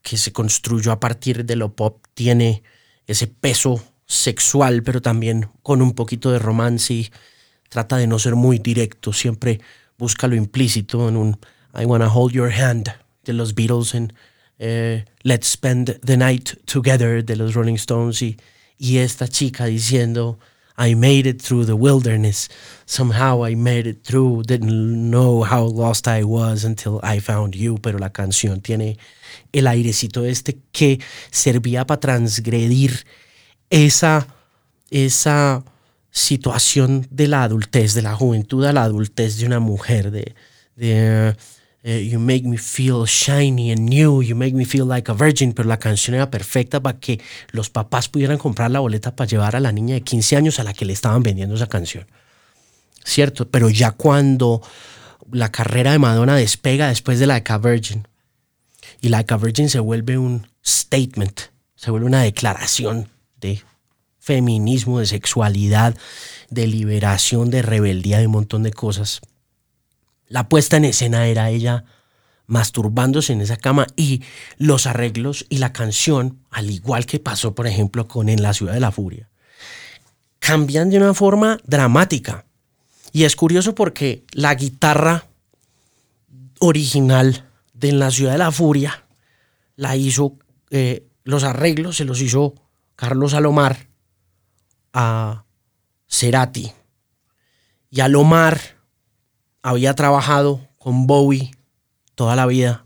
que 0.04 0.18
se 0.18 0.32
construyó 0.32 0.92
a 0.92 1.00
partir 1.00 1.46
de 1.46 1.56
lo 1.56 1.76
pop 1.76 2.06
tiene 2.13 2.62
ese 3.08 3.26
peso 3.26 3.84
sexual, 4.06 4.84
pero 4.84 5.02
también 5.02 5.50
con 5.63 5.82
un 5.82 5.94
poquito 5.94 6.32
de 6.32 6.38
romance 6.38 6.94
y 6.94 7.10
trata 7.70 7.98
de 7.98 8.06
no 8.06 8.20
ser 8.20 8.36
muy 8.36 8.60
directo, 8.60 9.13
siempre 9.13 9.62
busca 9.98 10.28
lo 10.28 10.36
implícito 10.36 11.10
en 11.10 11.18
un 11.18 11.39
I 11.74 11.86
Wanna 11.86 12.13
Hold 12.13 12.34
Your 12.34 12.52
Hand 12.52 12.94
de 13.24 13.34
los 13.34 13.56
Beatles, 13.56 13.96
en 13.96 14.13
eh, 14.60 15.06
Let's 15.24 15.48
Spend 15.48 16.00
the 16.06 16.18
Night 16.18 16.52
Together 16.66 17.26
de 17.26 17.36
los 17.36 17.54
Rolling 17.56 17.76
Stones 17.76 18.22
y, 18.22 18.38
y 18.78 18.98
esta 18.98 19.28
chica 19.28 19.66
diciendo 19.66 20.38
I 20.78 20.96
made 20.96 21.28
it 21.28 21.42
through 21.42 21.66
the 21.66 21.76
wilderness, 21.76 22.50
somehow 22.86 23.46
I 23.46 23.56
made 23.56 23.88
it 23.88 24.04
through, 24.04 24.44
didn't 24.44 25.12
know 25.12 25.44
how 25.44 25.66
lost 25.66 26.08
I 26.08 26.24
was 26.24 26.64
until 26.64 27.00
I 27.04 27.20
found 27.20 27.56
you, 27.56 27.78
pero 27.78 28.00
la 28.00 28.10
canción 28.10 28.62
tiene 28.62 28.98
el 29.52 29.68
airecito 29.68 30.26
este 30.26 30.58
que 30.72 31.00
servía 31.32 31.86
para 31.86 32.00
transgredir 32.00 33.06
esa, 33.70 34.28
esa 34.90 35.64
situación 36.10 37.08
de 37.12 37.28
la 37.28 37.44
adultez, 37.44 37.94
de 37.94 38.02
la 38.02 38.16
juventud 38.16 38.66
a 38.66 38.74
la 38.74 38.84
adultez 38.84 39.38
de 39.38 39.46
una 39.46 39.60
mujer, 39.60 40.10
de, 40.10 40.34
de 40.76 41.36
You 41.84 42.17
make 42.17 42.46
me 42.46 42.58
feel 42.58 43.06
shiny 43.06 43.72
and 43.72 43.89
new, 43.89 44.22
you 44.22 44.36
make 44.36 44.56
me 44.56 44.63
feel 44.63 44.88
like 44.88 45.12
a 45.12 45.13
virgin, 45.13 45.52
pero 45.52 45.67
la 45.67 45.80
canción 45.80 46.15
era 46.15 46.32
perfecta 46.32 46.80
para 46.80 46.98
que 46.98 47.19
los 47.52 47.69
papás 47.69 48.08
pudieran 48.08 48.38
comprar 48.38 48.72
la 48.72 48.80
boleta 48.80 49.13
para 49.13 49.28
llevar 49.28 49.58
a 49.58 49.60
la 49.60 49.74
niña 49.74 49.96
de 49.96 50.02
15 50.02 50.38
años 50.38 50.60
a 50.60 50.63
la 50.63 50.74
que 50.74 50.86
le 50.86 50.93
estaban 50.93 51.24
vendiendo 51.24 51.56
esa 51.56 51.67
canción. 51.67 52.08
¿Cierto? 53.04 53.50
Pero 53.50 53.69
ya 53.69 53.91
cuando 53.91 54.62
la 55.30 55.52
carrera 55.52 55.91
de 55.91 56.00
Madonna 56.00 56.38
despega 56.38 56.88
después 56.88 57.19
de 57.19 57.28
Like 57.28 57.52
a 57.52 57.58
Virgin, 57.58 58.08
y 59.02 59.10
Like 59.10 59.34
a 59.34 59.38
Virgin 59.38 59.67
se 59.67 59.80
vuelve 59.80 60.17
un 60.17 60.48
statement, 60.65 61.41
se 61.76 61.91
vuelve 61.91 62.08
una 62.08 62.22
declaración 62.22 63.10
de 63.41 63.62
feminismo, 64.19 65.00
de 65.00 65.06
sexualidad, 65.06 65.98
de 66.50 66.65
liberación, 66.65 67.50
de 67.50 67.62
rebeldía, 67.62 68.19
de 68.19 68.28
un 68.28 68.32
montón 68.32 68.63
de 68.63 68.72
cosas. 68.72 69.19
La 70.34 70.50
puesta 70.50 70.78
en 70.78 70.86
escena 70.86 71.28
era 71.28 71.52
ella 71.52 71.86
masturbándose 72.48 73.34
en 73.34 73.41
esa 73.41 73.56
cama 73.56 73.86
y 73.96 74.24
los 74.58 74.88
arreglos 74.88 75.46
y 75.48 75.60
la 75.60 75.74
canción, 75.74 76.39
al 76.50 76.72
igual 76.72 77.06
que 77.06 77.19
pasó, 77.19 77.54
por 77.54 77.67
ejemplo, 77.67 78.08
con 78.08 78.30
En 78.30 78.41
la 78.41 78.56
Ciudad 78.56 78.74
de 78.74 78.80
la 78.80 78.91
Furia, 78.91 79.30
cambian 80.39 80.89
de 80.89 80.98
una 80.98 81.13
forma 81.13 81.60
dramática. 81.65 82.46
Y 83.12 83.26
es 83.26 83.36
curioso 83.36 83.76
porque 83.76 84.24
la 84.32 84.56
guitarra 84.56 85.28
original 86.58 87.48
de 87.76 87.89
En 87.89 88.00
la 88.00 88.10
Ciudad 88.10 88.32
de 88.32 88.39
la 88.39 88.52
Furia 88.52 89.06
la 89.76 89.96
hizo, 89.96 90.39
eh, 90.72 91.06
los 91.26 91.43
arreglos 91.43 91.98
se 91.98 92.06
los 92.06 92.19
hizo 92.22 92.56
Carlos 92.96 93.34
Salomar 93.34 93.86
a 94.93 95.43
Cerati. 96.08 96.72
Y 97.91 98.00
Alomar 98.00 98.73
había 99.63 99.95
trabajado 99.95 100.62
con 100.78 101.08
Bowie 101.08 101.52
toda 102.13 102.36
la 102.36 102.45
vida 102.45 102.86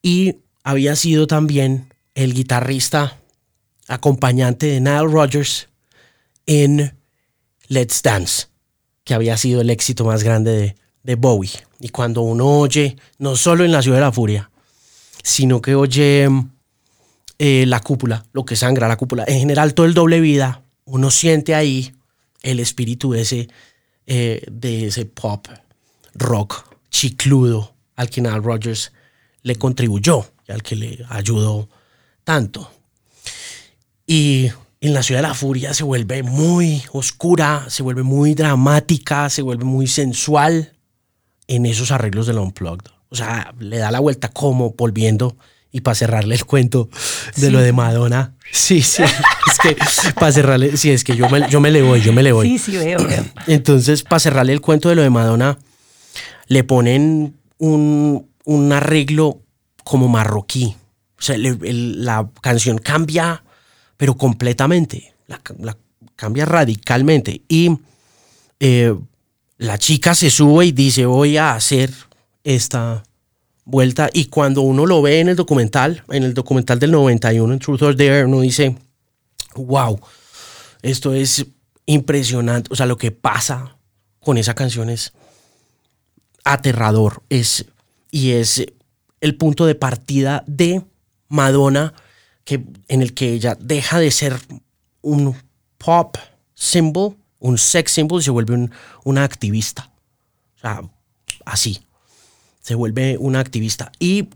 y 0.00 0.36
había 0.64 0.96
sido 0.96 1.26
también 1.26 1.92
el 2.14 2.32
guitarrista 2.32 3.18
acompañante 3.88 4.66
de 4.66 4.80
Nile 4.80 5.08
Rodgers 5.08 5.68
en 6.46 6.96
Let's 7.68 8.02
Dance, 8.02 8.46
que 9.04 9.14
había 9.14 9.36
sido 9.36 9.60
el 9.60 9.70
éxito 9.70 10.04
más 10.04 10.22
grande 10.22 10.76
de, 11.02 11.14
Bowie. 11.16 11.50
Y 11.80 11.88
cuando 11.88 12.22
uno 12.22 12.60
oye, 12.60 12.96
no 13.18 13.36
solo 13.36 13.64
en 13.64 13.72
La 13.72 13.82
Ciudad 13.82 13.98
de 13.98 14.02
la 14.02 14.12
Furia, 14.12 14.50
sino 15.22 15.60
que 15.60 15.74
oye 15.74 16.28
eh, 17.38 17.64
la 17.66 17.80
cúpula, 17.80 18.24
lo 18.32 18.44
que 18.44 18.56
sangra 18.56 18.88
la 18.88 18.96
cúpula, 18.96 19.24
en 19.26 19.40
general 19.40 19.74
todo 19.74 19.86
el 19.86 19.94
doble 19.94 20.20
vida, 20.20 20.62
uno 20.84 21.10
siente 21.10 21.54
ahí 21.54 21.92
el 22.42 22.60
espíritu 22.60 23.14
ese, 23.14 23.48
eh, 24.06 24.44
de 24.50 24.86
ese 24.86 25.04
pop 25.04 25.46
rock 26.14 26.76
chicludo 26.90 27.74
al 27.96 28.10
que 28.10 28.20
Nile 28.20 28.40
Rodgers 28.40 28.92
le 29.42 29.56
contribuyó 29.56 30.26
y 30.46 30.52
al 30.52 30.62
que 30.62 30.76
le 30.76 31.04
ayudó 31.08 31.68
tanto. 32.24 32.70
Y 34.06 34.50
en 34.80 34.94
la 34.94 35.02
ciudad 35.02 35.22
de 35.22 35.28
la 35.28 35.34
furia 35.34 35.74
se 35.74 35.84
vuelve 35.84 36.22
muy 36.22 36.82
oscura, 36.92 37.66
se 37.68 37.82
vuelve 37.82 38.02
muy 38.02 38.34
dramática, 38.34 39.30
se 39.30 39.42
vuelve 39.42 39.64
muy 39.64 39.86
sensual 39.86 40.72
en 41.46 41.66
esos 41.66 41.90
arreglos 41.90 42.26
del 42.26 42.38
Unplugged. 42.38 42.90
O 43.08 43.14
sea, 43.14 43.54
le 43.58 43.78
da 43.78 43.90
la 43.90 44.00
vuelta 44.00 44.28
como 44.28 44.70
volviendo 44.72 45.36
y 45.72 45.80
para 45.80 45.94
cerrarle 45.94 46.34
el 46.34 46.44
cuento 46.44 46.88
de 47.36 47.50
lo 47.50 47.60
de 47.60 47.72
Madonna. 47.72 48.34
Sí, 48.52 48.82
sí, 48.82 49.02
es 49.50 49.58
que 49.58 49.76
para 50.14 50.30
cerrarle, 50.30 50.76
sí, 50.76 50.90
es 50.90 51.02
que 51.02 51.16
yo 51.16 51.28
me, 51.30 51.48
yo 51.48 51.60
me 51.60 51.70
le 51.70 51.82
voy, 51.82 52.00
yo 52.02 52.12
me 52.12 52.22
le 52.22 52.32
voy. 52.32 52.46
Sí, 52.48 52.58
sí, 52.58 52.76
veo, 52.76 53.02
veo. 53.02 53.24
Entonces, 53.46 54.02
para 54.02 54.20
cerrarle 54.20 54.52
el 54.52 54.60
cuento 54.60 54.88
de 54.90 54.94
lo 54.94 55.02
de 55.02 55.10
Madonna, 55.10 55.58
le 56.46 56.62
ponen 56.64 57.34
un, 57.58 58.28
un 58.44 58.72
arreglo 58.72 59.40
como 59.84 60.08
marroquí. 60.08 60.76
O 61.18 61.22
sea, 61.22 61.36
el- 61.36 62.04
la 62.04 62.28
canción 62.42 62.78
cambia, 62.78 63.42
pero 63.96 64.16
completamente. 64.16 65.14
La, 65.28 65.40
la 65.60 65.76
cambia 66.16 66.44
radicalmente. 66.44 67.42
Y 67.48 67.78
eh, 68.60 68.94
la 69.56 69.78
chica 69.78 70.14
se 70.14 70.28
sube 70.30 70.66
y 70.66 70.72
dice, 70.72 71.06
voy 71.06 71.36
a 71.38 71.54
hacer 71.54 71.90
esta 72.44 73.04
vuelta. 73.64 74.10
Y 74.12 74.26
cuando 74.26 74.62
uno 74.62 74.86
lo 74.86 75.02
ve 75.02 75.20
en 75.20 75.28
el 75.28 75.36
documental, 75.36 76.02
en 76.10 76.22
el 76.24 76.34
documental 76.34 76.78
del 76.78 76.90
91, 76.92 77.52
en 77.52 77.58
Truth 77.58 77.82
or 77.82 77.96
Dare, 77.96 78.24
uno 78.24 78.40
dice, 78.40 78.76
wow, 79.56 79.98
esto 80.82 81.14
es 81.14 81.46
impresionante. 81.86 82.68
O 82.72 82.76
sea, 82.76 82.86
lo 82.86 82.96
que 82.96 83.10
pasa 83.12 83.76
con 84.20 84.38
esa 84.38 84.54
canción 84.54 84.90
es 84.90 85.12
aterrador. 86.44 87.22
Es, 87.28 87.66
y 88.10 88.32
es 88.32 88.64
el 89.20 89.36
punto 89.36 89.66
de 89.66 89.74
partida 89.74 90.44
de 90.46 90.82
Madonna, 91.28 91.94
que, 92.44 92.64
en 92.88 93.02
el 93.02 93.14
que 93.14 93.32
ella 93.32 93.56
deja 93.60 94.00
de 94.00 94.10
ser 94.10 94.36
un 95.00 95.36
pop 95.78 96.16
symbol, 96.54 97.16
un 97.38 97.58
sex 97.58 97.92
symbol, 97.92 98.20
y 98.20 98.24
se 98.24 98.30
vuelve 98.30 98.54
un- 98.54 98.70
una 99.04 99.24
activista. 99.24 99.90
O 100.56 100.60
sea, 100.60 100.82
así. 101.44 101.80
Se 102.62 102.74
vuelve 102.74 103.18
una 103.18 103.40
activista. 103.40 103.92
Y 103.98 104.28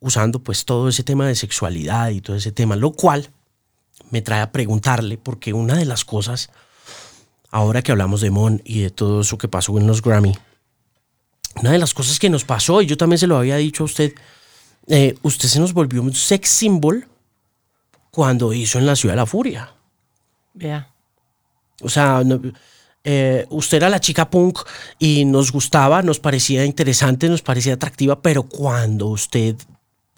usando 0.00 0.38
pues 0.38 0.64
todo 0.64 0.88
ese 0.88 1.02
tema 1.02 1.26
de 1.26 1.34
sexualidad 1.34 2.10
y 2.10 2.20
todo 2.20 2.36
ese 2.36 2.52
tema, 2.52 2.76
lo 2.76 2.92
cual 2.92 3.30
me 4.10 4.22
trae 4.22 4.40
a 4.40 4.52
preguntarle, 4.52 5.18
porque 5.18 5.52
una 5.52 5.74
de 5.74 5.84
las 5.84 6.04
cosas, 6.04 6.50
ahora 7.50 7.82
que 7.82 7.90
hablamos 7.90 8.20
de 8.20 8.30
Mon 8.30 8.62
y 8.64 8.82
de 8.82 8.90
todo 8.90 9.22
eso 9.22 9.36
que 9.38 9.48
pasó 9.48 9.76
en 9.76 9.88
los 9.88 10.00
Grammy, 10.02 10.38
una 11.56 11.72
de 11.72 11.78
las 11.78 11.94
cosas 11.94 12.18
que 12.20 12.30
nos 12.30 12.44
pasó, 12.44 12.80
y 12.80 12.86
yo 12.86 12.96
también 12.96 13.18
se 13.18 13.26
lo 13.26 13.36
había 13.36 13.56
dicho 13.56 13.82
a 13.82 13.86
usted, 13.86 14.14
eh, 14.86 15.16
usted 15.22 15.48
se 15.48 15.58
nos 15.58 15.72
volvió 15.72 16.00
un 16.00 16.14
sex 16.14 16.48
symbol 16.48 17.08
cuando 18.12 18.52
hizo 18.52 18.78
en 18.78 18.86
la 18.86 18.94
Ciudad 18.94 19.14
de 19.14 19.20
la 19.20 19.26
Furia. 19.26 19.72
Vea. 20.54 20.88
O 21.82 21.88
sea, 21.88 22.22
no- 22.24 22.40
eh, 23.04 23.46
usted 23.50 23.78
era 23.78 23.88
la 23.88 24.00
chica 24.00 24.28
punk 24.28 24.60
y 24.98 25.24
nos 25.24 25.52
gustaba, 25.52 26.02
nos 26.02 26.20
parecía 26.20 26.64
interesante, 26.64 27.28
nos 27.28 27.42
parecía 27.42 27.74
atractiva, 27.74 28.20
pero 28.20 28.42
cuando 28.42 29.06
usted 29.06 29.56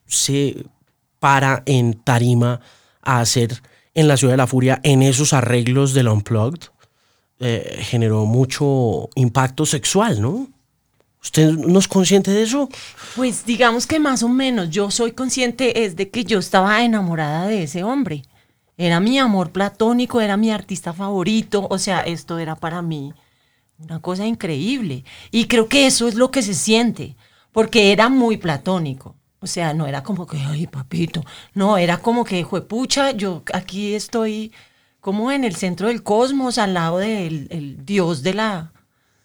se 0.07 0.65
para 1.19 1.63
en 1.67 1.95
tarima 1.95 2.61
a 3.03 3.21
hacer 3.21 3.63
en 3.95 4.09
la 4.09 4.17
Ciudad 4.17 4.33
de 4.33 4.39
la 4.39 4.47
Furia, 4.47 4.81
en 4.83 5.03
esos 5.03 5.33
arreglos 5.33 5.95
del 5.95 6.09
Unplugged, 6.09 6.69
eh, 7.41 7.79
generó 7.83 8.27
mucho 8.27 9.09
impacto 9.15 9.67
sexual, 9.67 10.21
¿no? 10.21 10.49
¿Usted 11.23 11.53
no 11.53 11.79
es 11.79 11.87
consciente 11.87 12.31
de 12.31 12.43
eso? 12.43 12.69
Pues 13.15 13.45
digamos 13.45 13.87
que 13.87 13.99
más 13.99 14.23
o 14.23 14.29
menos 14.29 14.71
yo 14.71 14.91
soy 14.91 15.13
consciente 15.13 15.85
es 15.85 15.97
de 15.97 16.11
que 16.11 16.25
yo 16.25 16.39
estaba 16.39 16.83
enamorada 16.83 17.47
de 17.47 17.65
ese 17.65 17.85
hombre. 17.85 18.23
Era 18.83 18.99
mi 18.99 19.19
amor 19.19 19.53
platónico, 19.53 20.23
era 20.23 20.39
mi 20.39 20.51
artista 20.51 20.95
favorito, 20.95 21.67
o 21.69 21.77
sea, 21.77 22.01
esto 22.01 22.39
era 22.39 22.57
para 22.57 22.81
mí 22.81 23.13
una 23.79 24.01
cosa 24.01 24.25
increíble. 24.25 25.05
Y 25.31 25.49
creo 25.49 25.69
que 25.69 25.87
eso 25.87 26.09
es 26.09 26.15
lo 26.15 26.31
que 26.31 26.41
se 26.41 26.55
siente, 26.55 27.15
porque 27.53 27.93
era 27.93 28.09
muy 28.09 28.39
platónico. 28.39 29.17
O 29.41 29.47
sea, 29.47 29.75
no 29.75 29.87
era 29.87 30.03
como 30.03 30.27
que, 30.27 30.39
ay, 30.39 30.67
papito, 30.67 31.23
no, 31.53 31.77
era 31.77 31.99
como 31.99 32.25
que, 32.25 32.43
juepucha, 32.43 33.11
yo 33.11 33.43
aquí 33.53 33.93
estoy 33.95 34.51
como 35.01 35.31
en 35.31 35.45
el 35.45 35.57
centro 35.57 35.89
del 35.89 36.03
cosmos, 36.03 36.57
al 36.57 36.73
lado 36.73 36.97
del 36.97 37.49
el 37.51 37.85
dios 37.85 38.23
de 38.23 38.33
la 38.33 38.73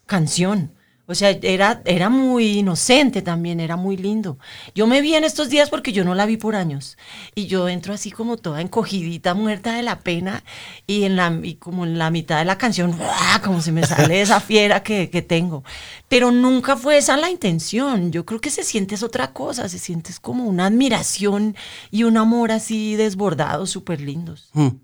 canción. 0.04 0.75
O 1.08 1.14
sea, 1.14 1.30
era, 1.30 1.82
era 1.84 2.08
muy 2.08 2.58
inocente 2.58 3.22
también, 3.22 3.60
era 3.60 3.76
muy 3.76 3.96
lindo. 3.96 4.38
Yo 4.74 4.88
me 4.88 5.00
vi 5.00 5.14
en 5.14 5.22
estos 5.22 5.48
días 5.48 5.70
porque 5.70 5.92
yo 5.92 6.04
no 6.04 6.16
la 6.16 6.26
vi 6.26 6.36
por 6.36 6.56
años. 6.56 6.98
Y 7.36 7.46
yo 7.46 7.68
entro 7.68 7.94
así 7.94 8.10
como 8.10 8.36
toda 8.36 8.60
encogidita, 8.60 9.34
muerta 9.34 9.76
de 9.76 9.82
la 9.82 10.00
pena. 10.00 10.42
Y, 10.84 11.04
en 11.04 11.14
la, 11.14 11.38
y 11.42 11.54
como 11.54 11.84
en 11.84 11.96
la 11.96 12.10
mitad 12.10 12.38
de 12.40 12.44
la 12.44 12.58
canción, 12.58 12.96
¡guau! 12.96 13.40
como 13.44 13.62
se 13.62 13.70
me 13.70 13.86
sale 13.86 14.20
esa 14.22 14.40
fiera 14.40 14.82
que, 14.82 15.08
que 15.08 15.22
tengo. 15.22 15.62
Pero 16.08 16.32
nunca 16.32 16.76
fue 16.76 16.98
esa 16.98 17.16
la 17.16 17.30
intención. 17.30 18.10
Yo 18.10 18.26
creo 18.26 18.40
que 18.40 18.50
se 18.50 18.64
siente 18.64 18.96
es 18.96 19.04
otra 19.04 19.32
cosa. 19.32 19.68
Se 19.68 19.78
siente 19.78 20.10
es 20.10 20.18
como 20.18 20.44
una 20.44 20.66
admiración 20.66 21.54
y 21.92 22.02
un 22.02 22.16
amor 22.16 22.50
así 22.50 22.96
desbordado, 22.96 23.66
súper 23.66 24.00
lindos. 24.00 24.50
Hmm. 24.54 24.80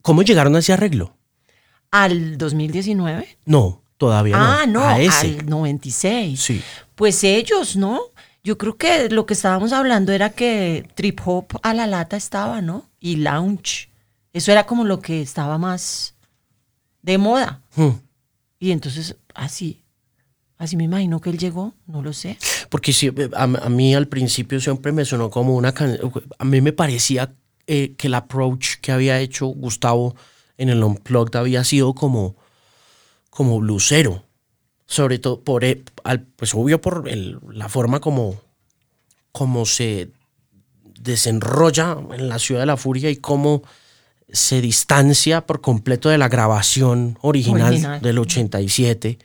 ¿Cómo 0.00 0.22
llegaron 0.22 0.56
a 0.56 0.60
ese 0.60 0.72
arreglo? 0.72 1.16
Al 1.90 2.38
2019. 2.38 3.38
No, 3.44 3.83
todavía 3.98 4.36
Ah, 4.38 4.66
no, 4.66 4.84
A 4.84 5.00
ese. 5.00 5.38
al 5.40 5.46
96. 5.46 6.40
Sí. 6.40 6.62
Pues 6.94 7.22
ellos, 7.24 7.76
¿no? 7.76 8.00
Yo 8.42 8.58
creo 8.58 8.76
que 8.76 9.08
lo 9.08 9.24
que 9.26 9.34
estábamos 9.34 9.72
hablando 9.72 10.12
era 10.12 10.30
que 10.30 10.88
trip 10.94 11.20
hop 11.24 11.46
a 11.62 11.72
la 11.74 11.86
lata 11.86 12.16
estaba, 12.16 12.60
¿no? 12.60 12.88
Y 13.00 13.16
lounge. 13.16 13.88
Eso 14.32 14.52
era 14.52 14.66
como 14.66 14.84
lo 14.84 15.00
que 15.00 15.22
estaba 15.22 15.56
más 15.58 16.14
de 17.02 17.18
moda. 17.18 17.62
Hmm. 17.76 17.90
Y 18.58 18.70
entonces, 18.72 19.16
así, 19.34 19.82
así 20.58 20.76
me 20.76 20.84
imagino 20.84 21.20
que 21.20 21.30
él 21.30 21.38
llegó, 21.38 21.74
no 21.86 22.02
lo 22.02 22.12
sé. 22.12 22.36
Porque 22.68 22.92
sí, 22.92 23.10
a, 23.34 23.42
a 23.44 23.68
mí 23.68 23.94
al 23.94 24.08
principio 24.08 24.60
siempre 24.60 24.92
me 24.92 25.04
sonó 25.04 25.30
como 25.30 25.54
una 25.54 25.72
canción. 25.72 26.12
A 26.38 26.44
mí 26.44 26.60
me 26.60 26.72
parecía 26.72 27.32
eh, 27.66 27.94
que 27.96 28.08
el 28.08 28.14
approach 28.14 28.76
que 28.80 28.92
había 28.92 29.20
hecho 29.20 29.46
Gustavo 29.46 30.14
en 30.58 30.68
el 30.68 30.82
Unplugged 30.84 31.36
había 31.36 31.64
sido 31.64 31.94
como, 31.94 32.36
como 33.34 33.58
blusero. 33.60 34.24
Sobre 34.86 35.18
todo 35.18 35.40
por, 35.42 35.64
al- 36.04 36.22
pues 36.36 36.54
obvio 36.54 36.80
por 36.80 37.08
el- 37.08 37.38
la 37.50 37.68
forma 37.68 38.00
como, 38.00 38.40
como 39.32 39.64
se 39.66 40.10
desenrolla 41.00 41.96
en 42.14 42.28
la 42.28 42.38
ciudad 42.38 42.60
de 42.60 42.66
la 42.66 42.76
furia 42.76 43.10
y 43.10 43.16
cómo 43.16 43.62
se 44.30 44.60
distancia 44.60 45.46
por 45.46 45.60
completo 45.60 46.08
de 46.08 46.18
la 46.18 46.28
grabación 46.28 47.18
original, 47.22 47.68
Original. 47.72 48.00
del 48.00 48.18
87, 48.18 49.18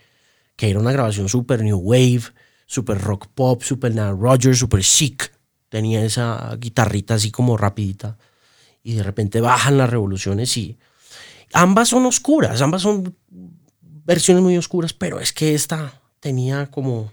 que 0.56 0.70
era 0.70 0.80
una 0.80 0.92
grabación 0.92 1.30
super 1.30 1.64
new 1.64 1.78
wave, 1.78 2.22
super 2.66 3.00
rock 3.00 3.28
pop, 3.34 3.62
super 3.64 3.92
Nile 3.92 4.12
Rodgers, 4.20 4.60
super 4.60 4.82
chic. 4.82 5.32
Tenía 5.70 6.04
esa 6.04 6.56
guitarrita 6.60 7.16
así 7.16 7.32
como 7.32 7.58
rapidita. 7.58 8.18
Y 8.84 8.94
de 8.96 9.04
repente 9.04 9.40
bajan 9.42 9.78
las 9.78 9.90
revoluciones 9.90 10.56
y 10.58 10.78
ambas 11.54 11.90
son 11.90 12.06
oscuras, 12.06 12.62
ambas 12.62 12.82
son 12.82 13.16
versiones 14.10 14.42
muy 14.42 14.58
oscuras, 14.58 14.92
pero 14.92 15.20
es 15.20 15.32
que 15.32 15.54
esta 15.54 15.94
tenía 16.20 16.72
como 16.72 17.12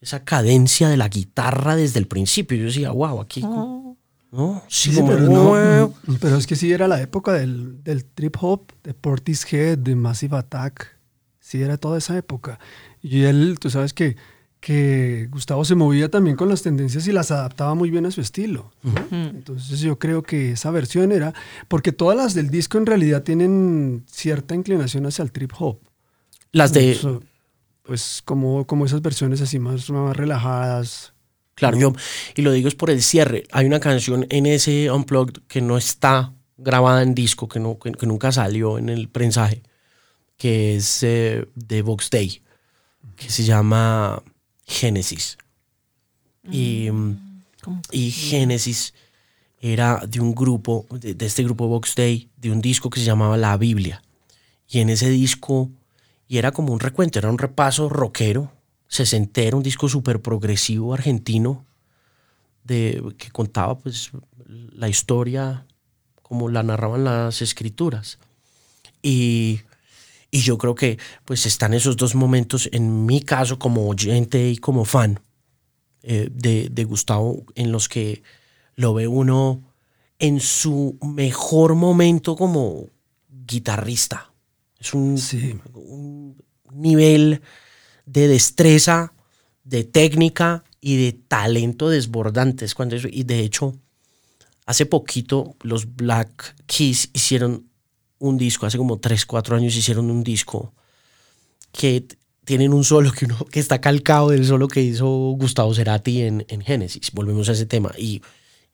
esa 0.00 0.24
cadencia 0.24 0.88
de 0.88 0.96
la 0.96 1.08
guitarra 1.08 1.74
desde 1.74 1.98
el 1.98 2.06
principio. 2.06 2.56
Yo 2.56 2.66
decía, 2.66 2.92
wow, 2.92 3.20
aquí... 3.20 3.42
¿no? 3.42 4.62
Sí, 4.68 4.92
pero, 4.94 5.20
no, 5.20 5.88
mm, 6.06 6.14
pero 6.20 6.36
es 6.36 6.46
que 6.46 6.54
sí 6.54 6.72
era 6.72 6.86
la 6.86 7.00
época 7.00 7.32
del, 7.32 7.82
del 7.82 8.04
trip 8.04 8.36
hop, 8.40 8.72
de 8.84 8.94
Portishead, 8.94 9.78
de 9.78 9.96
Massive 9.96 10.36
Attack. 10.36 10.96
Sí 11.40 11.62
era 11.62 11.78
toda 11.78 11.98
esa 11.98 12.16
época. 12.16 12.60
Y 13.02 13.22
él, 13.22 13.56
tú 13.58 13.70
sabes 13.70 13.92
que, 13.92 14.16
que 14.60 15.28
Gustavo 15.30 15.64
se 15.64 15.74
movía 15.74 16.10
también 16.10 16.36
con 16.36 16.48
las 16.48 16.62
tendencias 16.62 17.08
y 17.08 17.12
las 17.12 17.32
adaptaba 17.32 17.74
muy 17.74 17.90
bien 17.90 18.06
a 18.06 18.10
su 18.12 18.20
estilo. 18.20 18.72
Entonces 19.10 19.80
yo 19.80 19.98
creo 19.98 20.22
que 20.22 20.52
esa 20.52 20.70
versión 20.70 21.10
era, 21.10 21.34
porque 21.66 21.92
todas 21.92 22.16
las 22.16 22.34
del 22.34 22.50
disco 22.50 22.78
en 22.78 22.86
realidad 22.86 23.22
tienen 23.24 24.04
cierta 24.06 24.54
inclinación 24.54 25.06
hacia 25.06 25.22
el 25.22 25.32
trip 25.32 25.52
hop. 25.58 25.78
Las 26.52 26.72
de... 26.72 27.20
Pues 27.82 28.20
como, 28.24 28.66
como 28.66 28.84
esas 28.84 29.00
versiones 29.00 29.40
así 29.40 29.60
más, 29.60 29.88
más 29.90 30.16
relajadas. 30.16 31.14
Claro, 31.54 31.78
yo, 31.78 31.92
y 32.34 32.42
lo 32.42 32.50
digo 32.50 32.68
es 32.68 32.74
por 32.74 32.90
el 32.90 33.00
cierre. 33.00 33.44
Hay 33.52 33.64
una 33.64 33.78
canción 33.78 34.26
en 34.28 34.46
ese 34.46 34.90
Unplugged 34.90 35.42
que 35.46 35.60
no 35.60 35.78
está 35.78 36.34
grabada 36.58 37.02
en 37.02 37.14
disco, 37.14 37.48
que, 37.48 37.60
no, 37.60 37.78
que, 37.78 37.92
que 37.92 38.06
nunca 38.06 38.32
salió 38.32 38.78
en 38.78 38.88
el 38.88 39.08
prensaje, 39.08 39.62
que 40.36 40.76
es 40.76 41.02
eh, 41.02 41.46
de 41.54 41.82
Vox 41.82 42.10
Day, 42.10 42.42
que 43.14 43.30
se 43.30 43.44
llama 43.44 44.22
Génesis. 44.66 45.38
Y, 46.50 46.90
mm, 46.90 47.42
¿Cómo? 47.62 47.82
y 47.92 48.10
Génesis 48.10 48.94
era 49.60 50.02
de 50.06 50.20
un 50.20 50.34
grupo, 50.34 50.86
de, 50.90 51.14
de 51.14 51.26
este 51.26 51.44
grupo 51.44 51.68
Vox 51.68 51.94
Day, 51.94 52.28
de 52.36 52.50
un 52.50 52.60
disco 52.60 52.90
que 52.90 53.00
se 53.00 53.06
llamaba 53.06 53.36
La 53.36 53.56
Biblia. 53.56 54.02
Y 54.68 54.80
en 54.80 54.90
ese 54.90 55.08
disco, 55.08 55.70
y 56.28 56.38
era 56.38 56.52
como 56.52 56.72
un 56.72 56.80
recuento, 56.80 57.18
era 57.18 57.30
un 57.30 57.38
repaso 57.38 57.88
rockero 57.88 58.52
sesentero, 58.88 59.56
un 59.56 59.62
disco 59.62 59.88
súper 59.88 60.20
progresivo 60.22 60.94
argentino, 60.94 61.64
de, 62.64 63.02
que 63.18 63.30
contaba 63.30 63.78
pues 63.78 64.10
la 64.46 64.88
historia 64.88 65.66
como 66.22 66.48
la 66.48 66.62
narraban 66.62 67.04
las 67.04 67.42
escrituras. 67.42 68.18
Y, 69.02 69.60
y 70.30 70.40
yo 70.40 70.58
creo 70.58 70.74
que 70.74 70.98
pues 71.24 71.46
están 71.46 71.74
esos 71.74 71.96
dos 71.96 72.14
momentos, 72.14 72.68
en 72.72 73.06
mi 73.06 73.20
caso 73.20 73.58
como 73.58 73.88
oyente 73.88 74.50
y 74.50 74.56
como 74.56 74.84
fan 74.84 75.20
eh, 76.02 76.28
de, 76.32 76.68
de 76.70 76.84
Gustavo, 76.84 77.44
en 77.54 77.70
los 77.70 77.88
que 77.88 78.22
lo 78.74 78.94
ve 78.94 79.06
uno 79.06 79.62
en 80.18 80.40
su 80.40 80.98
mejor 81.02 81.74
momento 81.74 82.36
como 82.36 82.88
guitarrista. 83.28 84.32
Es 84.78 84.94
un, 84.94 85.18
un 85.74 86.36
nivel 86.72 87.40
de 88.04 88.28
destreza, 88.28 89.12
de 89.64 89.84
técnica 89.84 90.64
y 90.80 90.96
de 90.96 91.12
talento 91.12 91.88
desbordantes. 91.88 92.74
Cuando 92.74 92.96
y 92.96 93.24
de 93.24 93.40
hecho, 93.40 93.74
hace 94.64 94.86
poquito 94.86 95.56
los 95.62 95.96
Black 95.96 96.54
Keys 96.66 97.10
hicieron 97.12 97.68
un 98.18 98.38
disco, 98.38 98.66
hace 98.66 98.78
como 98.78 98.98
3, 98.98 99.26
4 99.26 99.56
años 99.56 99.76
hicieron 99.76 100.10
un 100.10 100.22
disco 100.22 100.72
que 101.72 102.06
tienen 102.44 102.72
un 102.72 102.84
solo 102.84 103.12
que, 103.12 103.24
uno, 103.24 103.36
que 103.50 103.60
está 103.60 103.80
calcado 103.80 104.30
del 104.30 104.46
solo 104.46 104.68
que 104.68 104.80
hizo 104.80 105.08
Gustavo 105.36 105.74
Cerati 105.74 106.22
en, 106.22 106.46
en 106.48 106.62
Genesis. 106.62 107.10
Volvemos 107.12 107.48
a 107.48 107.52
ese 107.52 107.66
tema. 107.66 107.92
Y 107.98 108.22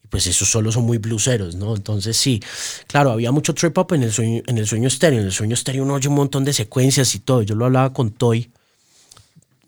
pues 0.09 0.27
esos 0.27 0.49
solos 0.49 0.75
son 0.75 0.83
muy 0.83 0.99
bluseros, 0.99 1.55
¿no? 1.55 1.75
Entonces 1.75 2.15
sí, 2.15 2.41
claro, 2.87 3.11
había 3.11 3.31
mucho 3.31 3.53
trip 3.53 3.77
up 3.77 3.93
en 3.93 4.03
el 4.03 4.11
sueño, 4.11 4.43
en 4.45 4.57
el 4.57 4.67
sueño 4.67 4.87
estéreo. 4.87 5.19
En 5.19 5.25
el 5.25 5.31
sueño 5.31 5.53
estéreo 5.55 5.83
uno 5.83 5.95
oye 5.95 6.07
un 6.07 6.15
montón 6.15 6.43
de 6.43 6.53
secuencias 6.53 7.15
y 7.15 7.19
todo. 7.19 7.41
Yo 7.41 7.55
lo 7.55 7.65
hablaba 7.65 7.93
con 7.93 8.11
Toy 8.11 8.51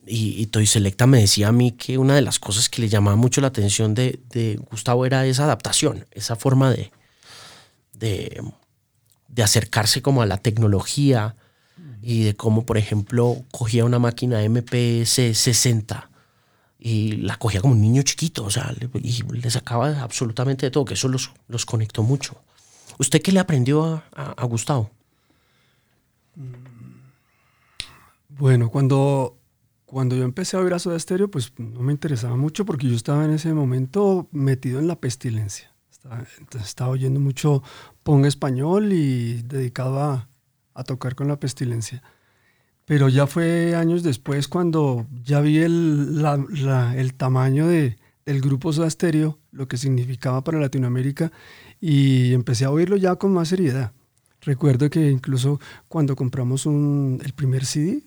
y, 0.05 0.45
Toy 0.47 0.67
Selecta 0.67 1.07
me 1.07 1.19
decía 1.19 1.47
a 1.47 1.51
mí 1.51 1.71
que 1.71 1.97
una 1.97 2.15
de 2.15 2.21
las 2.21 2.37
cosas 2.37 2.69
que 2.69 2.81
le 2.81 2.89
llamaba 2.89 3.15
mucho 3.15 3.41
la 3.41 3.47
atención 3.47 3.95
de, 3.95 4.19
Gustavo 4.69 5.05
era 5.05 5.25
esa 5.25 5.45
adaptación, 5.45 6.05
esa 6.11 6.35
forma 6.35 6.71
de, 6.71 6.91
de, 7.93 8.43
de 9.27 9.43
acercarse 9.43 10.03
como 10.03 10.21
a 10.21 10.27
la 10.27 10.37
tecnología 10.37 11.35
y 12.03 12.23
de 12.23 12.35
cómo, 12.35 12.67
por 12.67 12.77
ejemplo, 12.77 13.43
cogía 13.51 13.83
una 13.83 13.97
máquina 13.97 14.47
MPC 14.47 15.33
60 15.33 16.11
y 16.85 17.13
la 17.13 17.37
cogía 17.37 17.61
como 17.61 17.73
un 17.73 17.81
niño 17.81 18.03
chiquito, 18.03 18.43
o 18.43 18.51
sea, 18.51 18.71
y 19.01 19.23
le 19.23 19.49
sacaba 19.49 20.03
absolutamente 20.03 20.67
de 20.67 20.69
todo, 20.69 20.85
que 20.85 20.93
eso 20.93 21.07
los, 21.07 21.31
los 21.47 21.65
conectó 21.65 22.03
mucho. 22.03 22.35
¿Usted 22.99 23.23
qué 23.23 23.31
le 23.31 23.39
aprendió 23.39 24.03
a, 24.15 24.45
Gustavo? 24.45 24.91
Bueno, 28.29 28.69
cuando, 28.69 29.35
cuando 29.87 30.15
yo 30.15 30.25
empecé 30.25 30.57
a 30.57 30.59
oír 30.59 30.75
a 30.75 30.79
Soda 30.79 30.99
Stereo, 30.99 31.31
pues 31.31 31.53
no 31.57 31.79
me 31.79 31.91
interesaba 31.91 32.35
mucho 32.35 32.65
porque 32.65 32.87
yo 32.87 32.95
estaba 32.95 33.25
en 33.25 33.31
ese 33.31 33.51
momento 33.55 34.27
metido 34.31 34.77
en 34.77 34.87
la 34.87 34.99
pestilencia. 34.99 35.73
Estaba, 35.89 36.23
estaba 36.63 36.91
oyendo 36.91 37.19
mucho 37.19 37.63
pong 38.03 38.27
español 38.27 38.93
y 38.93 39.41
dedicado 39.41 40.03
a, 40.03 40.29
a 40.75 40.83
tocar 40.83 41.15
con 41.15 41.27
la 41.29 41.39
pestilencia. 41.39 42.03
Pero 42.85 43.09
ya 43.09 43.25
fue 43.25 43.75
años 43.75 44.03
después 44.03 44.47
cuando 44.47 45.07
ya 45.23 45.41
vi 45.41 45.57
el, 45.57 46.23
el 46.95 47.13
tamaño 47.15 47.67
de, 47.67 47.97
del 48.25 48.41
grupo 48.41 48.71
Soda 48.73 48.89
Stereo, 48.89 49.39
lo 49.51 49.67
que 49.67 49.77
significaba 49.77 50.43
para 50.43 50.59
Latinoamérica, 50.59 51.31
y 51.79 52.33
empecé 52.33 52.65
a 52.65 52.71
oírlo 52.71 52.95
ya 52.97 53.15
con 53.15 53.33
más 53.33 53.49
seriedad. 53.49 53.91
Recuerdo 54.41 54.89
que 54.89 55.09
incluso 55.09 55.59
cuando 55.87 56.15
compramos 56.15 56.65
un, 56.65 57.19
el 57.23 57.33
primer 57.33 57.65
CD 57.65 58.03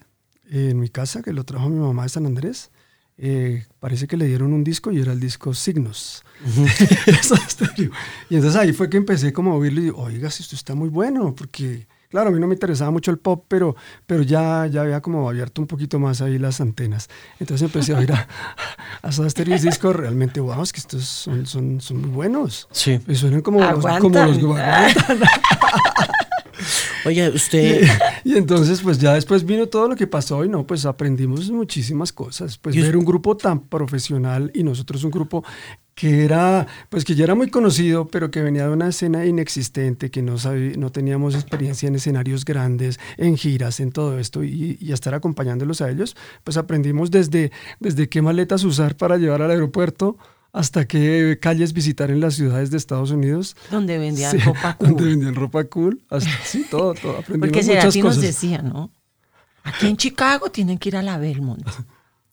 en 0.51 0.79
mi 0.79 0.89
casa, 0.89 1.23
que 1.23 1.33
lo 1.33 1.45
trajo 1.45 1.69
mi 1.69 1.81
mamá 1.81 2.05
de 2.05 2.09
San 2.09 2.27
Andrés, 2.27 2.71
eh, 3.17 3.67
parece 3.81 4.07
que 4.07 4.17
le 4.17 4.27
dieron 4.27 4.53
un 4.53 4.63
disco 4.63 4.93
y 4.93 5.01
era 5.01 5.13
el 5.13 5.19
disco 5.19 5.53
Signos. 5.53 6.25
y 8.31 8.35
entonces 8.37 8.57
ahí 8.57 8.73
fue 8.73 8.89
que 8.89 8.97
empecé 8.97 9.33
como 9.33 9.53
a 9.53 9.57
oírlo 9.57 9.81
y 9.81 9.85
digo, 9.85 9.99
oiga, 9.99 10.29
esto 10.29 10.55
está 10.55 10.77
muy 10.77 10.89
bueno, 10.89 11.35
porque 11.35 11.89
Claro, 12.09 12.31
a 12.31 12.33
mí 12.33 12.41
no 12.41 12.47
me 12.47 12.55
interesaba 12.55 12.91
mucho 12.91 13.11
el 13.11 13.19
pop, 13.19 13.45
pero, 13.49 13.77
pero 14.07 14.23
ya, 14.23 14.67
ya 14.67 14.81
había 14.81 15.03
como 15.03 15.29
abierto 15.29 15.61
un 15.61 15.67
poquito 15.67 15.99
más 15.99 16.23
ahí 16.23 16.39
las 16.39 16.61
antenas. 16.61 17.09
Entonces 17.39 17.67
empecé 17.67 17.93
a 17.93 17.99
oír 17.99 18.13
a, 18.13 18.27
a 19.03 19.13
Soda 19.13 19.29
Stereo 19.29 19.59
discos 19.59 19.95
realmente, 19.95 20.41
wow, 20.41 20.63
es 20.63 20.73
que 20.73 20.81
estos 20.81 21.05
son, 21.05 21.47
son, 21.47 21.81
son 21.81 22.01
muy 22.01 22.11
buenos. 22.11 22.69
Sí. 22.71 22.99
Y 23.07 23.15
suenan 23.15 23.43
como 23.43 23.61
los, 23.61 23.85
como 24.01 24.19
los 24.19 24.39
Oye, 27.05 27.29
usted... 27.31 27.87
Y, 28.25 28.37
entonces, 28.37 28.83
pues 28.83 28.99
ya 28.99 29.15
después 29.15 29.45
vino 29.45 29.69
todo 29.69 29.89
lo 29.89 29.97
que 29.97 30.07
pasó 30.07 30.45
y 30.45 30.49
no, 30.49 30.67
pues 30.67 30.85
aprendimos 30.85 31.51
muchísimas 31.51 32.13
cosas. 32.13 32.59
Pues 32.59 32.77
ver 32.77 32.97
un 32.97 33.05
grupo 33.05 33.37
tan 33.37 33.61
profesional 33.61 34.51
y 34.55 34.63
nosotros 34.63 35.03
un 35.05 35.11
grupo 35.11 35.45
que 35.99 36.25
era, 36.25 36.69
pues 36.91 37.05
que 37.05 37.17
ya 37.17 37.25
era 37.25 37.35
muy 37.35 37.51
conocido, 37.51 38.07
pero 38.07 38.31
que 38.31 38.41
venía 38.41 38.69
de 38.69 38.73
una 38.73 38.87
escena 38.87 39.27
inexistente, 39.27 40.13
que 40.13 40.23
no, 40.23 40.37
no 40.77 40.93
teníamos 40.93 41.35
experiencia 41.35 41.89
en 41.89 41.97
escenarios 41.97 42.45
grandes, 42.45 43.01
en 43.17 43.37
giras, 43.37 43.81
en 43.81 43.91
todo 43.91 44.17
esto, 44.21 44.45
y, 44.45 44.79
y, 44.81 44.93
estar 44.93 45.13
acompañándolos 45.13 45.81
a 45.81 45.91
ellos, 45.91 46.17
pues 46.45 46.57
aprendimos 46.57 47.11
desde, 47.11 47.51
desde 47.81 48.09
qué 48.09 48.23
maletas 48.23 48.63
usar 48.63 48.97
para 48.97 49.17
llevar 49.17 49.43
al 49.43 49.51
aeropuerto, 49.51 50.17
hasta 50.53 50.87
qué 50.87 51.37
calles 51.43 51.73
visitar 51.73 52.13
en 52.13 52.21
las 52.21 52.35
ciudades 52.35 52.71
de 52.71 52.77
Estados 52.77 53.11
Unidos. 53.11 53.57
Donde 53.69 53.99
vendían 53.99 54.39
ropa 54.41 54.77
cool. 54.77 54.89
Donde 54.89 55.05
vendían 55.05 55.35
ropa 55.35 55.65
cool. 55.65 56.01
sí, 56.45 56.65
todo, 56.71 56.95
todo. 56.95 57.19
Aprendimos 57.19 57.49
Porque 57.49 57.75
muchas 57.75 57.97
cosas. 57.97 58.05
nos 58.05 58.21
decía, 58.21 58.63
¿no? 58.63 58.93
Aquí 59.65 59.89
en 59.89 59.97
Chicago 59.97 60.53
tienen 60.53 60.79
que 60.79 60.91
ir 60.91 60.97
a 60.97 61.03
la 61.03 61.19
Belmont. 61.19 61.69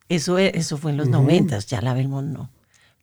Eso, 0.07 0.37
eso 0.37 0.77
fue 0.77 0.91
en 0.91 0.97
los 0.97 1.07
noventas, 1.07 1.65
ya 1.65 1.81
la 1.81 1.95
Belmont 1.95 2.31
no. 2.31 2.51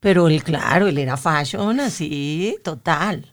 Pero 0.02 0.26
él, 0.26 0.42
claro, 0.42 0.88
él 0.88 0.98
era 0.98 1.16
fashion 1.16 1.78
así, 1.78 2.58
total. 2.64 3.32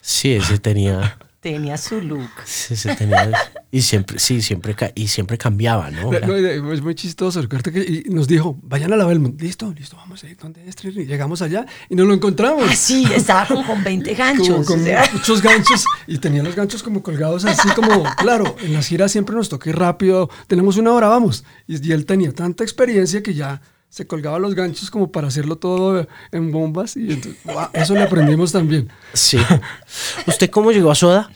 Sí, 0.00 0.34
ese 0.34 0.58
tenía 0.58 1.18
tenía 1.40 1.76
su 1.78 2.00
look. 2.00 2.30
Sí, 2.44 2.76
se 2.76 2.94
tenía, 2.94 3.32
y 3.72 3.82
siempre, 3.82 4.20
sí, 4.20 4.40
siempre, 4.40 4.76
y 4.94 5.08
siempre 5.08 5.36
cambiaba, 5.36 5.90
¿no? 5.90 6.12
es 6.12 6.80
muy 6.80 6.94
chistoso. 6.94 7.40
Recuerda 7.42 7.72
que 7.72 8.04
y 8.06 8.10
nos 8.10 8.28
dijo, 8.28 8.58
vayan 8.62 8.92
a 8.92 8.96
la 8.96 9.06
Belmont. 9.06 9.40
Listo, 9.40 9.72
listo, 9.76 9.96
vamos 9.96 10.22
a 10.22 10.28
ir 10.28 10.36
donde 10.36 10.68
es 10.68 10.76
Y 10.84 11.06
llegamos 11.06 11.42
allá 11.42 11.66
y 11.88 11.96
nos 11.96 12.06
lo 12.06 12.14
encontramos. 12.14 12.64
Ah, 12.68 12.76
sí, 12.76 13.04
estaba 13.12 13.46
como 13.46 13.66
con 13.66 13.82
20 13.82 14.14
ganchos. 14.14 14.64
con 14.66 14.80
muchos 15.12 15.42
ganchos 15.42 15.84
y 16.06 16.18
tenía 16.18 16.44
los 16.44 16.54
ganchos 16.54 16.84
como 16.84 17.02
colgados 17.02 17.44
así 17.44 17.68
como, 17.70 18.04
claro, 18.16 18.54
en 18.62 18.74
las 18.74 18.86
giras 18.86 19.10
siempre 19.10 19.34
nos 19.34 19.48
toque 19.48 19.72
rápido. 19.72 20.30
Tenemos 20.46 20.76
una 20.76 20.92
hora, 20.92 21.08
vamos. 21.08 21.44
Y, 21.66 21.88
y 21.88 21.92
él 21.92 22.04
tenía 22.04 22.32
tanta 22.32 22.62
experiencia 22.62 23.22
que 23.22 23.34
ya 23.34 23.60
se 23.90 24.06
colgaba 24.06 24.38
los 24.38 24.54
ganchos 24.54 24.90
como 24.90 25.10
para 25.10 25.26
hacerlo 25.26 25.56
todo 25.56 26.06
en 26.30 26.52
bombas 26.52 26.96
y 26.96 27.20
eso 27.74 27.94
le 27.94 28.02
aprendimos 28.02 28.52
también. 28.52 28.88
Sí. 29.12 29.36
¿Usted 30.26 30.48
cómo 30.48 30.70
llegó 30.70 30.92
a 30.92 30.94
Soda? 30.94 31.30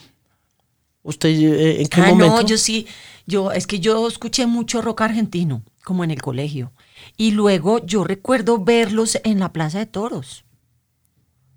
¿Usted 1.03 1.29
eh, 1.29 1.83
en 1.83 1.89
qué 1.89 2.01
ah, 2.01 2.07
momento? 2.07 2.37
No, 2.37 2.47
yo 2.47 2.57
sí, 2.57 2.87
yo 3.27 3.51
es 3.51 3.67
que 3.67 3.81
yo 3.81 4.07
escuché 4.07 4.47
mucho 4.47 4.81
rock 4.81 5.03
argentino, 5.03 5.65
como 5.83 6.05
en 6.05 6.13
el 6.13 6.23
colegio. 6.23 6.73
Y 7.17 7.33
luego 7.33 7.85
yo 7.85 8.05
recuerdo 8.05 8.59
verlos 8.59 9.19
en 9.25 9.41
la 9.41 9.53
Plaza 9.53 9.81
de 9.81 9.87
Toros. 9.87 10.45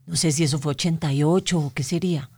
No 0.07 0.15
sé 0.15 0.31
si 0.31 0.43
eso 0.43 0.57
fue 0.57 0.71
88 0.71 1.59
o 1.59 1.73
qué 1.73 1.83
sería. 1.83 2.31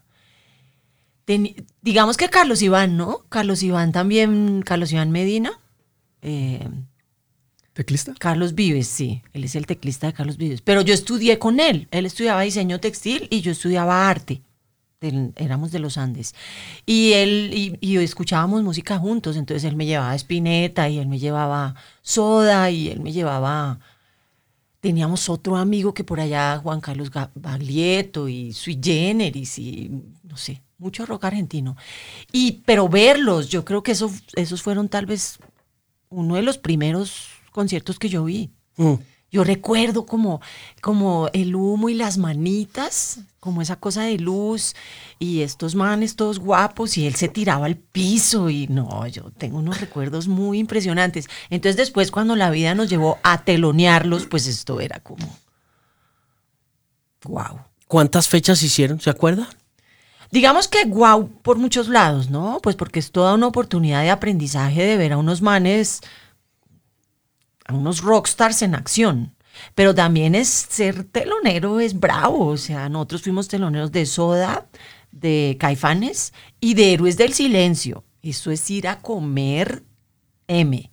digamos 1.82 2.18
que 2.18 2.30
Carlos 2.30 2.62
Iván, 2.62 2.98
¿no? 2.98 3.24
Carlos 3.30 3.64
Iván 3.64 3.94
también, 3.94 4.64
Carlos 4.64 4.92
Iván 4.92 5.12
Medina. 5.12 5.60
Eh, 6.22 6.68
¿Teclista? 7.80 8.14
Carlos 8.20 8.56
Vives, 8.56 8.90
sí. 8.90 9.22
Él 9.32 9.46
es 9.46 9.56
el 9.56 9.66
teclista 9.66 10.08
de 10.08 10.12
Carlos 10.12 10.36
Vives. 10.36 10.60
Pero 10.60 10.82
yo 10.82 10.94
estudié 10.94 11.40
con 11.40 11.62
él. 11.62 11.88
Él 11.92 12.06
estudiaba 12.06 12.42
diseño 12.42 12.82
textil 12.82 13.30
y 13.32 13.40
yo 13.40 13.54
estudiaba 13.54 14.10
arte. 14.10 14.42
éramos 15.00 15.72
de 15.72 15.80
los 15.80 15.98
Andes. 15.98 16.36
Y 16.86 17.14
él 17.14 17.78
y, 17.80 17.98
escuchábamos 18.00 18.64
música 18.64 18.98
juntos. 18.98 19.38
Entonces 19.38 19.64
él 19.64 19.78
me 19.78 19.86
llevaba 19.86 20.14
Spinetta 20.16 20.90
y 20.90 20.98
él 20.98 21.08
me 21.08 21.20
llevaba 21.20 21.74
Soda 22.02 22.70
y 22.70 22.90
él 22.90 23.00
me 23.00 23.14
llevaba. 23.14 23.80
Teníamos 24.82 25.30
otro 25.30 25.56
amigo 25.56 25.94
que 25.94 26.04
por 26.04 26.20
allá, 26.20 26.58
Juan 26.58 26.82
Carlos 26.82 27.12
Baglietto 27.34 28.28
y 28.28 28.52
Sui 28.52 28.78
Generis 28.84 29.58
y 29.58 29.90
no 30.24 30.36
sé, 30.36 30.62
mucho 30.80 31.06
rock 31.06 31.24
argentino. 31.24 31.78
Y, 32.34 32.62
pero 32.66 32.90
verlos, 32.90 33.48
yo 33.48 33.64
creo 33.64 33.84
que 33.84 33.94
eso, 33.94 34.12
esos 34.36 34.62
fueron 34.62 34.90
tal 34.90 35.06
vez 35.06 35.40
uno 36.10 36.36
de 36.36 36.42
los 36.42 36.58
primeros 36.58 37.39
conciertos 37.60 38.00
que 38.00 38.08
yo 38.08 38.24
vi. 38.24 38.52
Mm. 38.78 38.94
Yo 39.30 39.44
recuerdo 39.44 40.06
como, 40.06 40.40
como 40.82 41.30
el 41.34 41.54
humo 41.56 41.90
y 41.90 41.94
las 41.94 42.18
manitas, 42.18 43.20
como 43.42 43.62
esa 43.62 43.76
cosa 43.76 44.04
de 44.04 44.18
luz 44.18 44.76
y 45.20 45.42
estos 45.42 45.76
manes 45.76 46.16
todos 46.16 46.40
guapos 46.40 46.98
y 46.98 47.06
él 47.06 47.16
se 47.16 47.28
tiraba 47.28 47.66
al 47.66 47.76
piso 47.76 48.50
y 48.50 48.68
no, 48.68 49.06
yo 49.08 49.30
tengo 49.38 49.58
unos 49.60 49.82
recuerdos 49.82 50.30
muy 50.30 50.58
impresionantes. 50.60 51.28
Entonces 51.50 51.76
después 51.76 52.12
cuando 52.12 52.38
la 52.38 52.50
vida 52.50 52.74
nos 52.76 52.90
llevó 52.90 53.18
a 53.22 53.44
telonearlos, 53.44 54.26
pues 54.26 54.48
esto 54.48 54.80
era 54.80 55.02
como, 55.02 55.28
wow. 57.26 57.60
¿Cuántas 57.88 58.30
fechas 58.30 58.64
hicieron? 58.64 59.02
¿Se 59.02 59.10
acuerdan? 59.10 59.48
Digamos 60.32 60.68
que 60.68 60.86
wow 60.86 61.28
por 61.42 61.58
muchos 61.58 61.90
lados, 61.90 62.30
¿no? 62.30 62.60
Pues 62.62 62.76
porque 62.76 63.00
es 63.00 63.12
toda 63.12 63.34
una 63.34 63.48
oportunidad 63.48 64.02
de 64.02 64.12
aprendizaje 64.12 64.84
de 64.84 64.96
ver 64.96 65.14
a 65.14 65.18
unos 65.18 65.42
manes 65.42 66.02
unos 67.74 68.02
rockstars 68.02 68.62
en 68.62 68.76
acción. 68.76 69.36
Pero 69.76 69.94
también 69.94 70.36
es 70.36 70.48
ser 70.48 71.04
telonero, 71.04 71.80
es 71.80 72.00
bravo. 72.00 72.48
O 72.48 72.58
sea, 72.58 72.88
nosotros 72.90 73.24
fuimos 73.24 73.48
teloneros 73.48 73.92
de 73.92 74.06
Soda, 74.06 74.68
de 75.12 75.58
Caifanes 75.60 76.34
y 76.62 76.76
de 76.76 76.94
Héroes 76.94 77.18
del 77.18 77.34
Silencio. 77.34 78.04
Eso 78.22 78.52
es 78.52 78.70
ir 78.70 78.88
a 78.88 79.00
comer 79.00 79.84
M. 80.48 80.90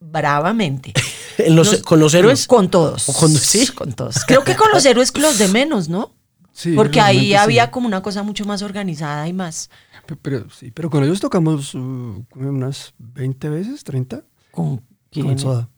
Bravamente. 0.00 0.92
¿En 1.38 1.56
los- 1.56 1.72
Nos- 1.72 1.82
¿Con 1.82 1.98
los 2.00 2.14
héroes? 2.14 2.46
Con 2.46 2.70
todos. 2.70 3.08
¿O 3.08 3.12
con- 3.14 3.30
sí? 3.30 3.66
Con 3.68 3.92
todos. 3.92 4.24
Creo 4.26 4.44
que 4.44 4.54
con 4.56 4.70
los 4.72 4.84
héroes 4.84 5.16
los 5.18 5.38
de 5.38 5.48
menos, 5.48 5.88
¿no? 5.88 6.12
Sí, 6.52 6.74
Porque 6.74 7.00
ahí 7.00 7.28
sí. 7.28 7.34
había 7.34 7.70
como 7.72 7.86
una 7.88 8.02
cosa 8.02 8.22
mucho 8.22 8.44
más 8.44 8.62
organizada 8.62 9.26
y 9.26 9.32
más. 9.32 9.70
Pe- 10.06 10.14
Pero, 10.16 10.48
sí, 10.50 10.70
pero 10.70 10.88
con 10.90 11.02
ellos 11.02 11.18
tocamos 11.20 11.74
uh, 11.74 12.24
unas 12.36 12.94
20 12.98 13.48
veces, 13.48 13.82
30, 13.82 14.22
¿Con 14.52 14.80
quién? 15.10 15.26
con 15.26 15.38
soda. 15.38 15.68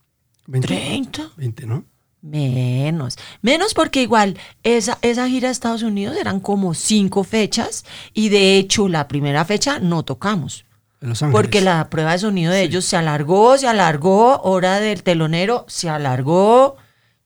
20, 0.47 0.67
30. 0.69 1.31
20, 1.37 1.67
¿no? 1.67 1.85
Menos. 2.23 3.17
Menos 3.43 3.75
porque 3.75 4.03
igual 4.03 4.37
esa, 4.63 4.99
esa 5.03 5.29
gira 5.29 5.49
a 5.49 5.53
Estados 5.53 5.83
Unidos 5.83 6.17
eran 6.17 6.41
como 6.41 6.75
cinco 6.75 7.23
fechas 7.25 7.85
y 8.15 8.29
de 8.31 8.57
hecho 8.59 8.89
la 8.89 9.07
primera 9.09 9.45
fecha 9.45 9.79
no 9.79 10.05
tocamos. 10.05 10.65
En 11.01 11.11
Los 11.11 11.23
Ángeles. 11.23 11.41
Porque 11.43 11.61
la 11.61 11.89
prueba 11.91 12.13
de 12.13 12.19
sonido 12.19 12.53
de 12.53 12.63
ellos 12.63 12.85
se 12.85 12.97
alargó, 12.97 13.57
se 13.59 13.69
alargó, 13.69 14.41
hora 14.43 14.81
del 14.81 15.03
telonero, 15.03 15.67
se 15.69 15.89
alargó. 15.89 16.77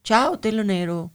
Chao, 0.03 0.39
telonero. 0.39 1.13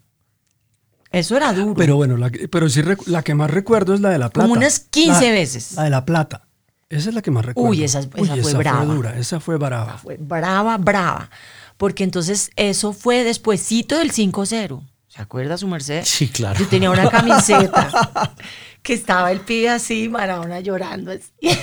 Eso 1.11 1.37
era 1.37 1.53
duro. 1.53 1.75
Pero 1.75 1.95
bueno, 1.95 2.17
la, 2.17 2.31
pero 2.49 2.67
sí 2.69 2.81
la 3.05 3.21
que 3.23 3.35
más 3.35 3.51
recuerdo 3.51 3.93
es 3.93 4.01
la 4.01 4.09
de 4.09 4.17
La 4.17 4.29
Plata. 4.29 4.47
Como 4.47 4.57
unas 4.59 4.79
15 4.79 5.25
La- 5.27 5.31
veces. 5.31 5.71
La 5.73 5.83
de 5.83 5.89
La 5.89 6.05
Plata. 6.05 6.47
Esa 6.89 7.09
es 7.09 7.15
la 7.15 7.21
que 7.21 7.31
más 7.31 7.45
recuerdo. 7.45 7.69
Uy, 7.71 7.83
esa- 7.83 7.99
esa 7.99 8.35
fue 8.37 8.53
brava. 8.53 8.85
dura, 8.85 9.17
esa 9.17 9.39
fue 9.39 9.57
brava. 9.57 9.97
fue 9.97 10.17
brava, 10.17 10.77
brava. 10.77 11.29
Porque 11.77 12.03
entonces 12.03 12.51
eso 12.55 12.93
fue 12.93 13.23
despuesito 13.23 13.97
del 13.97 14.11
5-0. 14.11 14.81
¿Se 15.07 15.21
acuerda 15.21 15.57
su 15.57 15.67
merced? 15.67 16.03
Sí, 16.05 16.27
claro. 16.27 16.59
Yo 16.59 16.67
tenía 16.67 16.91
una 16.91 17.09
camiseta 17.09 18.33
que 18.83 18.93
estaba 18.93 19.31
el 19.31 19.39
pibe 19.39 19.69
así, 19.69 20.09
Maradona 20.09 20.59
llorando 20.59 21.11
así. 21.11 21.31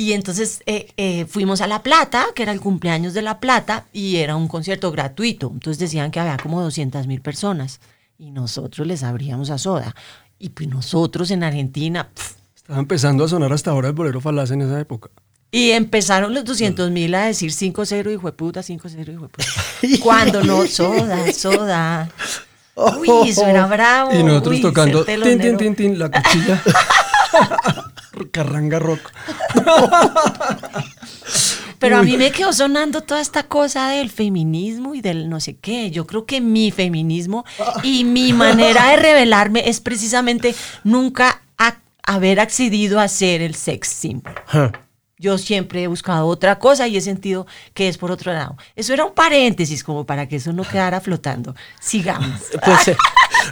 Y 0.00 0.12
entonces 0.12 0.62
eh, 0.66 0.92
eh, 0.96 1.26
fuimos 1.26 1.60
a 1.60 1.66
La 1.66 1.82
Plata, 1.82 2.26
que 2.32 2.44
era 2.44 2.52
el 2.52 2.60
cumpleaños 2.60 3.14
de 3.14 3.20
La 3.20 3.40
Plata, 3.40 3.86
y 3.92 4.18
era 4.18 4.36
un 4.36 4.46
concierto 4.46 4.92
gratuito. 4.92 5.50
Entonces 5.52 5.80
decían 5.80 6.12
que 6.12 6.20
había 6.20 6.36
como 6.36 6.62
200 6.62 7.08
mil 7.08 7.20
personas. 7.20 7.80
Y 8.16 8.30
nosotros 8.30 8.86
les 8.86 9.02
abríamos 9.02 9.50
a 9.50 9.58
soda. 9.58 9.96
Y 10.38 10.50
pues 10.50 10.68
nosotros 10.68 11.32
en 11.32 11.42
Argentina, 11.42 12.10
Estaba 12.54 12.78
empezando 12.78 13.24
a 13.24 13.28
sonar 13.28 13.52
hasta 13.52 13.72
ahora 13.72 13.88
el 13.88 13.94
bolero 13.94 14.20
falaz 14.20 14.52
en 14.52 14.62
esa 14.62 14.78
época. 14.78 15.10
Y 15.50 15.70
empezaron 15.70 16.34
los 16.34 16.44
200 16.44 16.90
mil 16.90 17.14
a 17.14 17.26
decir 17.26 17.50
5-0, 17.50 18.12
hijo 18.12 18.26
de 18.26 18.32
puta, 18.32 18.60
5-0, 18.60 19.12
hijo 19.12 19.22
de 19.22 19.28
puta. 19.28 19.44
Cuando 20.02 20.42
no, 20.44 20.66
soda, 20.66 21.32
soda. 21.32 22.10
Uy, 22.74 23.30
eso 23.30 23.46
era 23.46 23.66
bravo. 23.66 24.12
y 24.14 24.22
nosotros 24.22 24.56
Uy, 24.56 24.62
tocando 24.62 25.04
tin, 25.04 25.40
tin, 25.40 25.56
tin, 25.56 25.74
tin, 25.74 25.98
la 25.98 26.10
cuchilla. 26.12 26.62
Carranga 28.30 28.78
rock. 28.78 29.00
Pero 31.78 31.98
a 31.98 32.02
mí 32.02 32.16
me 32.16 32.30
quedó 32.30 32.52
sonando 32.52 33.00
toda 33.02 33.20
esta 33.20 33.44
cosa 33.44 33.88
del 33.90 34.10
feminismo 34.10 34.94
y 34.94 35.00
del 35.00 35.28
no 35.28 35.40
sé 35.40 35.56
qué. 35.56 35.90
Yo 35.90 36.06
creo 36.06 36.24
que 36.24 36.40
mi 36.40 36.70
feminismo 36.70 37.44
y 37.82 38.04
mi 38.04 38.32
manera 38.32 38.90
de 38.90 38.96
revelarme 38.96 39.68
es 39.68 39.80
precisamente 39.80 40.54
nunca 40.84 41.42
haber 42.04 42.40
accedido 42.40 43.00
a 43.00 43.08
ser 43.08 43.42
el 43.42 43.54
sex 43.54 43.88
symbol. 43.88 44.34
Ja. 44.46 44.72
Yo 45.18 45.36
siempre 45.38 45.82
he 45.82 45.86
buscado 45.88 46.26
otra 46.26 46.58
cosa 46.58 46.86
y 46.86 46.96
he 46.96 47.00
sentido 47.00 47.46
que 47.74 47.88
es 47.88 47.98
por 47.98 48.10
otro 48.10 48.32
lado. 48.32 48.56
Eso 48.76 48.92
era 48.92 49.04
un 49.04 49.14
paréntesis 49.14 49.82
como 49.82 50.06
para 50.06 50.28
que 50.28 50.36
eso 50.36 50.52
no 50.52 50.62
quedara 50.62 51.00
flotando. 51.00 51.54
Sigamos. 51.80 52.40
Pues, 52.64 52.88
eh, 52.88 52.96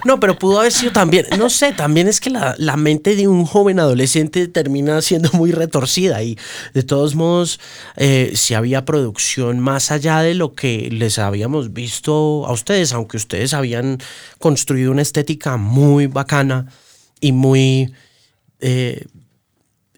no, 0.05 0.19
pero 0.19 0.37
pudo 0.37 0.59
haber 0.59 0.71
sido 0.71 0.91
también, 0.91 1.25
no 1.37 1.49
sé, 1.49 1.71
también 1.71 2.07
es 2.07 2.19
que 2.19 2.29
la, 2.29 2.55
la 2.57 2.75
mente 2.77 3.15
de 3.15 3.27
un 3.27 3.45
joven 3.45 3.79
adolescente 3.79 4.47
termina 4.47 5.01
siendo 5.01 5.29
muy 5.33 5.51
retorcida 5.51 6.21
y 6.21 6.37
de 6.73 6.83
todos 6.83 7.15
modos, 7.15 7.59
eh, 7.95 8.31
si 8.35 8.53
había 8.53 8.85
producción 8.85 9.59
más 9.59 9.91
allá 9.91 10.19
de 10.19 10.35
lo 10.35 10.53
que 10.53 10.89
les 10.91 11.19
habíamos 11.19 11.73
visto 11.73 12.45
a 12.45 12.51
ustedes, 12.51 12.93
aunque 12.93 13.17
ustedes 13.17 13.53
habían 13.53 13.97
construido 14.39 14.91
una 14.91 15.01
estética 15.01 15.57
muy 15.57 16.07
bacana 16.07 16.67
y 17.19 17.31
muy... 17.31 17.93
eh, 18.59 19.05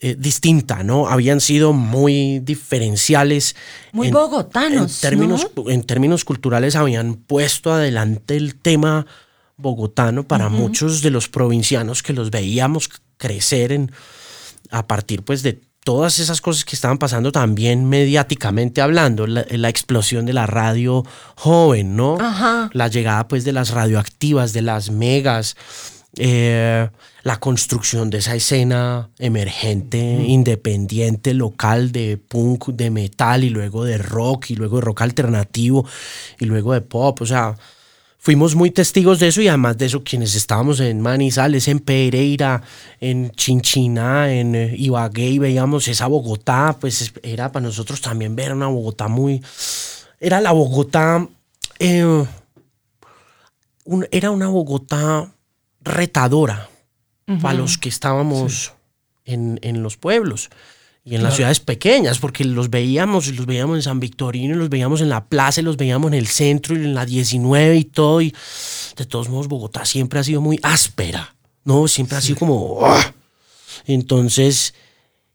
eh, 0.01 0.15
distinta, 0.17 0.83
¿no? 0.83 1.07
Habían 1.07 1.41
sido 1.41 1.73
muy 1.73 2.39
diferenciales. 2.39 3.55
Muy 3.91 4.11
bogotanos, 4.11 5.03
En 5.03 5.09
términos, 5.09 5.47
en 5.67 5.83
términos 5.83 6.25
culturales 6.25 6.75
habían 6.75 7.15
puesto 7.15 7.73
adelante 7.73 8.37
el 8.37 8.55
tema 8.55 9.05
bogotano 9.57 10.23
para 10.27 10.47
muchos 10.49 11.01
de 11.01 11.09
los 11.09 11.27
provincianos 11.27 12.01
que 12.01 12.13
los 12.13 12.31
veíamos 12.31 12.89
crecer 13.17 13.73
en, 13.73 13.91
a 14.71 14.87
partir 14.87 15.23
pues 15.23 15.43
de 15.43 15.61
todas 15.83 16.19
esas 16.19 16.39
cosas 16.39 16.65
que 16.65 16.75
estaban 16.75 16.97
pasando 16.97 17.31
también 17.31 17.89
mediáticamente 17.89 18.79
hablando, 18.79 19.27
la, 19.27 19.45
la 19.49 19.69
explosión 19.69 20.25
de 20.25 20.33
la 20.33 20.45
radio 20.45 21.03
joven, 21.35 21.95
¿no? 21.95 22.17
Ajá. 22.19 22.69
La 22.73 22.87
llegada 22.87 23.27
pues 23.27 23.43
de 23.43 23.53
las 23.53 23.71
radioactivas, 23.71 24.53
de 24.53 24.61
las 24.61 24.91
megas, 24.91 25.57
eh, 26.17 26.89
la 27.23 27.37
construcción 27.39 28.09
de 28.09 28.19
esa 28.19 28.35
escena 28.35 29.09
emergente, 29.19 29.97
independiente, 29.99 31.33
local 31.33 31.91
de 31.91 32.17
punk, 32.17 32.67
de 32.69 32.89
metal 32.89 33.43
y 33.43 33.49
luego 33.49 33.83
de 33.83 33.97
rock 33.97 34.51
y 34.51 34.55
luego 34.55 34.77
de 34.77 34.81
rock 34.83 35.01
alternativo 35.01 35.85
y 36.39 36.45
luego 36.45 36.73
de 36.73 36.81
pop, 36.81 37.21
o 37.21 37.25
sea, 37.25 37.55
fuimos 38.17 38.55
muy 38.55 38.71
testigos 38.71 39.19
de 39.19 39.27
eso 39.29 39.41
y 39.41 39.47
además 39.49 39.77
de 39.77 39.85
eso 39.87 40.03
quienes 40.03 40.35
estábamos 40.35 40.79
en 40.79 41.01
Manizales, 41.01 41.67
en 41.67 41.79
Pereira, 41.79 42.61
en 43.01 43.31
Chinchina, 43.31 44.31
en 44.33 44.55
eh, 44.55 44.75
Ibagué 44.77 45.29
y 45.29 45.39
veíamos 45.39 45.87
esa 45.87 46.07
Bogotá, 46.07 46.77
pues 46.79 47.01
es- 47.01 47.13
era 47.23 47.51
para 47.51 47.65
nosotros 47.65 47.99
también 48.01 48.35
ver 48.35 48.53
una 48.53 48.67
Bogotá 48.67 49.07
muy... 49.09 49.41
Era 50.21 50.39
la 50.41 50.51
Bogotá... 50.53 51.27
eh, 51.79 52.25
un- 53.85 54.07
era 54.11 54.31
una 54.31 54.47
Bogotá 54.47 55.31
retadora 55.81 56.68
para 57.41 57.53
los 57.53 57.77
que 57.77 57.89
estábamos 57.89 58.73
en, 59.25 59.59
en 59.61 59.83
los 59.83 59.97
pueblos 59.97 60.49
y 61.09 61.15
en 61.15 61.23
las 61.23 61.35
ciudades 61.35 61.59
pequeñas, 61.59 62.19
porque 62.19 62.43
los 62.43 62.69
veíamos, 62.69 63.27
los 63.33 63.45
veíamos 63.45 63.77
en 63.77 63.81
San 63.81 63.99
Victorino, 63.99 64.55
los 64.55 64.69
veíamos 64.69 65.01
en 65.01 65.09
la 65.09 65.25
plaza, 65.25 65.61
los 65.61 65.77
veíamos 65.77 66.09
en 66.09 66.13
el 66.13 66.27
centro 66.27 66.75
y 66.75 66.83
en 66.83 66.93
la 66.93 67.05
19 67.05 67.77
y 67.77 67.85
todo. 67.85 68.21
Y 68.21 68.35
de 68.95 69.05
todos 69.05 69.29
modos, 69.29 69.47
Bogotá 69.47 69.85
siempre 69.85 70.19
ha 70.19 70.23
sido 70.23 70.41
muy 70.41 70.59
áspera, 70.61 71.35
¿no? 71.63 71.87
Siempre 71.87 72.17
ha 72.17 72.21
sido 72.21 72.37
como... 72.37 72.79
¡ah! 72.83 73.13
Entonces, 73.85 74.75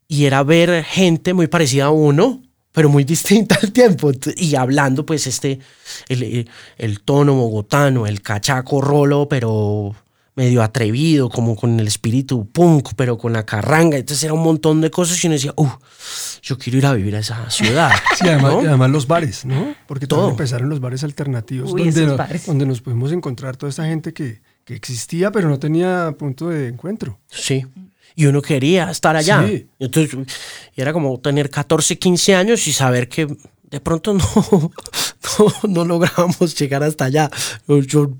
y 0.07 0.25
era 0.25 0.43
ver 0.43 0.83
gente 0.85 1.33
muy 1.33 1.47
parecida 1.47 1.85
a 1.85 1.91
uno, 1.91 2.41
pero 2.71 2.87
muy 2.87 3.03
distinta 3.05 3.59
al 3.61 3.73
tiempo. 3.73 4.11
Y 4.37 4.55
hablando, 4.55 5.05
pues, 5.05 5.27
este, 5.27 5.59
el, 6.07 6.47
el 6.77 7.01
tono 7.01 7.33
bogotano, 7.33 8.07
el 8.07 8.21
cachaco 8.21 8.79
rolo, 8.79 9.27
pero 9.27 9.93
medio 10.35 10.61
atrevido, 10.61 11.29
como 11.29 11.55
con 11.55 11.79
el 11.79 11.87
espíritu 11.87 12.49
punk, 12.51 12.89
pero 12.95 13.17
con 13.17 13.31
la 13.33 13.45
carranga. 13.45 13.97
Entonces 13.97 14.23
era 14.23 14.33
un 14.33 14.43
montón 14.43 14.81
de 14.81 14.91
cosas 14.91 15.23
y 15.23 15.27
uno 15.27 15.35
decía, 15.35 15.53
uh, 15.55 15.69
yo 16.41 16.57
quiero 16.57 16.77
ir 16.77 16.85
a 16.85 16.93
vivir 16.93 17.15
a 17.15 17.19
esa 17.19 17.49
ciudad. 17.49 17.91
Sí, 18.17 18.27
además, 18.27 18.53
¿no? 18.53 18.59
además 18.59 18.89
los 18.91 19.07
bares, 19.07 19.43
¿no? 19.45 19.75
Porque 19.87 20.07
Todo. 20.07 20.29
empezaron 20.29 20.69
los 20.69 20.79
bares 20.79 21.03
alternativos, 21.03 21.71
Uy, 21.73 21.83
donde, 21.83 21.99
esos 22.01 22.11
no- 22.11 22.17
bares. 22.17 22.45
donde 22.45 22.65
nos 22.65 22.81
pudimos 22.81 23.11
encontrar 23.11 23.57
toda 23.57 23.69
esta 23.69 23.85
gente 23.85 24.13
que, 24.13 24.41
que 24.63 24.73
existía, 24.75 25.31
pero 25.31 25.49
no 25.49 25.59
tenía 25.59 26.13
punto 26.17 26.47
de 26.49 26.69
encuentro. 26.69 27.19
Sí. 27.29 27.65
Y 28.15 28.25
uno 28.27 28.41
quería 28.41 28.89
estar 28.89 29.15
allá. 29.17 29.45
Sí. 29.45 29.67
Entonces, 29.79 30.17
y 30.75 30.81
era 30.81 30.93
como 30.93 31.19
tener 31.19 31.49
14, 31.49 31.97
15 31.99 32.35
años 32.35 32.65
y 32.67 32.71
saber 32.73 33.09
que 33.09 33.27
de 33.69 33.79
pronto 33.81 34.13
no, 34.13 34.23
no, 35.63 35.69
no 35.69 35.85
lográbamos 35.85 36.57
llegar 36.57 36.83
hasta 36.83 37.05
allá. 37.05 37.29
Yo, 37.67 38.11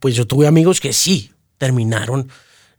pues 0.00 0.16
yo 0.16 0.26
tuve 0.26 0.48
amigos 0.48 0.80
que 0.80 0.92
sí 0.92 1.30
terminaron 1.60 2.28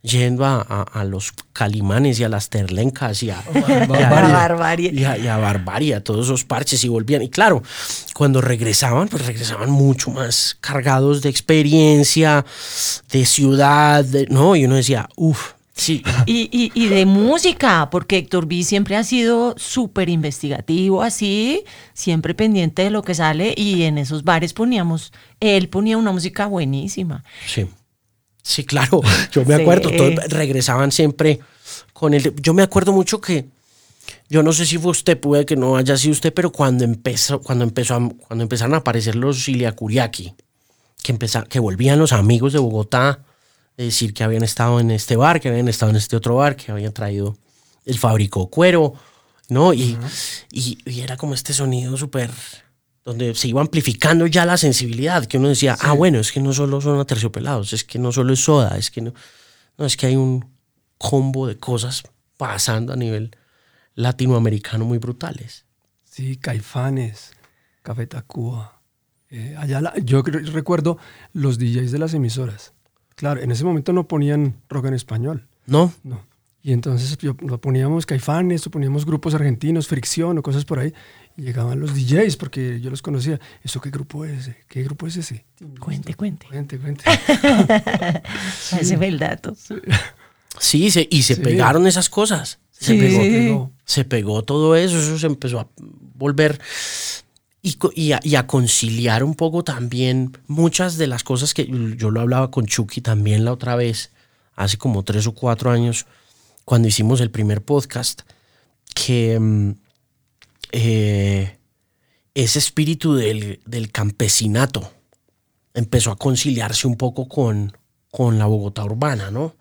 yendo 0.02 0.44
a, 0.44 0.56
a- 0.68 0.82
a 1.00 1.04
los 1.04 1.32
calimanes 1.52 2.18
y 2.18 2.24
a 2.24 2.28
las 2.28 2.48
terlencas 2.50 3.22
y 3.22 3.30
a, 3.30 3.40
y 3.54 3.58
a- 3.58 3.86
Barbarie. 3.86 4.32
Barbarie. 4.32 4.90
y 4.92 5.04
a, 5.04 5.16
y 5.16 5.28
a 5.28 5.36
Barbarie, 5.36 5.94
a 5.94 6.02
todos 6.02 6.26
esos 6.26 6.44
parches 6.44 6.82
y 6.82 6.88
volvían. 6.88 7.22
Y 7.22 7.28
claro, 7.30 7.62
cuando 8.12 8.40
regresaban, 8.40 9.06
pues 9.06 9.24
regresaban 9.24 9.70
mucho 9.70 10.10
más 10.10 10.56
cargados 10.60 11.22
de 11.22 11.28
experiencia, 11.30 12.44
de 13.12 13.24
ciudad, 13.24 14.04
de- 14.04 14.26
¿no? 14.26 14.56
Y 14.56 14.64
uno 14.64 14.74
decía, 14.74 15.08
uff, 15.14 15.52
sí, 15.72 16.02
Y, 16.26 16.48
y, 16.50 16.72
y 16.74 16.88
de 16.88 17.06
música, 17.06 17.88
porque 17.88 18.18
Héctor 18.18 18.46
B 18.46 18.64
siempre 18.64 18.96
ha 18.96 19.04
sido 19.04 19.54
súper 19.56 20.08
investigativo, 20.08 21.02
así, 21.04 21.62
siempre 21.94 22.34
pendiente 22.34 22.82
de 22.82 22.90
lo 22.90 23.02
que 23.04 23.14
sale, 23.14 23.54
y 23.56 23.84
en 23.84 23.98
esos 23.98 24.24
bares 24.24 24.52
poníamos, 24.52 25.12
él 25.38 25.68
ponía 25.68 25.96
una 25.96 26.10
música 26.10 26.46
buenísima. 26.46 27.22
Sí. 27.46 27.68
Sí, 28.42 28.64
claro. 28.64 29.00
Yo 29.32 29.44
me 29.44 29.56
Sí. 29.56 29.62
acuerdo, 29.62 29.90
todos 29.96 30.14
regresaban 30.28 30.90
siempre 30.92 31.38
con 31.92 32.12
el. 32.14 32.34
Yo 32.42 32.54
me 32.54 32.62
acuerdo 32.62 32.92
mucho 32.92 33.20
que 33.20 33.46
yo 34.28 34.42
no 34.42 34.52
sé 34.52 34.66
si 34.66 34.78
fue 34.78 34.90
usted, 34.90 35.18
puede 35.18 35.46
que 35.46 35.56
no 35.56 35.76
haya 35.76 35.96
sido 35.96 36.12
usted, 36.12 36.32
pero 36.34 36.50
cuando 36.50 36.84
empezó, 36.84 37.40
cuando 37.40 37.64
empezó 37.64 37.94
a- 37.94 38.10
cuando 38.26 38.42
empezaron 38.42 38.74
a 38.74 38.78
aparecer 38.78 39.14
los 39.14 39.48
Iliacuriaki, 39.48 40.34
que 41.02 41.18
que 41.48 41.58
volvían 41.60 41.98
los 41.98 42.12
amigos 42.12 42.52
de 42.52 42.58
Bogotá, 42.58 43.20
de 43.76 43.84
decir 43.84 44.12
que 44.12 44.24
habían 44.24 44.42
estado 44.42 44.80
en 44.80 44.90
este 44.90 45.16
bar, 45.16 45.40
que 45.40 45.48
habían 45.48 45.68
estado 45.68 45.90
en 45.90 45.96
este 45.96 46.16
otro 46.16 46.36
bar, 46.36 46.56
que 46.56 46.72
habían 46.72 46.92
traído 46.92 47.36
el 47.86 47.98
fabrico 47.98 48.48
cuero, 48.48 48.94
¿no? 49.48 49.72
Y, 49.72 49.96
y, 50.50 50.78
y 50.84 51.00
era 51.00 51.16
como 51.16 51.34
este 51.34 51.52
sonido 51.52 51.96
súper 51.96 52.30
donde 53.04 53.34
se 53.34 53.48
iba 53.48 53.60
amplificando 53.60 54.26
ya 54.26 54.46
la 54.46 54.56
sensibilidad, 54.56 55.26
que 55.26 55.38
uno 55.38 55.48
decía, 55.48 55.76
ah, 55.80 55.92
bueno, 55.92 56.18
es 56.20 56.30
que 56.32 56.40
no 56.40 56.52
solo 56.52 56.80
son 56.80 57.00
aterciopelados, 57.00 57.72
es 57.72 57.84
que 57.84 57.98
no 57.98 58.12
solo 58.12 58.32
es 58.32 58.40
soda, 58.44 58.76
es 58.78 58.90
que 58.90 59.00
no, 59.00 59.12
no, 59.78 59.84
es 59.86 59.96
que 59.96 60.06
hay 60.06 60.16
un 60.16 60.44
combo 60.98 61.46
de 61.48 61.58
cosas 61.58 62.04
pasando 62.36 62.92
a 62.92 62.96
nivel 62.96 63.36
latinoamericano 63.94 64.84
muy 64.84 64.98
brutales. 64.98 65.64
Sí, 66.04 66.36
Caifanes, 66.36 67.32
Café 67.82 68.06
Tacuba. 68.06 68.80
Eh, 69.30 69.54
allá 69.58 69.80
la- 69.80 69.94
yo 69.98 70.22
recuerdo 70.22 70.98
los 71.32 71.58
DJs 71.58 71.90
de 71.92 71.98
las 71.98 72.14
emisoras. 72.14 72.72
Claro, 73.16 73.40
en 73.40 73.50
ese 73.50 73.64
momento 73.64 73.92
no 73.92 74.06
ponían 74.08 74.60
rock 74.68 74.86
en 74.86 74.94
español. 74.94 75.48
¿No? 75.66 75.92
No. 76.02 76.24
Y 76.62 76.72
entonces 76.72 77.16
yo, 77.18 77.34
lo 77.40 77.60
poníamos 77.60 78.06
Caifanes, 78.06 78.68
poníamos 78.68 79.04
grupos 79.04 79.34
argentinos, 79.34 79.88
Fricción 79.88 80.38
o 80.38 80.42
cosas 80.42 80.64
por 80.64 80.78
ahí. 80.78 80.92
Y 81.36 81.42
llegaban 81.42 81.80
los 81.80 81.94
DJs 81.94 82.36
porque 82.36 82.80
yo 82.80 82.90
los 82.90 83.00
conocía. 83.02 83.40
¿Eso 83.62 83.80
qué 83.80 83.90
grupo 83.90 84.24
es 84.24 84.40
ese? 84.40 84.56
¿Qué 84.68 84.82
grupo 84.82 85.06
es 85.06 85.16
ese? 85.16 85.44
Cuente, 85.80 86.14
cuente. 86.14 86.46
Cuente, 86.46 86.78
cuente. 86.78 87.04
Ese 88.80 88.96
fue 88.96 89.08
el 89.08 89.18
dato. 89.18 89.54
Sí, 90.58 90.90
se- 90.90 91.08
y 91.10 91.22
se 91.22 91.36
Sí. 91.36 91.40
pegaron 91.40 91.86
esas 91.86 92.08
cosas. 92.08 92.58
Se 92.70 92.94
Sí. 92.94 92.98
pegó, 93.00 93.18
pegó. 93.22 93.72
se 93.84 94.04
pegó 94.04 94.42
todo 94.42 94.76
eso, 94.76 94.98
eso 94.98 95.18
se 95.18 95.26
empezó 95.26 95.60
a 95.60 95.68
volver 96.14 96.60
y, 97.62 97.78
y 97.94 98.12
a, 98.12 98.20
y 98.24 98.34
a 98.34 98.46
conciliar 98.46 99.22
un 99.22 99.34
poco 99.34 99.62
también 99.62 100.36
muchas 100.48 100.98
de 100.98 101.06
las 101.06 101.22
cosas 101.22 101.54
que 101.54 101.66
yo 101.96 102.10
lo 102.10 102.20
hablaba 102.20 102.50
con 102.50 102.66
Chucky 102.66 103.00
también 103.00 103.44
la 103.44 103.52
otra 103.52 103.76
vez, 103.76 104.10
hace 104.56 104.76
como 104.78 105.04
tres 105.04 105.26
o 105.28 105.32
cuatro 105.32 105.70
años, 105.70 106.06
cuando 106.64 106.88
hicimos 106.88 107.20
el 107.20 107.30
primer 107.30 107.62
podcast, 107.62 108.22
que 108.94 109.38
mm, 109.38 109.70
eh, 110.72 111.58
ese 112.34 112.58
espíritu 112.58 113.14
del, 113.14 113.60
del 113.66 113.90
campesinato 113.92 114.90
empezó 115.74 116.10
a 116.10 116.16
conciliarse 116.16 116.86
un 116.86 116.96
poco 116.96 117.28
con, 117.28 117.76
con 118.10 118.38
la 118.38 118.46
Bogotá 118.46 118.84
urbana, 118.84 119.30
¿no? 119.30 119.54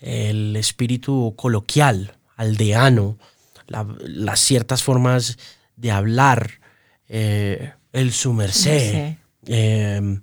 el 0.00 0.54
espíritu 0.56 1.34
coloquial, 1.36 2.16
aldeano, 2.36 3.18
la- 3.66 3.86
las 4.00 4.40
ciertas 4.40 4.82
formas 4.82 5.38
de 5.76 5.90
hablar, 5.90 6.60
eh, 7.08 7.72
el 7.92 8.12
sumercé, 8.12 9.18
eh, 9.46 10.20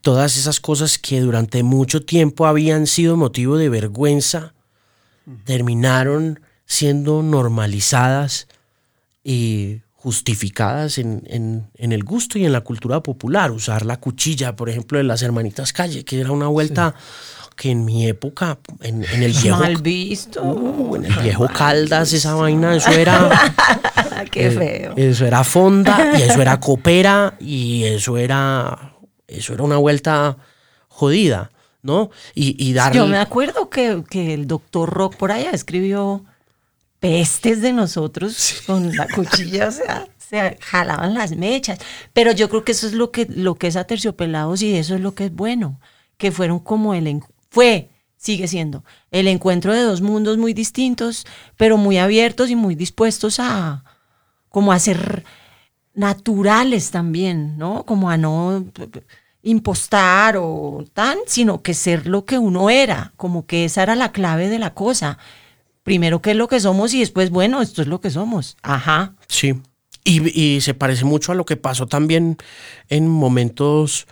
todas 0.00 0.36
esas 0.36 0.58
cosas 0.60 0.98
que 0.98 1.20
durante 1.20 1.62
mucho 1.62 2.02
tiempo 2.04 2.46
habían 2.46 2.86
sido 2.86 3.16
motivo 3.16 3.56
de 3.58 3.68
vergüenza, 3.68 4.54
terminaron 5.44 6.40
siendo 6.64 7.22
normalizadas 7.22 8.48
y 9.30 9.82
justificadas 9.92 10.96
en, 10.96 11.22
en- 11.26 11.70
en 11.74 11.92
el 11.92 12.02
gusto 12.02 12.38
y 12.38 12.46
en 12.46 12.52
la 12.52 12.62
cultura 12.62 13.02
popular. 13.02 13.50
Usar 13.50 13.84
la 13.84 13.98
cuchilla, 13.98 14.56
por 14.56 14.70
ejemplo, 14.70 14.96
de 14.96 15.04
las 15.04 15.20
hermanitas 15.20 15.74
Calle, 15.74 16.02
que 16.02 16.18
era 16.20 16.32
una 16.32 16.46
vuelta 16.46 16.94
que 17.54 17.70
en 17.72 17.84
mi 17.84 18.06
época, 18.06 18.58
en, 18.80 19.04
en 19.04 19.22
el 19.22 19.32
viejo... 19.32 19.58
Mal 19.58 19.82
visto. 19.82 20.42
Uh, 20.42 20.96
en 20.96 21.04
el 21.04 21.14
viejo 21.18 21.46
Caldas, 21.48 22.12
esa 22.14 22.34
vaina, 22.36 22.74
eso 22.74 22.90
era... 22.90 23.28
Qué 24.30 24.46
eh, 24.46 24.50
feo. 24.50 24.94
Eso 24.96 25.26
era 25.26 25.44
fonda 25.44 26.12
y 26.18 26.22
eso 26.22 26.40
era 26.40 26.58
copera 26.58 27.34
y 27.38 27.84
eso 27.84 28.16
era... 28.16 28.94
Eso 29.26 29.52
era 29.52 29.62
una 29.62 29.76
vuelta 29.76 30.38
jodida, 30.88 31.50
¿no? 31.82 32.10
Y, 32.34 32.56
y 32.64 32.72
darle... 32.72 32.98
Yo 32.98 33.06
me 33.06 33.18
acuerdo 33.18 33.68
que, 33.68 34.04
que 34.08 34.32
el 34.32 34.46
doctor 34.46 34.88
Rock 34.88 35.16
por 35.16 35.32
allá 35.32 35.50
escribió 35.50 36.24
pestes 37.00 37.60
de 37.60 37.72
nosotros 37.72 38.62
con 38.66 38.94
la 38.96 39.06
cuchilla, 39.08 39.68
o 39.68 39.72
sea, 39.72 40.06
se 40.18 40.58
jalaban 40.60 41.14
las 41.14 41.36
mechas. 41.36 41.78
Pero 42.12 42.32
yo 42.32 42.48
creo 42.48 42.64
que 42.64 42.72
eso 42.72 42.86
es 42.86 42.92
lo 42.92 43.10
que, 43.10 43.26
lo 43.26 43.54
que 43.54 43.68
es 43.68 43.76
aterciopelados 43.76 44.62
y 44.62 44.74
eso 44.74 44.94
es 44.94 45.00
lo 45.00 45.14
que 45.14 45.26
es 45.26 45.34
bueno, 45.34 45.80
que 46.16 46.32
fueron 46.32 46.58
como 46.58 46.94
el... 46.94 47.22
Fue, 47.50 47.88
sigue 48.16 48.46
siendo, 48.48 48.84
el 49.10 49.28
encuentro 49.28 49.72
de 49.72 49.82
dos 49.82 50.02
mundos 50.02 50.36
muy 50.36 50.52
distintos, 50.52 51.26
pero 51.56 51.76
muy 51.76 51.98
abiertos 51.98 52.50
y 52.50 52.56
muy 52.56 52.74
dispuestos 52.74 53.40
a, 53.40 53.84
como 54.50 54.72
a 54.72 54.78
ser 54.78 55.24
naturales 55.94 56.90
también, 56.90 57.56
¿no? 57.56 57.84
Como 57.84 58.10
a 58.10 58.16
no 58.16 58.66
impostar 59.42 60.36
o 60.36 60.84
tan, 60.92 61.18
sino 61.26 61.62
que 61.62 61.74
ser 61.74 62.06
lo 62.06 62.24
que 62.24 62.38
uno 62.38 62.70
era, 62.70 63.12
como 63.16 63.46
que 63.46 63.64
esa 63.64 63.82
era 63.82 63.94
la 63.94 64.12
clave 64.12 64.48
de 64.48 64.58
la 64.58 64.74
cosa. 64.74 65.18
Primero 65.88 66.20
qué 66.20 66.32
es 66.32 66.36
lo 66.36 66.48
que 66.48 66.60
somos 66.60 66.92
y 66.92 67.00
después, 67.00 67.30
bueno, 67.30 67.62
esto 67.62 67.80
es 67.80 67.88
lo 67.88 68.00
que 68.00 68.10
somos. 68.10 68.58
Ajá. 68.62 69.14
Sí. 69.26 69.54
Y, 70.04 70.38
y 70.38 70.60
se 70.60 70.74
parece 70.74 71.04
mucho 71.04 71.32
a 71.32 71.34
lo 71.34 71.46
que 71.46 71.56
pasó 71.56 71.86
también 71.86 72.36
en 72.88 73.08
momentos 73.08 74.06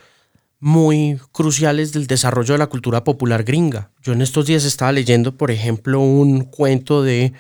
muy 0.59 1.21
cruciales 1.33 1.93
del 1.93 2.07
desarrollo 2.07 2.55
de 2.55 2.59
la 2.59 2.69
cultura 2.69 3.05
popular 3.05 3.45
gringa. 3.45 3.91
Yo 4.03 4.15
en 4.15 4.23
estos 4.23 4.47
días 4.47 4.65
estaba 4.65 4.91
leyendo, 4.91 5.37
por 5.37 5.51
ejemplo, 5.51 6.01
un 6.01 6.45
cuento 6.45 7.03
de 7.03 7.35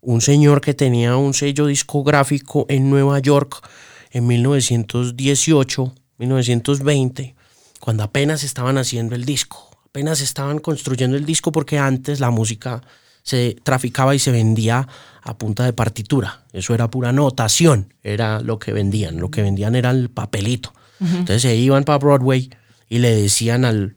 un 0.00 0.20
señor 0.20 0.60
que 0.60 0.74
tenía 0.74 1.16
un 1.16 1.34
sello 1.34 1.66
discográfico 1.66 2.66
en 2.68 2.88
Nueva 2.88 3.18
York 3.18 3.68
en 4.10 4.26
1918, 4.26 5.94
1920, 6.18 7.34
cuando 7.80 8.04
apenas 8.04 8.44
estaban 8.44 8.78
haciendo 8.78 9.14
el 9.14 9.24
disco, 9.24 9.70
apenas 9.86 10.20
estaban 10.20 10.58
construyendo 10.58 11.16
el 11.16 11.24
disco 11.24 11.50
porque 11.50 11.78
antes 11.78 12.20
la 12.20 12.30
música 12.30 12.82
se 13.22 13.56
traficaba 13.62 14.14
y 14.14 14.18
se 14.18 14.32
vendía 14.32 14.88
a 15.22 15.38
punta 15.38 15.64
de 15.64 15.72
partitura. 15.72 16.42
Eso 16.52 16.74
era 16.74 16.90
pura 16.90 17.12
notación, 17.12 17.94
era 18.02 18.40
lo 18.40 18.58
que 18.58 18.72
vendían. 18.72 19.18
Lo 19.18 19.30
que 19.30 19.42
vendían 19.42 19.74
era 19.74 19.90
el 19.90 20.10
papelito. 20.10 20.72
Entonces 21.00 21.42
se 21.42 21.56
iban 21.56 21.82
para 21.82 21.98
Broadway 21.98 22.48
y 22.88 22.98
le 22.98 23.10
decían 23.10 23.64
al, 23.64 23.96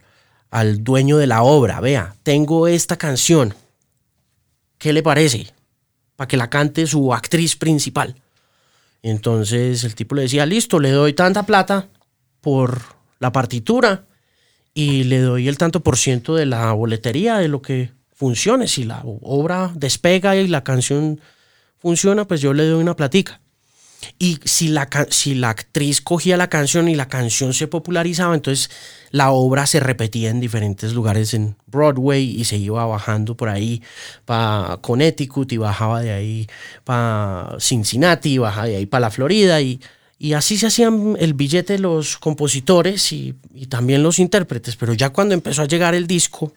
al 0.50 0.84
dueño 0.84 1.18
de 1.18 1.28
la 1.28 1.44
obra, 1.44 1.80
vea, 1.80 2.16
tengo 2.24 2.68
esta 2.68 2.98
canción, 2.98 3.54
¿qué 4.80 4.92
le 4.92 5.04
parece? 5.04 5.54
Para 6.16 6.28
que 6.28 6.38
la 6.38 6.50
cante 6.50 6.88
su 6.88 7.14
actriz 7.14 7.56
principal. 7.56 8.16
Entonces 9.04 9.84
el 9.84 9.94
tipo 9.94 10.16
le 10.16 10.24
decía, 10.24 10.48
listo, 10.48 10.80
le 10.80 10.90
doy 10.90 11.14
tanta 11.14 11.46
plata 11.46 11.90
por 12.42 12.82
la 13.20 13.32
partitura 13.32 14.06
y 14.74 15.04
le 15.04 15.20
doy 15.20 15.48
el 15.48 15.58
tanto 15.58 15.82
por 15.82 15.98
ciento 15.98 16.34
de 16.34 16.46
la 16.46 16.72
boletería 16.72 17.38
de 17.38 17.48
lo 17.48 17.62
que 17.62 17.92
funcione. 18.16 18.68
Si 18.68 18.86
la 18.86 19.02
obra 19.04 19.72
despega 19.76 20.36
y 20.36 20.48
la 20.48 20.64
canción 20.64 21.22
funciona, 21.78 22.26
pues 22.26 22.42
yo 22.42 22.54
le 22.54 22.66
doy 22.66 22.82
una 22.82 22.96
platica. 22.96 23.42
Y 24.20 24.40
si 24.44 24.68
la, 24.68 24.88
si 25.10 25.36
la 25.36 25.50
actriz 25.50 26.02
cogía 26.02 26.38
la 26.38 26.50
canción 26.50 26.88
y 26.88 26.96
la 26.96 27.08
canción 27.08 27.54
se 27.54 27.68
popularizaba, 27.68 28.36
entonces 28.36 28.70
la 29.10 29.32
obra 29.32 29.66
se 29.66 29.80
repetía 29.80 30.30
en 30.30 30.40
diferentes 30.40 30.94
lugares 30.94 31.34
en 31.34 31.56
Broadway 31.68 32.24
y 32.24 32.46
se 32.46 32.58
iba 32.58 32.86
bajando 32.86 33.36
por 33.36 33.50
ahí 33.50 33.82
para 34.26 34.78
Connecticut 34.78 35.52
y 35.52 35.58
bajaba 35.58 36.02
de 36.02 36.12
ahí 36.12 36.48
para 36.84 37.56
Cincinnati 37.60 38.34
y 38.34 38.38
bajaba 38.38 38.68
de 38.68 38.76
ahí 38.78 38.86
para 38.86 39.02
la 39.02 39.12
Florida 39.12 39.62
y, 39.62 39.80
y 40.20 40.34
así 40.34 40.58
se 40.58 40.68
hacían 40.68 41.16
el 41.20 41.34
billete 41.34 41.80
los 41.80 42.18
compositores 42.18 43.12
y, 43.12 43.36
y 43.54 43.68
también 43.68 44.04
los 44.04 44.20
intérpretes. 44.20 44.76
Pero 44.76 44.94
ya 44.94 45.10
cuando 45.10 45.34
empezó 45.34 45.64
a 45.64 45.68
llegar 45.68 45.96
el 45.96 46.06
disco, 46.06 46.54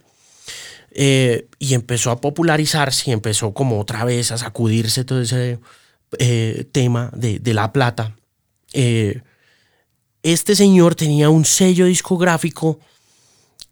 eh, 0.90 1.48
y 1.58 1.74
empezó 1.74 2.10
a 2.10 2.20
popularizarse 2.20 3.10
y 3.10 3.12
empezó 3.12 3.52
como 3.52 3.80
otra 3.80 4.04
vez 4.04 4.32
a 4.32 4.38
sacudirse 4.38 5.04
todo 5.04 5.20
ese 5.20 5.58
eh, 6.18 6.68
tema 6.72 7.10
de, 7.14 7.40
la 7.54 7.72
plata. 7.72 8.16
Eh, 8.72 9.22
este 10.22 10.56
señor 10.56 10.94
tenía 10.94 11.30
un 11.30 11.44
sello 11.44 11.86
discográfico 11.86 12.80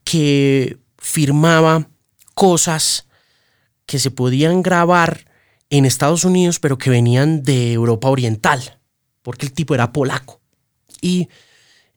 que 0.04 0.78
firmaba 0.98 1.88
cosas 2.34 3.06
que 3.86 3.98
se 3.98 4.10
podían 4.10 4.62
grabar 4.62 5.24
en 5.70 5.84
Estados 5.84 6.24
Unidos, 6.24 6.60
pero 6.60 6.78
que 6.78 6.90
venían 6.90 7.42
de 7.42 7.72
Europa 7.72 8.08
Oriental, 8.08 8.78
porque 9.22 9.46
el 9.46 9.52
tipo 9.52 9.74
era 9.74 9.92
polaco. 9.92 10.40
Y 11.00 11.28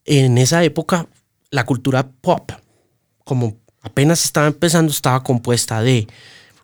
en 0.06 0.38
esa 0.38 0.64
época, 0.64 1.08
la 1.52 1.66
cultura 1.66 2.10
pop, 2.10 2.52
como 3.24 3.58
apenas 3.90 4.24
estaba 4.24 4.48
empezando, 4.48 4.92
estaba 4.92 5.24
compuesta 5.24 5.82
de 5.82 6.08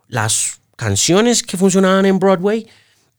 las 0.07 0.61
canciones 0.75 1.41
que 1.43 1.57
funcionaban 1.57 2.05
en 2.05 2.19
Broadway 2.19 2.67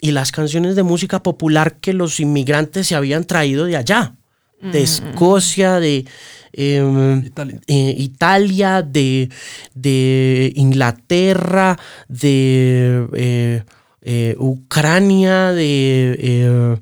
y 0.00 0.12
las 0.12 0.30
canciones 0.30 0.76
de 0.76 0.82
música 0.82 1.22
popular 1.22 1.76
que 1.80 1.92
los 1.92 2.20
inmigrantes 2.20 2.86
se 2.86 2.94
habían 2.94 3.24
traído 3.24 3.64
de 3.64 3.76
allá, 3.76 4.14
de 4.60 4.82
Escocia, 4.82 5.80
de 5.80 6.06
em, 6.52 7.24
Italia. 7.26 7.60
eh, 7.66 7.94
Italia, 7.98 8.82
de, 8.82 9.28
de 9.74 10.52
Inglaterra, 10.56 11.78
de 12.08 13.06
eh, 13.14 13.62
eh, 14.02 14.34
Ucrania, 14.38 15.52
de, 15.52 16.16
eh, 16.18 16.76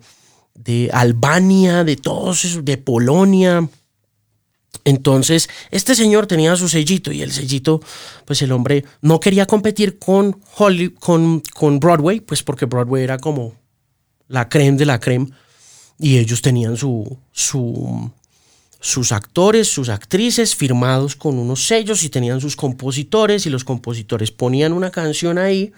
de 0.54 0.90
Albania, 0.92 1.82
de 1.82 1.96
todos 1.96 2.44
esos, 2.44 2.64
de 2.64 2.76
Polonia. 2.76 3.68
Entonces, 4.84 5.48
este 5.70 5.94
señor 5.94 6.26
tenía 6.26 6.54
su 6.56 6.68
sellito 6.68 7.10
y 7.10 7.22
el 7.22 7.32
sellito, 7.32 7.80
pues 8.26 8.42
el 8.42 8.52
hombre 8.52 8.84
no 9.00 9.18
quería 9.18 9.46
competir 9.46 9.98
con, 9.98 10.32
con, 10.32 11.42
con 11.54 11.80
Broadway, 11.80 12.20
pues 12.20 12.42
porque 12.42 12.66
Broadway 12.66 13.02
era 13.02 13.18
como 13.18 13.54
la 14.28 14.48
creme 14.48 14.76
de 14.76 14.86
la 14.86 15.00
creme 15.00 15.30
y 15.98 16.18
ellos 16.18 16.42
tenían 16.42 16.76
su, 16.76 17.18
su, 17.32 18.10
sus 18.80 19.12
actores, 19.12 19.68
sus 19.68 19.88
actrices 19.88 20.54
firmados 20.54 21.16
con 21.16 21.38
unos 21.38 21.66
sellos 21.66 22.04
y 22.04 22.10
tenían 22.10 22.42
sus 22.42 22.54
compositores 22.54 23.46
y 23.46 23.50
los 23.50 23.64
compositores 23.64 24.30
ponían 24.30 24.74
una 24.74 24.90
canción 24.90 25.38
ahí, 25.38 25.72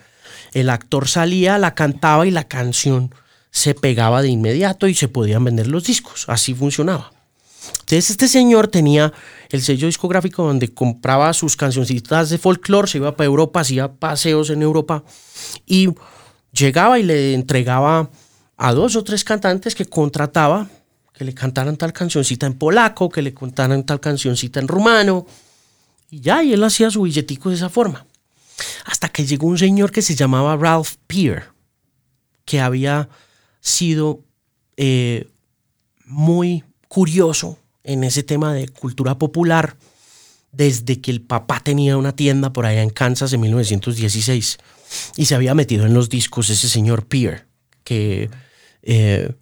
el 0.53 0.69
actor 0.69 1.07
salía, 1.07 1.59
la 1.59 1.75
cantaba 1.75 2.27
y 2.27 2.33
la 2.33 2.49
canción 2.49 3.15
se 3.53 3.75
pegaba 3.75 4.23
de 4.23 4.29
inmediato 4.29 4.89
y 4.89 4.95
se 4.95 5.09
podían 5.09 5.45
vender 5.45 5.69
los 5.69 5.85
discos. 5.85 6.25
Así 6.29 6.55
funcionaba. 6.55 7.16
Entonces 7.87 8.11
este 8.11 8.27
señor 8.27 8.67
tenía 8.67 9.13
el 9.49 9.63
sello 9.63 9.87
discográfico 9.87 10.43
donde 10.43 10.75
compraba 10.75 11.33
sus 11.33 11.55
cancioncitas 11.55 12.31
de 12.31 12.39
folclore, 12.39 12.89
se 12.89 12.99
iba 12.99 13.17
para 13.17 13.27
Europa, 13.27 13.61
hacía 13.61 13.93
paseos 13.93 14.51
en 14.51 14.63
Europa 14.63 15.05
y 15.67 15.91
llegaba 16.51 16.99
y 16.99 17.05
le 17.05 17.33
entregaba 17.33 18.11
a 18.57 18.73
dos 18.73 18.97
o 18.97 19.05
tres 19.05 19.23
cantantes 19.23 19.77
que 19.77 19.87
contrataba 19.87 20.69
que 21.13 21.25
le 21.25 21.33
cantaran 21.33 21.77
tal 21.77 21.93
cancioncita 21.93 22.47
en 22.47 22.55
polaco, 22.55 23.09
que 23.09 23.23
le 23.23 23.33
cantaran 23.33 23.87
tal 23.87 24.01
cancioncita 24.01 24.59
en 24.59 24.67
rumano. 24.67 25.25
Y 26.11 26.19
ya, 26.19 26.43
y 26.43 26.53
él 26.55 26.65
hacía 26.65 26.91
su 26.91 27.03
billetico 27.03 27.51
de 27.51 27.55
esa 27.55 27.71
forma. 27.71 28.05
Hasta 28.85 29.09
que 29.11 29.25
llegó 29.25 29.47
un 29.47 29.59
señor 29.59 29.93
que 29.93 30.03
se 30.03 30.17
llamaba 30.17 30.57
Ralph 30.57 30.97
Peer, 31.07 31.45
que 32.45 32.61
había 32.61 33.09
sido 33.61 34.25
eh, 34.77 35.31
muy 36.05 36.65
curioso 36.89 37.59
en 37.87 38.05
ese 38.05 38.23
tema 38.23 38.53
de 38.53 38.69
cultura 38.69 39.17
popular 39.17 39.77
desde 40.53 41.01
que 41.01 41.11
el 41.11 41.21
papá 41.21 41.61
tenía 41.61 41.97
una 41.97 42.17
tienda 42.17 42.53
por 42.53 42.67
allá 42.67 42.83
en 42.83 42.91
Kansas 42.91 43.33
en 43.33 43.41
1916 43.41 44.59
y 45.17 45.27
se 45.27 45.35
había 45.35 45.55
metido 45.55 45.87
en 45.87 45.95
los 45.95 46.09
discos 46.09 46.49
ese 46.51 46.69
señor 46.69 47.07
Peer, 47.07 47.47
que 47.85 48.31
eh, 48.83 49.33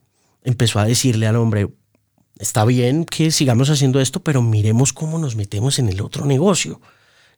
empezó 0.42 0.80
a 0.80 0.86
decirle 0.86 1.26
al 1.26 1.36
hombre, 1.36 1.68
está 2.38 2.64
bien 2.64 3.04
que 3.04 3.30
sigamos 3.30 3.70
haciendo 3.70 4.00
esto, 4.00 4.22
pero 4.22 4.42
miremos 4.42 4.92
cómo 4.92 5.18
nos 5.18 5.36
metemos 5.36 5.78
en 5.78 5.88
el 5.88 6.00
otro 6.00 6.26
negocio, 6.26 6.80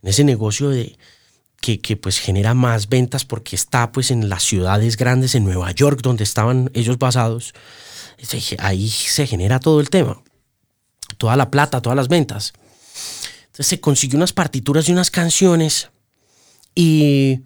en 0.02 0.08
ese 0.08 0.24
negocio 0.24 0.70
de 0.70 0.96
que, 1.60 1.80
que, 1.80 1.96
pues 1.96 2.18
genera 2.18 2.54
más 2.54 2.88
ventas 2.88 3.24
porque 3.24 3.56
está 3.56 3.92
pues 3.92 4.10
en 4.10 4.28
las 4.28 4.42
ciudades 4.42 4.96
grandes, 4.96 5.34
en 5.34 5.44
Nueva 5.44 5.70
York, 5.72 6.00
donde 6.02 6.24
estaban 6.24 6.70
ellos 6.74 6.98
basados. 6.98 7.54
Ahí 8.58 8.88
se 8.88 9.26
genera 9.26 9.58
todo 9.58 9.80
el 9.80 9.90
tema, 9.90 10.22
toda 11.16 11.36
la 11.36 11.50
plata, 11.50 11.80
todas 11.80 11.96
las 11.96 12.08
ventas. 12.08 12.52
Entonces 13.46 13.66
se 13.66 13.80
consiguió 13.80 14.16
unas 14.18 14.32
partituras 14.32 14.88
y 14.88 14.92
unas 14.92 15.10
canciones 15.10 15.90
y 16.74 17.40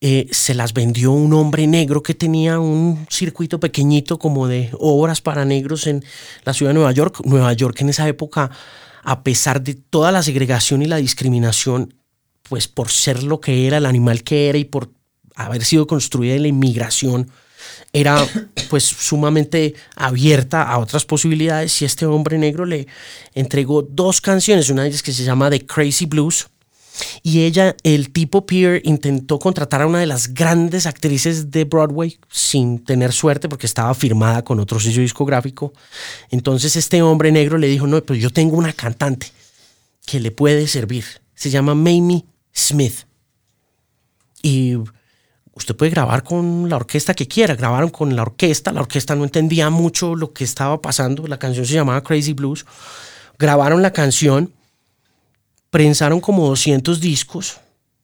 eh, 0.00 0.26
se 0.30 0.54
las 0.54 0.72
vendió 0.72 1.12
un 1.12 1.34
hombre 1.34 1.66
negro 1.66 2.02
que 2.02 2.14
tenía 2.14 2.58
un 2.58 3.06
circuito 3.10 3.60
pequeñito 3.60 4.18
como 4.18 4.48
de 4.48 4.70
obras 4.78 5.20
para 5.20 5.44
negros 5.44 5.86
en 5.86 6.02
la 6.44 6.54
ciudad 6.54 6.70
de 6.70 6.74
Nueva 6.74 6.92
York. 6.92 7.20
Nueva 7.24 7.52
York 7.52 7.78
en 7.82 7.90
esa 7.90 8.08
época, 8.08 8.50
a 9.02 9.22
pesar 9.22 9.62
de 9.62 9.74
toda 9.74 10.10
la 10.10 10.22
segregación 10.22 10.80
y 10.80 10.86
la 10.86 10.96
discriminación, 10.96 11.94
pues 12.44 12.66
por 12.66 12.88
ser 12.88 13.22
lo 13.22 13.40
que 13.42 13.66
era, 13.66 13.76
el 13.76 13.84
animal 13.84 14.22
que 14.22 14.48
era 14.48 14.56
y 14.56 14.64
por 14.64 14.90
haber 15.34 15.64
sido 15.64 15.86
construida 15.86 16.34
en 16.34 16.42
la 16.42 16.48
inmigración, 16.48 17.30
era 17.92 18.26
pues 18.68 18.84
sumamente 18.84 19.74
abierta 19.96 20.62
a 20.62 20.78
otras 20.78 21.04
posibilidades 21.04 21.80
y 21.82 21.84
este 21.84 22.06
hombre 22.06 22.38
negro 22.38 22.64
le 22.64 22.86
entregó 23.34 23.82
dos 23.82 24.20
canciones, 24.20 24.70
una 24.70 24.82
de 24.82 24.88
ellas 24.88 25.02
que 25.02 25.12
se 25.12 25.24
llama 25.24 25.50
The 25.50 25.66
Crazy 25.66 26.06
Blues, 26.06 26.48
y 27.22 27.42
ella, 27.44 27.76
el 27.82 28.10
tipo 28.10 28.46
Peer, 28.46 28.80
intentó 28.84 29.38
contratar 29.38 29.82
a 29.82 29.86
una 29.86 30.00
de 30.00 30.06
las 30.06 30.34
grandes 30.34 30.86
actrices 30.86 31.50
de 31.50 31.64
Broadway 31.64 32.18
sin 32.30 32.84
tener 32.84 33.12
suerte 33.12 33.48
porque 33.48 33.66
estaba 33.66 33.94
firmada 33.94 34.42
con 34.42 34.60
otro 34.60 34.80
sello 34.80 35.02
discográfico. 35.02 35.72
Entonces 36.30 36.76
este 36.76 37.02
hombre 37.02 37.32
negro 37.32 37.58
le 37.58 37.68
dijo, 37.68 37.86
no, 37.86 38.02
pero 38.02 38.18
yo 38.18 38.30
tengo 38.30 38.56
una 38.56 38.72
cantante 38.72 39.28
que 40.06 40.20
le 40.20 40.30
puede 40.30 40.66
servir. 40.66 41.04
Se 41.34 41.50
llama 41.50 41.74
Mamie 41.74 42.24
Smith. 42.52 43.06
Y 44.42 44.76
usted 45.54 45.76
puede 45.76 45.90
grabar 45.90 46.22
con 46.22 46.68
la 46.68 46.76
orquesta 46.76 47.14
que 47.14 47.28
quiera. 47.28 47.54
Grabaron 47.54 47.90
con 47.90 48.14
la 48.16 48.22
orquesta. 48.22 48.72
La 48.72 48.80
orquesta 48.80 49.14
no 49.14 49.24
entendía 49.24 49.70
mucho 49.70 50.14
lo 50.14 50.32
que 50.32 50.44
estaba 50.44 50.80
pasando. 50.80 51.26
La 51.26 51.38
canción 51.38 51.66
se 51.66 51.74
llamaba 51.74 52.02
Crazy 52.02 52.32
Blues. 52.32 52.64
Grabaron 53.38 53.82
la 53.82 53.92
canción 53.92 54.52
prensaron 55.70 56.20
como 56.20 56.46
200 56.48 57.00
discos, 57.00 57.60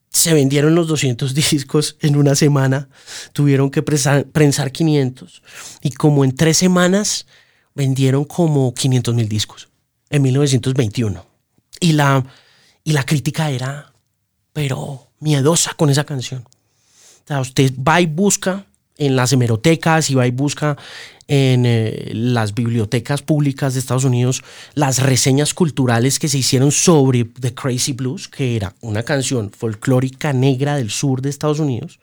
se 0.09 0.33
vendieron 0.33 0.73
los 0.73 0.87
200 0.87 1.33
discos 1.51 1.97
en 2.01 2.15
una 2.15 2.33
semana, 2.33 2.89
tuvieron 3.33 3.69
que 3.69 3.83
prensar, 3.83 4.71
500 4.71 5.43
y 5.81 5.91
como 5.91 6.23
en 6.23 6.35
tres 6.35 6.57
semanas 6.57 7.27
vendieron 7.75 8.25
como 8.25 8.73
500 8.73 9.13
mil 9.13 9.29
discos 9.29 9.69
en 10.09 10.23
1921. 10.23 11.25
Y 11.79 11.91
la, 11.91 12.25
y 12.83 12.93
la 12.93 13.03
crítica 13.05 13.51
era, 13.51 13.93
pero 14.53 15.11
miedosa 15.19 15.73
con 15.75 15.91
esa 15.91 16.05
canción. 16.05 16.47
O 17.27 17.29
sea, 17.29 17.41
usted 17.41 17.73
va 17.77 17.99
y 17.99 18.05
busca 18.05 18.65
en 18.97 19.17
las 19.17 19.33
hemerotecas 19.33 20.09
y 20.09 20.15
va 20.15 20.25
y 20.25 20.31
busca 20.31 20.77
en 21.27 21.65
eh, 21.65 22.11
las 22.13 22.53
bibliotecas 22.55 23.21
públicas 23.21 23.73
de 23.73 23.81
Estados 23.81 24.05
Unidos 24.05 24.43
las 24.75 25.03
reseñas 25.03 25.53
culturales 25.53 26.19
que 26.19 26.29
se 26.29 26.37
hicieron 26.37 26.71
sobre 26.71 27.25
The 27.25 27.53
Crazy 27.53 27.91
Blues, 27.91 28.29
que 28.29 28.55
era 28.55 28.75
una 28.79 29.03
canción 29.03 29.51
folclórica 29.51 30.31
negra 30.31 30.77
del 30.77 30.89
sur 30.89 31.21
de 31.21 31.29
Estados 31.29 31.59
Unidos, 31.59 31.99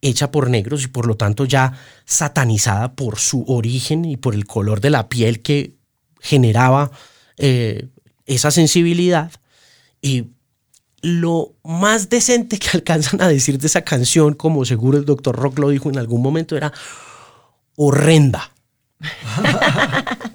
hecha 0.00 0.30
por 0.30 0.48
negros 0.48 0.84
y 0.84 0.88
por 0.88 1.06
lo 1.06 1.16
tanto 1.16 1.44
ya 1.44 1.74
satanizada 2.06 2.94
por 2.94 3.18
su 3.18 3.44
origen 3.46 4.06
y 4.06 4.16
por 4.16 4.34
el 4.34 4.46
color 4.46 4.80
de 4.80 4.90
la 4.90 5.08
piel 5.10 5.42
que 5.42 5.74
generaba 6.20 6.90
eh, 7.36 7.88
esa 8.24 8.50
sensibilidad. 8.50 9.30
Y 10.00 10.30
lo 11.06 11.54
más 11.62 12.08
decente 12.10 12.58
que 12.58 12.68
alcanzan 12.74 13.22
a 13.22 13.28
decir 13.28 13.58
de 13.58 13.68
esa 13.68 13.82
canción, 13.82 14.34
como 14.34 14.64
seguro 14.64 14.98
el 14.98 15.04
doctor 15.04 15.36
Rock 15.36 15.60
lo 15.60 15.70
dijo 15.70 15.88
en 15.88 15.98
algún 15.98 16.20
momento, 16.20 16.56
era 16.56 16.72
horrenda. 17.76 18.50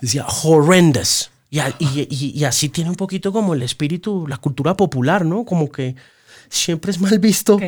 Decía 0.02 0.26
horrendous. 0.44 1.30
Y, 1.50 2.44
así 2.46 2.70
tiene 2.70 2.90
un 2.90 2.96
poquito 2.96 3.34
como 3.34 3.54
el 3.54 3.64
espíritu, 3.64 4.26
la 4.28 4.38
cultura 4.38 4.78
popular, 4.78 5.26
¿no? 5.26 5.44
Como 5.44 5.70
que 5.70 5.96
siempre 6.48 6.92
es 6.92 7.02
mal 7.02 7.20
visto. 7.20 7.60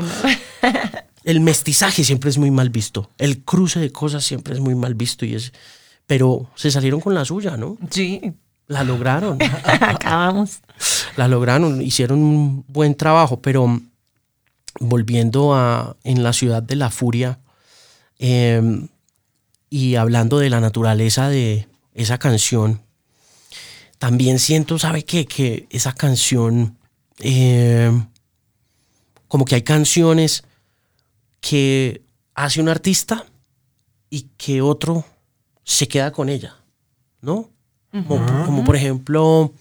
el 1.25 1.41
mestizaje 1.41 2.05
siempre 2.05 2.29
es 2.29 2.37
muy 2.37 2.51
mal 2.51 2.69
visto. 2.69 3.09
El 3.17 3.43
cruce 3.43 3.81
de 3.81 3.91
cosas 3.91 4.23
siempre 4.23 4.53
es 4.53 4.61
muy 4.61 4.75
mal 4.75 4.95
visto. 4.95 5.25
Y 5.25 5.35
es, 5.35 5.51
pero 6.07 6.49
se 6.55 6.71
salieron 6.71 7.01
con 7.01 7.13
la 7.13 7.25
suya, 7.25 7.57
¿no? 7.57 7.77
Sí. 7.89 8.33
La 8.67 8.83
lograron. 8.83 9.37
Acabamos. 9.63 10.61
La 11.15 11.27
lograron, 11.27 11.81
hicieron 11.81 12.19
un 12.19 12.65
buen 12.67 12.95
trabajo, 12.95 13.41
pero 13.41 13.81
volviendo 14.79 15.53
a 15.53 15.95
en 16.03 16.23
la 16.23 16.33
ciudad 16.33 16.63
de 16.63 16.75
la 16.75 16.89
furia, 16.89 17.39
eh, 18.19 18.87
y 19.69 19.95
hablando 19.95 20.39
de 20.39 20.49
la 20.49 20.59
naturaleza 20.59 21.29
de 21.29 21.67
esa 21.93 22.17
canción, 22.17 22.81
también 23.97 24.39
siento, 24.39 24.77
¿sabe 24.77 25.03
qué? 25.05 25.25
Que 25.25 25.67
esa 25.69 25.93
canción, 25.93 26.77
eh, 27.19 27.91
como 29.27 29.45
que 29.45 29.55
hay 29.55 29.61
canciones 29.61 30.43
que 31.39 32.03
hace 32.35 32.61
un 32.61 32.69
artista 32.69 33.25
y 34.09 34.29
que 34.37 34.61
otro 34.61 35.05
se 35.63 35.87
queda 35.87 36.11
con 36.11 36.29
ella, 36.29 36.57
¿no? 37.21 37.52
Como, 38.07 38.63
por 38.63 38.75
ejemplo, 38.75 39.53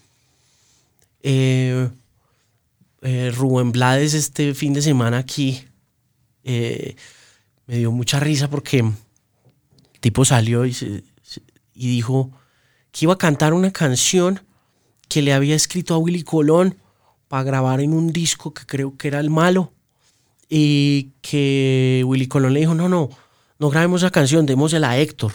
eh, 1.21 1.89
eh, 3.01 3.31
Rubén 3.35 3.71
Blades 3.71 4.13
este 4.13 4.53
fin 4.53 4.73
de 4.73 4.81
semana 4.81 5.19
aquí 5.19 5.65
me 6.43 7.77
dio 7.77 7.91
mucha 7.91 8.19
risa 8.19 8.49
porque 8.49 8.83
tipo 10.01 10.25
salió 10.25 10.65
y, 10.65 10.75
y 11.73 11.87
dijo 11.87 12.31
que 12.91 13.05
iba 13.05 13.13
a 13.13 13.17
cantar 13.17 13.53
una 13.53 13.71
canción 13.71 14.41
que 15.07 15.21
le 15.21 15.33
había 15.33 15.55
escrito 15.55 15.93
a 15.93 15.97
Willy 15.97 16.23
Colón 16.23 16.77
para 17.27 17.43
grabar 17.43 17.81
en 17.81 17.93
un 17.93 18.11
disco 18.13 18.53
que 18.53 18.65
creo 18.65 18.97
que 18.97 19.07
era 19.07 19.19
el 19.19 19.29
malo. 19.29 19.73
Y 20.49 21.11
que 21.21 22.03
Willy 22.05 22.27
Colón 22.27 22.53
le 22.53 22.59
dijo, 22.59 22.75
no, 22.75 22.89
no, 22.89 23.09
no 23.57 23.69
grabemos 23.69 24.01
esa 24.01 24.11
canción, 24.11 24.45
démosela 24.45 24.91
a 24.91 24.97
Héctor. 24.99 25.33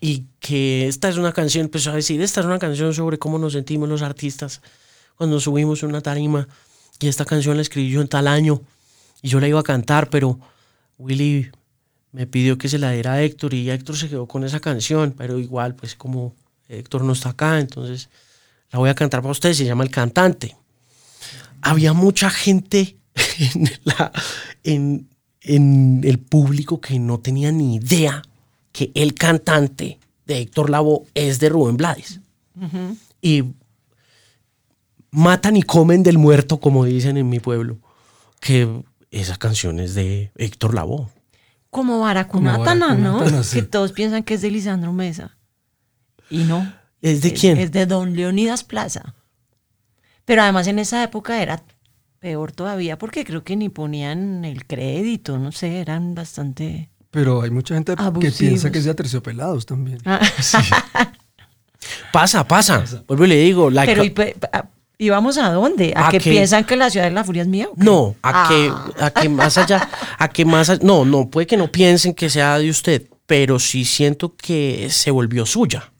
Y 0.00 0.26
que 0.40 0.86
esta 0.88 1.08
es 1.08 1.16
una 1.16 1.32
canción, 1.32 1.64
empezó 1.64 1.90
a 1.90 1.94
decir, 1.94 2.20
esta 2.20 2.40
es 2.40 2.46
una 2.46 2.58
canción 2.58 2.92
sobre 2.92 3.18
cómo 3.18 3.38
nos 3.38 3.54
sentimos 3.54 3.88
los 3.88 4.02
artistas 4.02 4.60
cuando 5.16 5.40
subimos 5.40 5.82
una 5.82 6.00
tarima. 6.00 6.46
Y 7.00 7.08
esta 7.08 7.24
canción 7.24 7.56
la 7.56 7.62
escribí 7.62 7.90
yo 7.90 8.00
en 8.00 8.08
tal 8.08 8.28
año. 8.28 8.60
Y 9.22 9.28
yo 9.28 9.40
la 9.40 9.48
iba 9.48 9.60
a 9.60 9.64
cantar, 9.64 10.10
pero 10.10 10.38
Willy 10.98 11.50
me 12.12 12.26
pidió 12.26 12.58
que 12.58 12.68
se 12.68 12.78
la 12.78 12.92
diera 12.92 13.14
a 13.14 13.22
Héctor 13.22 13.54
y 13.54 13.70
Héctor 13.70 13.96
se 13.96 14.08
quedó 14.08 14.26
con 14.26 14.44
esa 14.44 14.60
canción, 14.60 15.14
pero 15.16 15.38
igual, 15.38 15.74
pues 15.74 15.94
como 15.94 16.34
Héctor 16.68 17.02
no 17.02 17.12
está 17.12 17.30
acá, 17.30 17.58
entonces 17.60 18.08
la 18.70 18.78
voy 18.78 18.90
a 18.90 18.94
cantar 18.94 19.20
para 19.20 19.32
ustedes, 19.32 19.56
se 19.56 19.64
llama 19.64 19.84
El 19.84 19.90
Cantante. 19.90 20.56
Había 21.62 21.92
mucha 21.92 22.30
gente 22.30 22.96
en, 24.64 25.08
en 25.40 26.00
el 26.04 26.18
público 26.18 26.80
que 26.80 26.98
no 26.98 27.18
tenía 27.18 27.52
ni 27.52 27.76
idea 27.76 28.22
que 28.76 28.92
el 28.94 29.14
cantante 29.14 29.98
de 30.26 30.38
Héctor 30.38 30.68
Lavoe 30.68 31.06
es 31.14 31.40
de 31.40 31.48
Rubén 31.48 31.78
Blades. 31.78 32.20
Y 33.22 33.44
matan 35.10 35.56
y 35.56 35.62
comen 35.62 36.02
del 36.02 36.18
muerto, 36.18 36.60
como 36.60 36.84
dicen 36.84 37.16
en 37.16 37.26
mi 37.26 37.40
pueblo, 37.40 37.78
que 38.38 38.84
esa 39.10 39.38
canción 39.38 39.80
es 39.80 39.94
de 39.94 40.30
Héctor 40.36 40.74
Lavoe. 40.74 41.08
Como 41.70 42.00
Baracunatana, 42.00 42.88
Como 42.88 43.30
¿no? 43.30 43.42
Sí. 43.42 43.56
Que 43.56 43.62
todos 43.62 43.92
piensan 43.92 44.24
que 44.24 44.34
es 44.34 44.42
de 44.42 44.50
Lisandro 44.50 44.92
Mesa. 44.92 45.38
Y 46.28 46.44
no. 46.44 46.70
¿Es 47.00 47.22
de 47.22 47.32
quién? 47.32 47.56
Es 47.56 47.72
de 47.72 47.86
Don 47.86 48.14
Leonidas 48.14 48.62
Plaza. 48.62 49.14
Pero 50.26 50.42
además 50.42 50.66
en 50.66 50.80
esa 50.80 51.02
época 51.02 51.40
era 51.40 51.62
peor 52.18 52.52
todavía 52.52 52.98
porque 52.98 53.24
creo 53.24 53.42
que 53.42 53.56
ni 53.56 53.70
ponían 53.70 54.44
el 54.44 54.66
crédito, 54.66 55.38
no 55.38 55.50
sé, 55.50 55.80
eran 55.80 56.14
bastante... 56.14 56.90
Pero 57.16 57.40
hay 57.40 57.48
mucha 57.50 57.74
gente 57.74 57.94
que 58.20 58.30
piensa 58.30 58.70
que 58.70 58.76
es 58.76 58.84
de 58.84 58.90
aterciopelados 58.90 59.64
también. 59.64 59.98
Ah, 60.04 60.20
Pasa, 62.12 62.46
pasa. 62.46 62.84
Vuelvo 63.08 63.24
y 63.24 63.28
le 63.28 63.36
digo, 63.36 63.70
like, 63.70 63.90
Pero 63.90 64.04
¿y 64.04 64.10
pe- 64.10 64.36
a- 64.52 64.68
dónde? 65.52 65.94
¿A, 65.96 66.08
¿A 66.08 66.10
que 66.10 66.20
piensan 66.20 66.64
que 66.64 66.76
la 66.76 66.90
ciudad 66.90 67.06
de 67.06 67.12
la 67.12 67.24
furia 67.24 67.40
es 67.42 67.48
mía? 67.48 67.68
o 67.70 67.74
qué? 67.74 67.84
no, 67.84 68.16
a 68.22 68.44
Ah. 68.44 68.48
que, 68.50 69.02
a 69.04 69.10
que 69.10 69.28
más 69.30 69.56
allá, 69.56 69.88
a 70.18 70.28
que 70.28 70.44
más 70.44 70.68
allá, 70.68 70.80
no, 70.84 71.06
no, 71.06 71.30
puede 71.30 71.46
que 71.46 71.56
no 71.56 71.72
piensen 71.72 72.12
que 72.14 72.28
sea 72.28 72.58
de 72.58 72.68
usted, 72.68 73.06
pero 73.26 73.58
sí 73.58 73.86
siento 73.86 74.36
que 74.36 74.88
se 74.90 75.10
volvió 75.10 75.46
suya. 75.46 75.90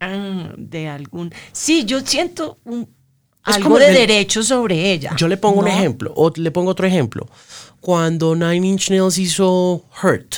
Ah, 0.00 0.52
de 0.56 0.88
algún... 0.88 1.30
Sí, 1.52 1.84
yo 1.84 2.00
siento 2.00 2.58
un, 2.64 2.88
Es 3.46 3.56
algo 3.56 3.64
como 3.64 3.78
de 3.78 3.88
el- 3.88 3.94
derecho 3.94 4.42
sobre 4.42 4.90
ella. 4.92 5.14
Yo 5.16 5.28
le 5.28 5.36
pongo 5.36 5.60
un 5.60 5.68
ejemplo, 5.68 6.14
o 6.16 6.32
le 6.34 6.50
pongo 6.50 6.70
otro 6.70 6.86
ejemplo. 6.86 7.28
Cuando 7.80 8.34
Nine 8.34 8.66
Inch 8.66 8.90
Nails 8.90 9.18
hizo 9.18 9.84
Hurt 10.02 10.36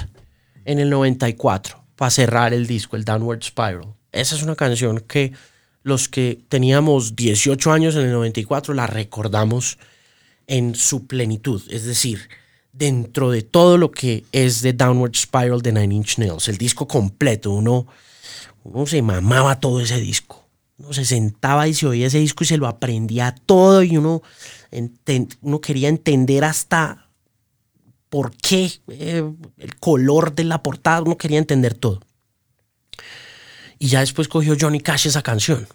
en 0.64 0.78
el 0.78 0.90
94, 0.90 1.84
para 1.96 2.10
cerrar 2.10 2.54
el 2.54 2.66
disco, 2.66 2.96
el 2.96 3.04
Downward 3.04 3.42
Spiral, 3.42 3.94
esa 4.12 4.36
es 4.36 4.42
una 4.42 4.56
canción 4.56 5.00
que 5.00 5.32
los 5.82 6.08
que 6.08 6.40
teníamos 6.48 7.14
18 7.16 7.72
años 7.72 7.94
en 7.96 8.02
el 8.02 8.12
94 8.12 8.74
la 8.74 8.86
recordamos 8.86 9.78
en 10.46 10.74
su 10.74 11.06
plenitud, 11.06 11.62
es 11.70 11.84
decir, 11.84 12.28
dentro 12.72 13.30
de 13.30 13.42
todo 13.42 13.78
lo 13.78 13.90
que 13.90 14.24
es 14.32 14.62
de 14.62 14.72
Downward 14.72 15.14
Spiral 15.14 15.62
de 15.62 15.72
Nine 15.72 15.94
Inch 15.94 16.18
Nails, 16.18 16.48
el 16.48 16.58
disco 16.58 16.88
completo, 16.88 17.52
uno, 17.52 17.86
se 18.86 19.02
mamaba 19.02 19.60
todo 19.60 19.80
ese 19.80 20.00
disco. 20.00 20.42
Uno 20.76 20.92
se 20.92 21.04
sentaba 21.04 21.68
y 21.68 21.74
se 21.74 21.86
oía 21.86 22.08
ese 22.08 22.18
disco 22.18 22.42
y 22.42 22.48
se 22.48 22.56
lo 22.56 22.66
aprendía 22.66 23.34
todo 23.46 23.84
y 23.84 23.96
uno, 23.96 24.22
uno 25.40 25.60
quería 25.60 25.88
entender 25.88 26.44
hasta 26.44 27.03
por 28.14 28.30
qué, 28.30 28.70
eh, 28.90 29.28
el 29.58 29.74
color 29.80 30.36
de 30.36 30.44
la 30.44 30.62
portada, 30.62 31.02
uno 31.02 31.18
quería 31.18 31.40
entender 31.40 31.74
todo. 31.74 32.00
Y 33.80 33.88
ya 33.88 33.98
después 33.98 34.28
cogió 34.28 34.54
Johnny 34.56 34.78
Cash 34.78 35.08
esa 35.08 35.22
canción. 35.22 35.66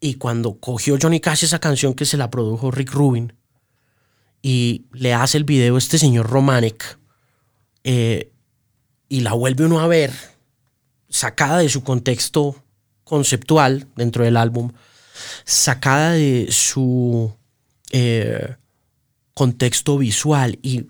Y 0.00 0.14
cuando 0.14 0.58
cogió 0.58 0.96
Johnny 0.98 1.20
Cash 1.20 1.44
esa 1.44 1.58
canción 1.58 1.92
que 1.92 2.06
se 2.06 2.16
la 2.16 2.30
produjo 2.30 2.70
Rick 2.70 2.92
Rubin 2.92 3.34
y 4.40 4.86
le 4.92 5.12
hace 5.12 5.36
el 5.36 5.44
video 5.44 5.74
a 5.74 5.78
este 5.78 5.98
señor 5.98 6.30
Romanek 6.30 6.98
eh, 7.84 8.32
y 9.10 9.20
la 9.20 9.34
vuelve 9.34 9.66
uno 9.66 9.80
a 9.80 9.86
ver 9.86 10.10
sacada 11.10 11.58
de 11.58 11.68
su 11.68 11.84
contexto 11.84 12.64
conceptual 13.04 13.88
dentro 13.94 14.24
del 14.24 14.38
álbum, 14.38 14.72
sacada 15.44 16.12
de 16.12 16.48
su 16.50 17.30
eh, 17.90 18.56
contexto 19.34 19.98
visual 19.98 20.58
y 20.62 20.86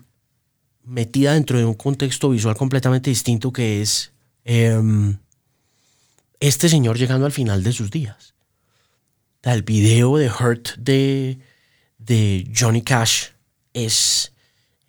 metida 0.83 1.33
dentro 1.33 1.57
de 1.57 1.65
un 1.65 1.73
contexto 1.73 2.29
visual 2.29 2.55
completamente 2.55 3.09
distinto 3.09 3.51
que 3.51 3.81
es 3.81 4.11
em, 4.43 5.17
este 6.39 6.69
señor 6.69 6.97
llegando 6.97 7.25
al 7.25 7.31
final 7.31 7.63
de 7.63 7.71
sus 7.71 7.89
días. 7.89 8.33
El 9.43 9.63
video 9.63 10.17
de 10.17 10.29
Hurt 10.29 10.75
de, 10.77 11.39
de 11.97 12.51
Johnny 12.55 12.81
Cash 12.81 13.27
es 13.73 14.33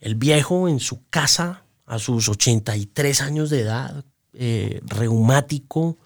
el 0.00 0.14
viejo 0.14 0.68
en 0.68 0.80
su 0.80 1.08
casa 1.10 1.64
a 1.86 1.98
sus 1.98 2.28
83 2.28 3.20
años 3.20 3.50
de 3.50 3.60
edad, 3.60 4.04
eh, 4.32 4.80
reumático, 4.84 5.98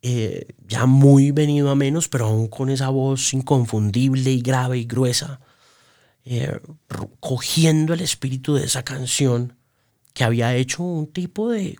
eh, 0.00 0.54
ya 0.66 0.86
muy 0.86 1.32
venido 1.32 1.70
a 1.70 1.74
menos, 1.74 2.08
pero 2.08 2.26
aún 2.26 2.48
con 2.48 2.70
esa 2.70 2.88
voz 2.88 3.32
inconfundible 3.34 4.30
y 4.30 4.40
grave 4.40 4.78
y 4.78 4.84
gruesa, 4.84 5.40
eh, 6.30 6.60
cogiendo 7.20 7.94
el 7.94 8.02
espíritu 8.02 8.54
de 8.54 8.64
esa 8.66 8.82
canción 8.82 9.56
que 10.12 10.24
había 10.24 10.54
hecho 10.54 10.82
un 10.82 11.06
tipo 11.06 11.48
de 11.48 11.78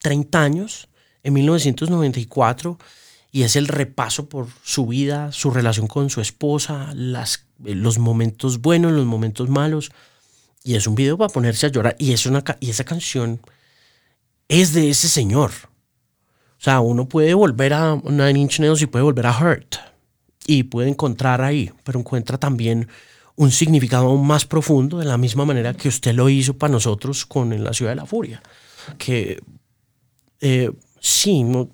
30 0.00 0.42
años 0.42 0.88
en 1.22 1.34
1994 1.34 2.76
y 3.30 3.44
es 3.44 3.54
el 3.54 3.68
repaso 3.68 4.28
por 4.28 4.48
su 4.64 4.88
vida, 4.88 5.30
su 5.30 5.52
relación 5.52 5.86
con 5.86 6.10
su 6.10 6.20
esposa, 6.20 6.92
eh, 6.92 7.74
los 7.76 7.98
momentos 7.98 8.60
buenos, 8.60 8.90
los 8.90 9.06
momentos 9.06 9.48
malos. 9.48 9.92
Y 10.64 10.74
es 10.74 10.88
un 10.88 10.96
video 10.96 11.16
para 11.16 11.32
ponerse 11.32 11.66
a 11.66 11.68
llorar. 11.68 11.94
Y, 12.00 12.12
es 12.12 12.26
una, 12.26 12.42
y 12.58 12.70
esa 12.70 12.82
canción 12.82 13.40
es 14.48 14.72
de 14.72 14.90
ese 14.90 15.08
señor. 15.08 15.52
O 16.58 16.60
sea, 16.60 16.80
uno 16.80 17.08
puede 17.08 17.32
volver 17.34 17.74
a 17.74 17.94
Nine 18.02 18.40
Inch 18.40 18.58
Nails 18.58 18.82
y 18.82 18.86
puede 18.86 19.04
volver 19.04 19.26
a 19.26 19.38
Hurt. 19.38 19.76
Y 20.48 20.64
puede 20.64 20.88
encontrar 20.88 21.42
ahí, 21.42 21.70
pero 21.84 22.00
encuentra 22.00 22.38
también 22.38 22.88
un 23.38 23.52
significado 23.52 24.06
aún 24.06 24.26
más 24.26 24.44
profundo, 24.44 24.98
de 24.98 25.04
la 25.04 25.16
misma 25.16 25.44
manera 25.44 25.72
que 25.72 25.86
usted 25.88 26.12
lo 26.12 26.28
hizo 26.28 26.58
para 26.58 26.72
nosotros 26.72 27.24
con 27.24 27.52
En 27.52 27.62
la 27.62 27.72
Ciudad 27.72 27.92
de 27.92 27.96
la 27.96 28.06
Furia. 28.06 28.42
Que 28.98 29.40
eh, 30.40 30.72
sí, 31.00 31.44
no, 31.44 31.70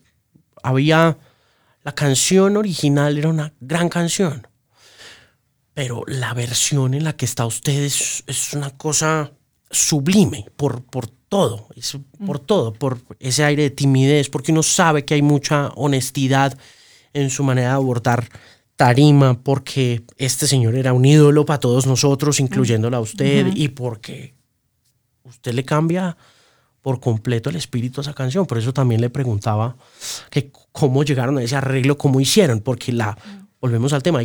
había. 0.63 1.17
La 1.83 1.95
canción 1.95 2.57
original 2.57 3.19
era 3.19 3.29
una 3.29 3.53
gran 3.61 3.89
canción, 3.89 4.47
pero 5.75 6.03
la 6.07 6.33
versión 6.33 6.95
en 6.95 7.05
la 7.05 7.15
que 7.15 7.27
está 7.27 7.45
usted 7.45 7.83
es, 7.83 8.25
es 8.27 8.55
una 8.55 8.71
cosa 8.71 9.33
sublime 9.71 10.47
por, 10.57 10.85
por 10.85 11.09
todo, 11.09 11.69
es 11.77 11.97
por 12.27 12.39
todo, 12.39 12.73
por 12.73 13.01
ese 13.21 13.45
aire 13.45 13.65
de 13.65 13.71
timidez, 13.71 14.31
porque 14.31 14.53
uno 14.53 14.63
sabe 14.63 15.05
que 15.05 15.15
hay 15.15 15.23
mucha 15.23 15.69
honestidad 15.77 16.57
en 17.13 17.29
su 17.29 17.43
manera 17.45 17.69
de 17.69 17.75
abordar 17.75 18.29
tarima, 18.77 19.43
porque 19.43 20.05
este 20.17 20.47
señor 20.47 20.75
era 20.75 20.93
un 20.93 21.05
ídolo 21.05 21.45
para 21.45 21.61
todos 21.61 21.87
nosotros, 21.87 22.41
incluyéndola 22.41 22.99
a 22.99 23.01
usted, 23.01 23.49
y 23.55 23.69
porque 23.69 24.35
usted 25.25 25.53
le 25.53 25.65
cambia 25.65 26.17
por 26.83 27.01
completo 27.01 27.51
el 27.51 27.57
espíritu 27.57 28.01
a 28.01 28.03
esa 28.03 28.15
canción. 28.15 28.47
Por 28.47 28.59
eso 28.59 28.73
también 28.73 29.01
le 29.01 29.11
preguntaba 29.11 29.77
que 30.31 30.51
cómo 30.73 31.03
llegaron 31.03 31.39
a 31.39 31.43
ese 31.43 31.57
arreglo, 31.57 31.97
cómo 31.97 32.21
hicieron, 32.21 32.61
porque 32.61 32.93
la, 32.93 33.17
volvemos 33.61 33.93
al 33.93 34.03
tema, 34.03 34.21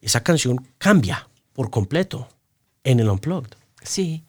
esa 0.00 0.22
canción 0.22 0.64
cambia 0.78 1.28
por 1.52 1.70
completo 1.70 2.28
en 2.84 3.00
el 3.00 3.08
Unplugged. 3.08 3.54
Sí. 3.82 4.24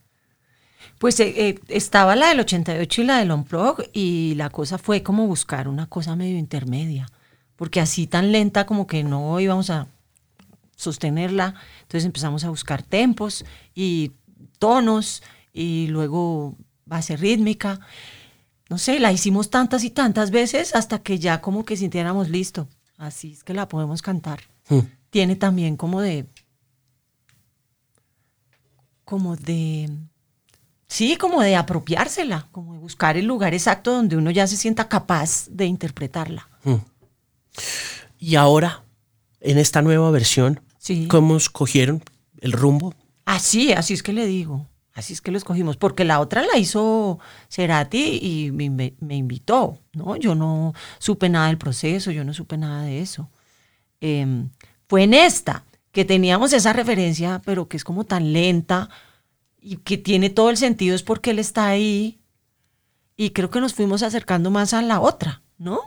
Pues 0.98 1.20
eh, 1.22 1.34
eh, 1.38 1.60
estaba 1.70 2.16
la 2.16 2.28
del 2.28 2.42
88 2.42 3.02
y 3.02 3.06
la 3.06 3.20
del 3.20 3.32
Unplug 3.32 3.84
y 3.94 4.34
la 4.36 4.50
cosa 4.50 4.78
fue 4.78 5.02
como 5.02 5.28
buscar 5.28 5.70
una 5.70 5.88
cosa 5.88 6.16
medio 6.16 6.38
intermedia, 6.38 7.10
porque 7.60 7.82
así 7.82 8.08
tan 8.08 8.32
lenta 8.32 8.66
como 8.66 8.88
que 8.88 9.04
no 9.04 9.38
íbamos 9.38 9.70
a 9.70 9.90
sostenerla, 10.78 11.56
entonces 11.82 12.06
empezamos 12.06 12.46
a 12.46 12.50
buscar 12.50 12.84
tempos 12.84 13.44
y 13.76 14.14
tonos 14.60 15.22
y 15.52 15.88
luego 15.88 16.56
base 16.86 17.18
rítmica. 17.18 17.82
No 18.70 18.78
sé, 18.78 18.98
la 19.02 19.12
hicimos 19.12 19.50
tantas 19.50 19.84
y 19.84 19.90
tantas 19.90 20.32
veces 20.32 20.74
hasta 20.74 21.00
que 21.00 21.20
ya 21.20 21.42
como 21.42 21.66
que 21.66 21.76
sintiéramos 21.76 22.30
listo. 22.30 22.70
Así 22.96 23.34
es 23.34 23.44
que 23.44 23.54
la 23.54 23.68
podemos 23.68 24.02
cantar. 24.02 24.40
Hmm. 24.70 24.88
Tiene 25.10 25.36
también 25.36 25.76
como 25.76 26.00
de 26.00 26.28
como 29.04 29.36
de 29.36 29.90
Sí, 30.88 31.18
como 31.18 31.42
de 31.42 31.58
apropiársela, 31.58 32.48
como 32.54 32.72
de 32.72 32.80
buscar 32.80 33.18
el 33.18 33.26
lugar 33.26 33.54
exacto 33.54 33.92
donde 33.92 34.16
uno 34.16 34.32
ya 34.32 34.48
se 34.48 34.56
sienta 34.56 34.88
capaz 34.88 35.50
de 35.50 35.66
interpretarla. 35.66 36.48
Y 38.18 38.36
ahora, 38.36 38.84
en 39.42 39.58
esta 39.58 39.82
nueva 39.82 40.12
versión, 40.12 40.62
Sí. 40.78 41.08
¿cómo 41.08 41.38
escogieron 41.38 42.04
el 42.42 42.52
rumbo? 42.54 42.94
Así, 43.26 43.74
así 43.74 43.94
es 43.94 44.04
que 44.04 44.14
le 44.14 44.26
digo. 44.26 44.66
Así 44.94 45.14
es 45.14 45.22
que 45.22 45.32
lo 45.32 45.38
escogimos, 45.38 45.78
porque 45.78 46.04
la 46.04 46.20
otra 46.20 46.44
la 46.46 46.58
hizo 46.58 47.20
Cerati 47.50 48.20
y 48.22 48.52
me, 48.52 48.70
me 49.00 49.16
invitó, 49.16 49.78
¿no? 49.94 50.16
Yo 50.18 50.36
no 50.36 50.74
supe 50.98 51.30
nada 51.30 51.48
del 51.48 51.58
proceso, 51.58 52.12
yo 52.12 52.24
no 52.26 52.34
supe 52.34 52.58
nada 52.58 52.84
de 52.84 53.00
eso. 53.02 53.30
Em, 54.02 54.50
fue 54.88 55.04
en 55.04 55.14
esta 55.14 55.64
que 55.92 56.06
teníamos 56.06 56.52
esa 56.54 56.74
referencia, 56.74 57.42
pero 57.46 57.68
que 57.70 57.78
es 57.78 57.84
como 57.84 58.04
tan 58.04 58.34
lenta 58.34 58.90
y 59.62 59.78
que 59.78 59.98
tiene 59.98 60.30
todo 60.30 60.50
el 60.50 60.58
sentido, 60.58 60.96
es 60.96 61.04
porque 61.04 61.32
él 61.32 61.40
está 61.40 61.68
ahí 61.68 62.20
y 63.16 63.30
creo 63.32 63.50
que 63.50 63.62
nos 63.62 63.74
fuimos 63.74 64.04
acercando 64.04 64.50
más 64.52 64.74
a 64.74 64.82
la 64.82 65.00
otra, 65.02 65.42
¿no? 65.58 65.80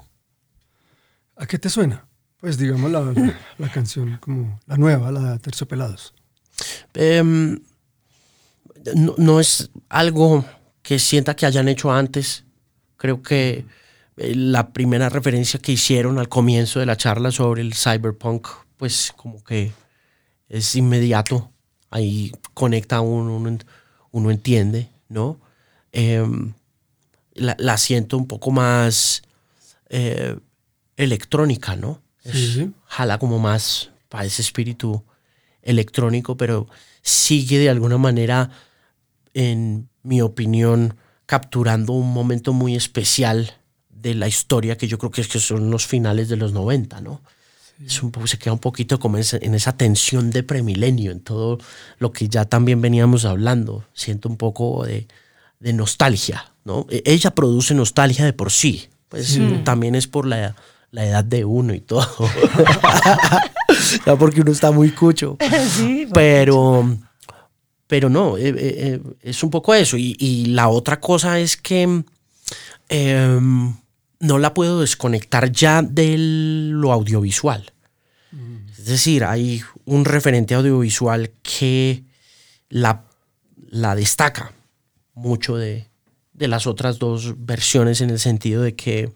¿A 1.37 1.47
qué 1.47 1.59
te 1.59 1.71
suena? 1.71 2.07
Pues 2.41 2.59
digamos 2.59 2.91
la, 2.91 3.15
la, 3.59 3.69
canción 3.71 4.19
como 4.21 4.59
la 4.67 4.77
nueva, 4.77 5.13
la 5.13 5.33
de 5.33 5.39
Terciopelados. 5.39 6.13
Em, 6.95 7.61
no, 8.95 9.41
es 9.41 9.71
algo 9.89 10.45
que 10.83 10.99
sienta 10.99 11.37
que 11.37 11.47
hayan 11.47 11.69
hecho 11.69 11.93
antes. 11.93 12.45
Creo 12.97 13.23
que 13.23 13.65
eh, 14.17 14.35
la 14.35 14.73
primera 14.73 15.09
referencia 15.09 15.61
que 15.61 15.73
hicieron 15.73 16.19
al 16.19 16.29
comienzo 16.29 16.81
de 16.81 16.87
la 16.87 16.97
charla 16.97 17.31
sobre 17.31 17.63
el 17.63 17.75
cyberpunk, 17.75 18.49
pues 18.77 19.13
como 19.17 19.43
que 19.45 19.73
es 20.49 20.75
inmediato. 20.75 21.51
Ahí 21.91 22.33
conecta 22.55 23.01
uno, 23.01 23.37
uno, 24.11 24.31
entiende, 24.31 24.91
¿no? 25.09 25.39
Em, 25.93 26.55
la, 27.35 27.55
la 27.59 27.79
siento 27.79 28.17
un 28.17 28.27
poco 28.27 28.51
más 28.51 29.23
eh, 29.91 30.37
electrónica, 31.03 31.77
¿no? 31.77 32.01
Es- 32.25 32.55
Sí. 32.55 32.71
Jala 32.87 33.19
como 33.19 33.39
más 33.39 33.91
para 34.09 34.25
ese 34.25 34.43
espíritu 34.43 35.03
electrónico, 35.63 36.37
pero 36.37 36.69
sigue 37.03 37.59
de 37.59 37.71
alguna 37.71 37.99
manera, 37.99 38.51
en 39.35 39.89
mi 40.03 40.21
opinión, 40.21 40.97
capturando 41.27 41.93
un 41.93 42.13
momento 42.13 42.53
muy 42.53 42.75
especial 42.77 43.53
de 43.89 44.15
la 44.15 44.29
historia 44.29 44.77
que 44.77 44.89
yo 44.89 44.99
creo 44.99 45.11
que 45.11 45.21
es 45.21 45.29
que 45.29 45.39
son 45.39 45.71
los 45.71 45.87
finales 45.87 46.29
de 46.29 46.37
los 46.37 46.53
90, 46.53 47.01
¿no? 47.01 47.23
Es 47.87 48.03
un 48.03 48.11
poco, 48.13 48.27
se 48.27 48.39
queda 48.39 48.53
un 48.53 48.59
poquito 48.61 48.99
como 49.01 49.17
en 49.17 49.23
esa, 49.23 49.39
en 49.41 49.55
esa 49.55 49.77
tensión 49.77 50.31
de 50.31 50.43
premilenio, 50.43 51.11
en 51.11 51.21
todo 51.21 51.59
lo 51.99 52.13
que 52.13 52.29
ya 52.29 52.45
también 52.45 52.81
veníamos 52.81 53.25
hablando. 53.25 53.85
Siento 53.95 54.29
un 54.29 54.37
poco 54.37 54.85
de, 54.85 55.09
de 55.59 55.73
nostalgia, 55.73 56.53
¿no? 56.65 56.87
E- 56.91 57.03
Ella 57.07 57.33
produce 57.35 57.75
nostalgia 57.75 58.25
de 58.25 58.33
por 58.35 58.53
sí, 58.53 58.89
pues 59.09 59.39
también 59.65 59.95
es 59.95 60.07
por 60.07 60.27
la, 60.27 60.55
la 60.93 61.07
edad 61.07 61.25
de 61.25 61.45
uno 61.45 61.75
y 61.75 61.81
todo. 61.81 62.07
ya 64.07 64.17
porque 64.17 64.41
uno 64.41 64.53
está 64.53 64.71
muy 64.71 64.91
cucho. 64.91 65.37
sí, 65.69 66.07
Pero, 66.13 66.97
pero 67.87 68.09
no, 68.09 68.37
eh, 68.37 68.49
eh, 68.49 68.55
eh, 68.59 69.01
es 69.23 69.43
un 69.43 69.51
poco 69.51 69.75
eso. 69.75 69.97
Y, 69.97 70.17
y 70.19 70.47
la 70.47 70.69
otra 70.69 71.01
cosa 71.01 71.41
es 71.41 71.57
que 71.57 72.05
em, 72.89 73.75
no 74.21 74.39
la 74.39 74.55
puedo 74.55 74.81
desconectar 74.81 75.51
ya 75.51 75.83
de 75.83 76.17
lo 76.19 76.93
audiovisual. 76.93 77.73
Es 78.79 78.87
decir, 78.87 79.23
hay 79.25 79.63
un 79.85 80.05
referente 80.05 80.55
audiovisual 80.55 81.31
que 81.43 82.03
la, 82.69 83.05
la 83.71 83.95
destaca 83.95 84.53
mucho 85.15 85.57
de, 85.57 85.87
de 86.33 86.49
las 86.49 86.67
otras 86.67 86.99
dos 86.99 87.35
versiones 87.39 88.01
en 88.01 88.11
el 88.11 88.19
sentido 88.19 88.61
de 88.61 88.75
que, 88.75 89.13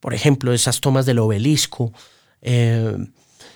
por 0.00 0.14
ejemplo, 0.14 0.52
esas 0.52 0.80
tomas 0.80 1.06
del 1.06 1.18
obelisco, 1.18 1.92
eh, 2.42 2.96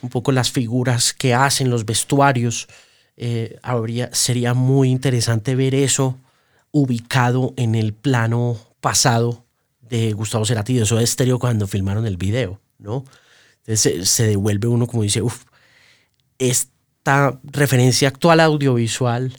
un 0.02 0.08
poco 0.10 0.32
las 0.32 0.50
figuras 0.50 1.12
que 1.12 1.34
hacen, 1.34 1.70
los 1.70 1.86
vestuarios, 1.86 2.68
eh, 3.16 3.58
habría, 3.62 4.12
sería 4.12 4.54
muy 4.54 4.90
interesante 4.90 5.54
ver 5.54 5.74
eso 5.74 6.18
ubicado 6.70 7.54
en 7.56 7.74
el 7.74 7.94
plano 7.94 8.58
pasado 8.80 9.46
de 9.80 10.12
Gustavo 10.12 10.44
Cerati 10.44 10.74
de 10.74 10.86
Soda 10.86 11.06
Stereo 11.06 11.38
cuando 11.38 11.66
filmaron 11.66 12.06
el 12.06 12.16
video, 12.16 12.60
¿no? 12.78 13.04
Entonces 13.58 13.80
se, 13.80 14.06
se 14.06 14.26
devuelve 14.26 14.68
uno 14.68 14.86
como 14.86 15.04
dice, 15.04 15.22
uff, 15.22 15.44
esta 16.38 17.38
referencia 17.44 18.08
actual 18.08 18.40
audiovisual 18.40 19.32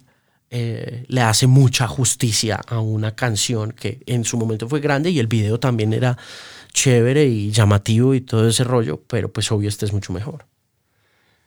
eh, 0.51 1.03
le 1.07 1.21
hace 1.21 1.47
mucha 1.47 1.87
justicia 1.87 2.61
a 2.67 2.79
una 2.79 3.15
canción 3.15 3.71
que 3.71 4.01
en 4.05 4.23
su 4.23 4.37
momento 4.37 4.69
fue 4.69 4.79
grande 4.79 5.09
y 5.09 5.19
el 5.19 5.27
video 5.27 5.59
también 5.59 5.91
era 5.91 6.17
chévere 6.75 7.25
y 7.25 7.51
llamativo 7.51 8.13
y 8.13 8.21
todo 8.21 8.47
ese 8.47 8.63
rollo, 8.65 9.01
pero 9.07 9.31
pues 9.33 9.51
obvio 9.51 9.69
este 9.69 9.85
es 9.85 9.93
mucho 9.93 10.13
mejor. 10.13 10.45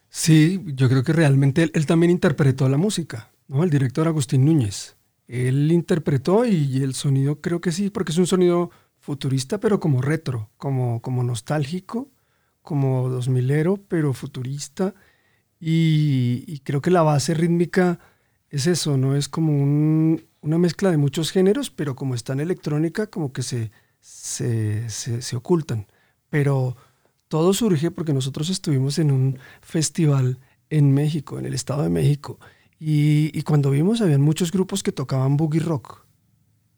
Sí, 0.09 0.61
yo 0.75 0.89
creo 0.89 1.05
que 1.05 1.13
realmente 1.13 1.71
él, 1.73 1.87
también 1.87 2.11
interpretó 2.11 2.69
la 2.69 2.79
música, 2.79 3.31
¿no? 3.47 3.63
El 3.63 3.71
director 3.71 4.09
Agustín 4.09 4.45
Núñez. 4.47 4.97
Él 5.29 5.71
interpretó 5.71 6.47
y 6.47 6.83
el 6.83 6.95
sonido 6.95 7.41
creo 7.43 7.61
que 7.61 7.73
sí, 7.73 7.91
porque 7.91 8.13
es 8.13 8.19
un 8.19 8.27
sonido 8.27 8.71
futurista, 8.99 9.61
pero 9.61 9.79
como 9.81 10.01
retro, 10.01 10.49
como, 10.57 11.03
como 11.03 11.23
nostálgico, 11.23 12.09
como 12.63 13.11
dos 13.11 13.29
milero, 13.29 13.77
pero 13.89 14.15
futurista. 14.15 14.95
Y, 15.61 16.61
creo 16.61 16.81
que 16.81 16.91
la 16.91 17.03
base 17.03 17.35
rítmica 17.35 17.99
es 18.51 18.67
eso, 18.67 18.97
¿no? 18.97 19.15
Es 19.17 19.29
como 19.29 19.53
un- 19.53 20.25
una 20.41 20.57
mezcla 20.59 20.91
de 20.91 20.97
muchos 20.97 21.31
géneros, 21.33 21.71
pero 21.71 21.95
como 21.97 22.15
está 22.15 22.33
en 22.33 22.41
electrónica, 22.41 23.09
como 23.09 23.33
que 23.33 23.43
se, 23.43 23.71
se, 24.01 24.89
se, 24.89 25.37
ocultan. 25.37 25.87
Pero 26.31 26.77
todo 27.29 27.53
surge 27.53 27.91
porque 27.91 28.13
nosotros 28.13 28.51
estuvimos 28.51 28.99
en 28.99 29.11
un 29.11 29.39
festival 29.61 30.39
en 30.71 30.93
México, 30.93 31.39
en 31.39 31.47
el 31.47 31.55
Estado 31.55 31.83
de 31.83 31.89
México, 31.89 32.39
y, 32.81 33.43
cuando 33.43 33.71
vimos 33.71 34.01
habían 34.01 34.21
muchos 34.21 34.53
grupos 34.53 34.83
que 34.83 34.93
tocaban 34.93 35.37
boogie 35.37 35.61
rock, 35.61 36.05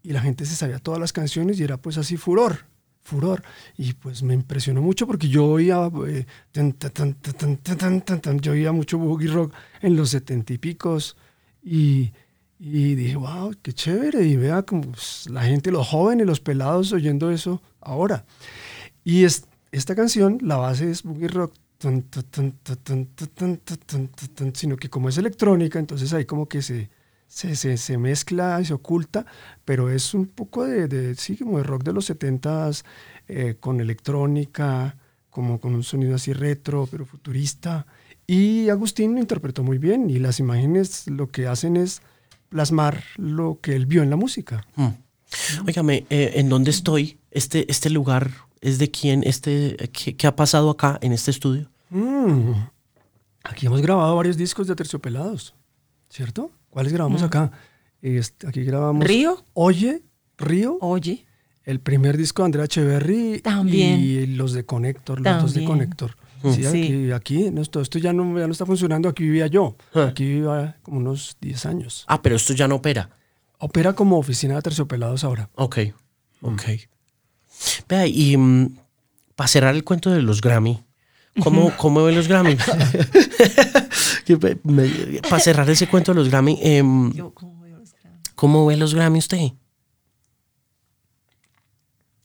y 0.02 0.12
la 0.12 0.20
gente 0.20 0.46
se 0.46 0.56
sabía 0.56 0.78
todas 0.78 0.98
las 0.98 1.12
canciones 1.12 1.60
y 1.60 1.64
era 1.64 1.76
pues 1.76 1.98
así 1.98 2.16
furor, 2.16 2.64
furor. 3.02 3.42
Y 3.76 3.92
pues 3.92 4.22
me 4.22 4.32
impresionó 4.32 4.80
mucho 4.80 5.06
porque 5.06 5.28
yo 5.28 5.44
oía, 5.44 5.90
eh, 6.06 6.26
yo 8.40 8.52
oía 8.52 8.72
mucho 8.72 8.98
boogie 8.98 9.28
rock 9.28 9.52
en 9.82 9.96
los 9.96 10.10
setenta 10.10 10.54
y 10.54 10.58
picos, 10.58 11.16
y, 11.62 12.12
y 12.62 12.94
dije, 12.94 13.16
wow, 13.16 13.54
qué 13.62 13.72
chévere. 13.72 14.22
Y 14.26 14.36
vea 14.36 14.62
como 14.62 14.82
pues, 14.82 15.26
la 15.30 15.42
gente, 15.42 15.70
los 15.70 15.88
jóvenes, 15.88 16.26
los 16.26 16.40
pelados 16.40 16.92
oyendo 16.92 17.30
eso 17.30 17.62
ahora. 17.80 18.26
Y 19.02 19.24
es, 19.24 19.46
esta 19.72 19.94
canción, 19.94 20.38
la 20.42 20.56
base 20.56 20.90
es 20.90 21.02
boogie 21.02 21.28
rock, 21.28 21.54
sino 24.52 24.76
que 24.76 24.90
como 24.90 25.08
es 25.08 25.16
electrónica, 25.16 25.78
entonces 25.78 26.12
ahí 26.12 26.26
como 26.26 26.46
que 26.46 26.60
se, 26.60 26.90
se, 27.26 27.56
se, 27.56 27.78
se 27.78 27.96
mezcla 27.96 28.60
y 28.60 28.66
se 28.66 28.74
oculta, 28.74 29.24
pero 29.64 29.88
es 29.88 30.12
un 30.12 30.26
poco 30.26 30.66
de, 30.66 30.86
de 30.86 31.14
sí, 31.14 31.38
como 31.38 31.56
de 31.56 31.64
rock 31.64 31.84
de 31.84 31.94
los 31.94 32.10
70s, 32.10 32.84
eh, 33.28 33.56
con 33.58 33.80
electrónica, 33.80 34.96
como 35.30 35.60
con 35.60 35.74
un 35.74 35.82
sonido 35.82 36.16
así 36.16 36.34
retro, 36.34 36.86
pero 36.90 37.06
futurista. 37.06 37.86
Y 38.26 38.68
Agustín 38.68 39.14
lo 39.14 39.20
interpretó 39.20 39.62
muy 39.62 39.78
bien 39.78 40.10
y 40.10 40.18
las 40.18 40.40
imágenes 40.40 41.06
lo 41.06 41.28
que 41.30 41.46
hacen 41.46 41.78
es 41.78 42.02
plasmar 42.50 43.02
lo 43.16 43.58
que 43.62 43.74
él 43.74 43.86
vio 43.86 44.02
en 44.02 44.10
la 44.10 44.16
música. 44.16 44.66
Mm. 44.76 44.88
Óigame, 45.66 46.04
eh, 46.10 46.32
¿en 46.34 46.48
dónde 46.48 46.70
estoy? 46.70 47.18
Este, 47.30 47.70
este 47.70 47.88
lugar 47.88 48.30
es 48.60 48.78
de 48.78 48.90
quién, 48.90 49.22
este, 49.24 49.76
¿qué, 49.92 50.16
qué 50.16 50.26
ha 50.26 50.36
pasado 50.36 50.68
acá 50.68 50.98
en 51.00 51.12
este 51.12 51.30
estudio? 51.30 51.70
Mm. 51.88 52.52
Aquí 53.44 53.66
hemos 53.66 53.80
grabado 53.80 54.14
varios 54.16 54.36
discos 54.36 54.66
de 54.66 54.76
Terciopelados, 54.76 55.54
¿cierto? 56.10 56.50
¿Cuáles 56.68 56.92
grabamos 56.92 57.22
acá? 57.22 57.50
Este, 58.02 58.46
aquí 58.46 58.64
grabamos 58.64 59.04
¿Río? 59.04 59.44
Oye, 59.54 60.02
Río, 60.36 60.78
Oye, 60.80 61.26
el 61.64 61.80
primer 61.80 62.16
disco 62.16 62.42
de 62.42 62.46
Andrea 62.46 62.64
Echeverry 62.64 63.40
También. 63.40 64.00
y 64.00 64.26
los 64.26 64.52
de 64.52 64.64
Connector, 64.64 65.20
los 65.20 65.42
dos 65.42 65.54
de 65.54 65.64
También. 65.64 66.14
Connector. 66.40 66.72
Sí, 66.72 66.82
Sí. 66.84 67.12
aquí, 67.12 67.12
aquí 67.12 67.50
no, 67.50 67.60
esto, 67.62 67.80
esto 67.80 67.98
ya, 67.98 68.12
no, 68.12 68.38
ya 68.38 68.46
no 68.46 68.52
está 68.52 68.66
funcionando, 68.66 69.08
aquí 69.08 69.22
vivía 69.24 69.46
yo, 69.46 69.76
Ah. 69.94 70.06
aquí 70.10 70.24
vivía 70.24 70.78
como 70.82 70.98
unos 70.98 71.36
10 71.40 71.66
años. 71.66 72.04
Ah, 72.08 72.20
pero 72.22 72.36
esto 72.36 72.52
ya 72.54 72.66
no 72.68 72.76
opera. 72.76 73.10
Opera 73.58 73.92
como 73.92 74.18
oficina 74.18 74.54
de 74.56 74.62
Terciopelados 74.62 75.22
ahora. 75.24 75.50
Ok, 75.54 75.78
ok. 76.42 76.62
Vea, 77.88 78.06
y 78.06 78.36
para 79.36 79.48
cerrar 79.48 79.74
el 79.74 79.84
cuento 79.84 80.10
de 80.10 80.22
los 80.22 80.40
Grammy, 80.40 80.82
¿cómo, 81.42 81.72
cómo 81.76 82.02
ven 82.04 82.14
los 82.16 82.26
Grammy? 82.28 82.56
para 85.28 85.40
cerrar 85.40 85.68
ese 85.68 85.86
cuento 85.88 86.12
de 86.12 86.16
los 86.20 86.28
Grammy, 86.30 86.58
em, 86.62 87.12
yo 87.12 87.32
como 87.34 87.60
veo 87.60 87.78
los 87.78 87.92
Grammy? 87.92 88.18
¿cómo 88.34 88.66
ve 88.66 88.76
los 88.76 88.94
Grammy 88.94 89.18
usted? 89.18 89.52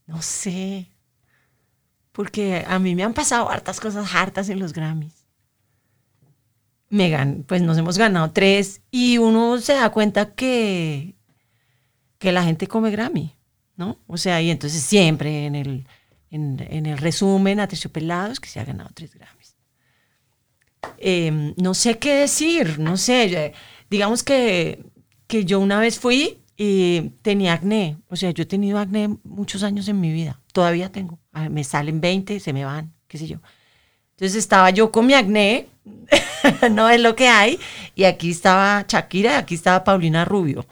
No 0.07 0.21
sé. 0.21 0.87
Porque 2.15 2.63
a 2.65 2.79
mí 2.79 2.95
me 2.95 3.03
han 3.03 3.13
pasado 3.13 3.49
hartas 3.49 3.81
cosas 3.81 4.15
hartas 4.15 4.47
en 4.47 4.59
los 4.59 4.71
Grammys. 4.71 5.25
Me 6.89 7.09
gan 7.09 7.43
pues 7.45 7.61
nos 7.61 7.77
hemos 7.77 7.97
ganado 7.97 8.31
tres 8.31 8.81
y 8.89 9.17
uno 9.17 9.59
se 9.59 9.73
da 9.73 9.89
cuenta 9.89 10.33
que, 10.33 11.15
que 12.17 12.31
la 12.31 12.43
gente 12.43 12.67
come 12.67 12.89
Grammy, 12.89 13.35
¿no? 13.75 13.99
O 14.07 14.15
sea, 14.15 14.41
y 14.41 14.49
entonces 14.49 14.81
siempre 14.81 15.45
en 15.45 15.55
el, 15.55 15.87
en, 16.29 16.85
el 16.85 16.97
resumen 16.97 17.59
a 17.59 17.67
Terciopelados 17.67 18.39
que 18.39 18.47
se 18.47 18.61
ha 18.61 18.65
ganado 18.65 18.91
tres 18.93 19.13
Grammys. 19.13 19.57
Eh, 20.97 21.53
no 21.57 21.73
sé 21.73 21.97
qué 21.97 22.13
decir, 22.13 22.79
no 22.79 22.95
sé. 22.95 23.53
digamos 23.89 24.23
que, 24.23 24.85
que 25.27 25.43
yo 25.43 25.59
una 25.59 25.81
vez 25.81 25.99
fui 25.99 26.39
y 26.55 27.09
tenía 27.23 27.51
acné. 27.53 27.97
O 28.07 28.15
sea, 28.15 28.31
yo 28.31 28.43
he 28.43 28.45
tenido 28.45 28.79
acné 28.79 29.17
muchos 29.23 29.63
años 29.63 29.89
en 29.89 29.99
mi 29.99 30.13
vida. 30.13 30.39
Todavía 30.53 30.93
tengo. 30.93 31.19
Ah, 31.35 31.49
Me 31.49 31.63
salen 31.63 31.99
20, 32.01 32.39
se 32.39 32.53
me 32.53 32.63
van, 32.65 32.93
qué 33.07 33.17
sé 33.17 33.27
yo. 33.27 33.37
Entonces 34.11 34.35
estaba 34.37 34.69
yo 34.69 34.91
con 34.91 35.05
mi 35.05 35.13
acné, 35.13 35.67
no 36.71 36.89
es 36.89 37.01
lo 37.01 37.15
que 37.15 37.27
hay, 37.27 37.59
y 37.93 38.05
aquí 38.05 38.31
estaba 38.31 38.85
Shakira, 38.87 39.33
y 39.33 39.35
aquí 39.35 39.55
estaba 39.55 39.83
Paulina 39.83 40.23
Rubio. 40.23 40.65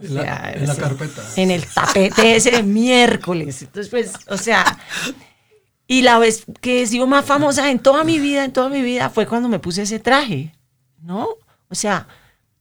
En 0.00 0.14
la, 0.14 0.52
en 0.52 0.66
la 0.66 0.74
carpeta. 0.74 1.22
En 1.36 1.52
el 1.52 1.64
tapete 1.64 2.34
ese 2.34 2.50
de 2.50 2.62
miércoles. 2.64 3.62
Entonces, 3.62 3.88
pues, 3.88 4.12
o 4.26 4.36
sea, 4.36 4.78
y 5.86 6.02
la 6.02 6.18
vez 6.18 6.44
que 6.60 6.82
he 6.82 6.86
sido 6.88 7.06
más 7.06 7.24
famosa 7.24 7.70
en 7.70 7.78
toda 7.78 8.02
mi 8.02 8.18
vida, 8.18 8.44
en 8.44 8.52
toda 8.52 8.68
mi 8.68 8.82
vida, 8.82 9.10
fue 9.10 9.26
cuando 9.26 9.48
me 9.48 9.60
puse 9.60 9.82
ese 9.82 10.00
traje, 10.00 10.52
¿no? 11.00 11.28
O 11.68 11.74
sea, 11.76 12.08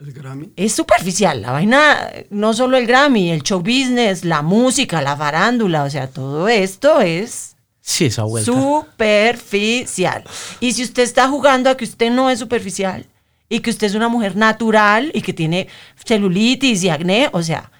El 0.01 0.13
Grammy. 0.13 0.51
es 0.55 0.73
superficial. 0.73 1.41
La 1.41 1.51
vaina, 1.51 2.09
no 2.31 2.53
solo 2.53 2.75
el 2.77 2.87
Grammy, 2.87 3.29
el 3.31 3.43
show 3.43 3.59
business, 3.59 4.25
la 4.25 4.41
música, 4.41 5.01
la 5.01 5.15
farándula, 5.15 5.83
o 5.83 5.89
sea, 5.89 6.07
todo 6.07 6.47
esto 6.49 7.01
es 7.01 7.55
Sí, 7.81 8.05
esa 8.05 8.23
vuelta. 8.23 8.51
superficial. 8.51 10.23
Y 10.59 10.73
si 10.73 10.83
usted 10.83 11.03
está 11.03 11.27
jugando 11.27 11.69
a 11.69 11.77
que 11.77 11.85
usted 11.85 12.09
no 12.11 12.29
es 12.29 12.39
superficial 12.39 13.05
y 13.49 13.59
que 13.59 13.69
usted 13.69 13.87
es 13.87 13.95
una 13.95 14.07
mujer 14.07 14.35
natural 14.35 15.11
y 15.13 15.21
que 15.21 15.33
tiene 15.33 15.67
celulitis 16.05 16.83
y 16.83 16.89
acné, 16.89 17.29
o 17.33 17.43
sea, 17.43 17.71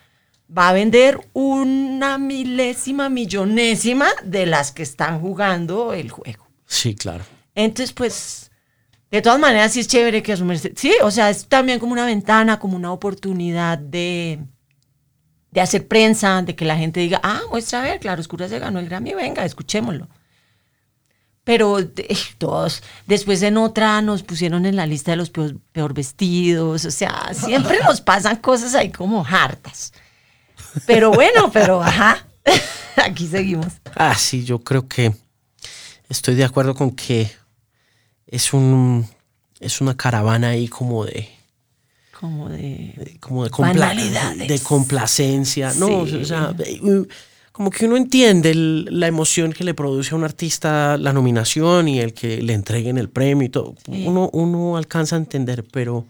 va 0.55 0.69
a 0.69 0.74
vender 0.74 1.19
una 1.34 2.17
milésima, 2.17 3.09
millonésima 3.09 4.09
de 4.24 4.45
las 4.45 4.72
que 4.72 4.84
están 4.84 5.19
jugando 5.22 5.93
el 5.93 6.09
juego. 6.11 6.45
Sí, 6.65 6.93
claro. 6.95 7.24
Entonces, 7.55 7.93
pues, 7.93 8.50
de 9.12 9.22
todas 9.22 9.39
maneras, 9.39 9.74
sí 9.74 9.82
es 9.82 9.88
chévere 9.88 10.24
que 10.24 10.32
asumirse. 10.32 10.74
Sí, 10.76 10.93
o 11.03 11.12
sea, 11.12 11.30
es 11.30 11.45
también 11.45 11.80
como 11.80 11.91
una 11.91 12.05
ventana, 12.05 12.59
como 12.59 12.78
una 12.78 12.93
oportunidad 12.93 13.78
de, 13.78 14.39
de 15.51 15.62
hacer 15.62 15.88
prensa, 15.88 16.41
de 16.41 16.55
que 16.55 16.64
la 16.64 16.78
gente 16.78 17.01
diga, 17.01 17.20
ah, 17.22 17.41
muestra 17.49 17.80
a 17.80 17.84
ver, 17.84 17.99
Claro 17.99 18.22
Oscura 18.22 18.47
se 18.47 18.57
ganó 18.57 18.80
el 18.80 18.88
Grammy, 18.88 19.14
venga, 19.14 19.43
escuchémoslo. 19.43 20.07
Pero 21.43 21.80
eh, 21.80 21.89
todos, 22.38 22.84
después 23.05 23.41
en 23.41 23.57
otra 23.57 24.01
nos 24.01 24.24
pusieron 24.24 24.66
en 24.66 24.78
la 24.78 24.86
lista 24.86 25.12
de 25.12 25.18
los 25.18 25.30
peor, 25.30 25.57
peor 25.74 25.93
vestidos, 25.93 26.86
o 26.86 26.91
sea, 26.91 27.34
siempre 27.34 27.80
nos 27.84 27.99
pasan 27.99 28.38
cosas 28.38 28.76
ahí 28.76 28.91
como 28.91 29.26
hartas. 29.26 29.91
Pero 30.86 31.12
bueno, 31.12 31.51
pero 31.51 31.84
ajá, 31.84 32.26
aquí 32.95 33.28
seguimos. 33.28 33.74
Ah, 33.95 34.16
sí, 34.16 34.45
yo 34.45 34.59
creo 34.59 34.88
que 34.88 35.14
estoy 36.07 36.36
de 36.36 36.45
acuerdo 36.45 36.76
con 36.76 36.91
que 36.91 37.30
es 38.32 38.53
un 38.53 39.07
es 39.59 39.79
una 39.82 39.95
caravana 39.95 40.49
ahí 40.49 40.67
como 40.67 41.05
de 41.05 41.29
Como 42.19 42.49
de... 42.49 42.93
de- 42.97 43.17
como 43.19 43.43
de, 43.43 43.51
compla- 43.51 43.93
de 44.47 44.59
complacencia, 44.59 45.73
no, 45.75 46.05
Sí. 46.07 46.15
o 46.15 46.25
sea, 46.25 46.55
como 47.51 47.69
que 47.69 47.86
uno 47.86 47.97
entiende 47.97 48.51
el- 48.51 48.88
la 48.99 49.07
emoción 49.07 49.53
que 49.53 49.63
le 49.63 49.73
produce 49.73 50.13
a 50.13 50.17
un 50.17 50.23
artista 50.23 50.97
la 50.97 51.13
nominación 51.13 51.88
y 51.88 51.99
el 51.99 52.13
que 52.13 52.41
le 52.41 52.53
entreguen 52.53 52.97
el 52.97 53.09
premio 53.09 53.45
y 53.45 53.49
todo. 53.49 53.75
Sí. 53.86 54.05
Uno, 54.07 54.29
uno 54.34 54.77
alcanza 54.77 55.15
a 55.15 55.19
entender, 55.19 55.63
pero 55.71 56.05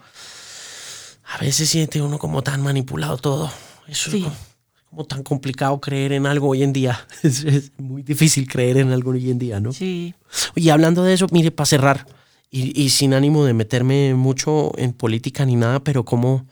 a 1.24 1.38
veces 1.38 1.68
siente 1.68 2.00
uno 2.00 2.18
como 2.18 2.42
tan 2.42 2.62
manipulado 2.62 3.16
todo. 3.18 3.50
Eso 3.88 4.10
Sí. 4.10 4.18
es 4.18 4.24
como, 4.24 4.36
como 4.92 5.06
tan 5.06 5.22
complicado 5.22 5.80
creer 5.80 6.12
en 6.12 6.26
algo 6.26 6.48
hoy 6.48 6.62
en 6.62 6.74
día. 6.74 7.06
Es, 7.22 7.44
es 7.44 7.72
muy 7.78 8.02
difícil 8.02 8.46
creer 8.46 8.76
en 8.76 8.92
algo 8.92 9.12
hoy 9.12 9.30
en 9.30 9.38
día, 9.38 9.58
¿no? 9.58 9.72
Sí. 9.72 10.14
Y 10.54 10.68
hablando 10.68 11.02
de 11.02 11.14
eso, 11.14 11.26
mire, 11.30 11.50
para 11.50 11.64
cerrar, 11.64 12.06
y, 12.50 12.78
y 12.78 12.90
sin 12.90 13.14
ánimo 13.14 13.46
de 13.46 13.54
meterme 13.54 14.14
mucho 14.14 14.72
en 14.76 14.92
política 14.92 15.46
ni 15.46 15.56
nada, 15.56 15.80
pero 15.82 16.04
cómo, 16.04 16.44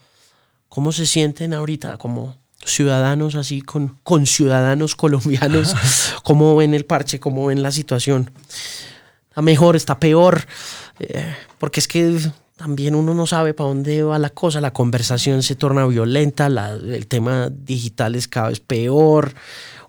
cómo 0.69 0.91
se 0.91 1.05
sienten 1.05 1.53
ahorita 1.53 1.97
como 1.97 2.35
ciudadanos 2.65 3.35
así, 3.35 3.61
con, 3.61 3.99
con 4.01 4.25
ciudadanos 4.25 4.95
colombianos, 5.03 5.75
cómo 6.23 6.55
ven 6.55 6.73
el 6.73 6.85
parche, 6.85 7.19
cómo 7.19 7.45
ven 7.45 7.61
la 7.61 7.71
situación. 7.71 8.31
Está 9.29 9.43
mejor, 9.43 9.75
está 9.75 9.99
peor, 9.99 10.47
eh, 10.97 11.35
porque 11.59 11.79
es 11.79 11.87
que 11.87 12.17
también 12.61 12.93
uno 12.93 13.15
no 13.15 13.25
sabe 13.25 13.55
para 13.55 13.69
dónde 13.69 14.03
va 14.03 14.19
la 14.19 14.29
cosa, 14.29 14.61
la 14.61 14.71
conversación 14.71 15.41
se 15.41 15.55
torna 15.55 15.83
violenta, 15.87 16.47
la- 16.47 16.73
el 16.73 17.07
tema 17.07 17.49
digital 17.49 18.13
es 18.13 18.27
cada 18.27 18.49
vez 18.49 18.59
peor, 18.59 19.33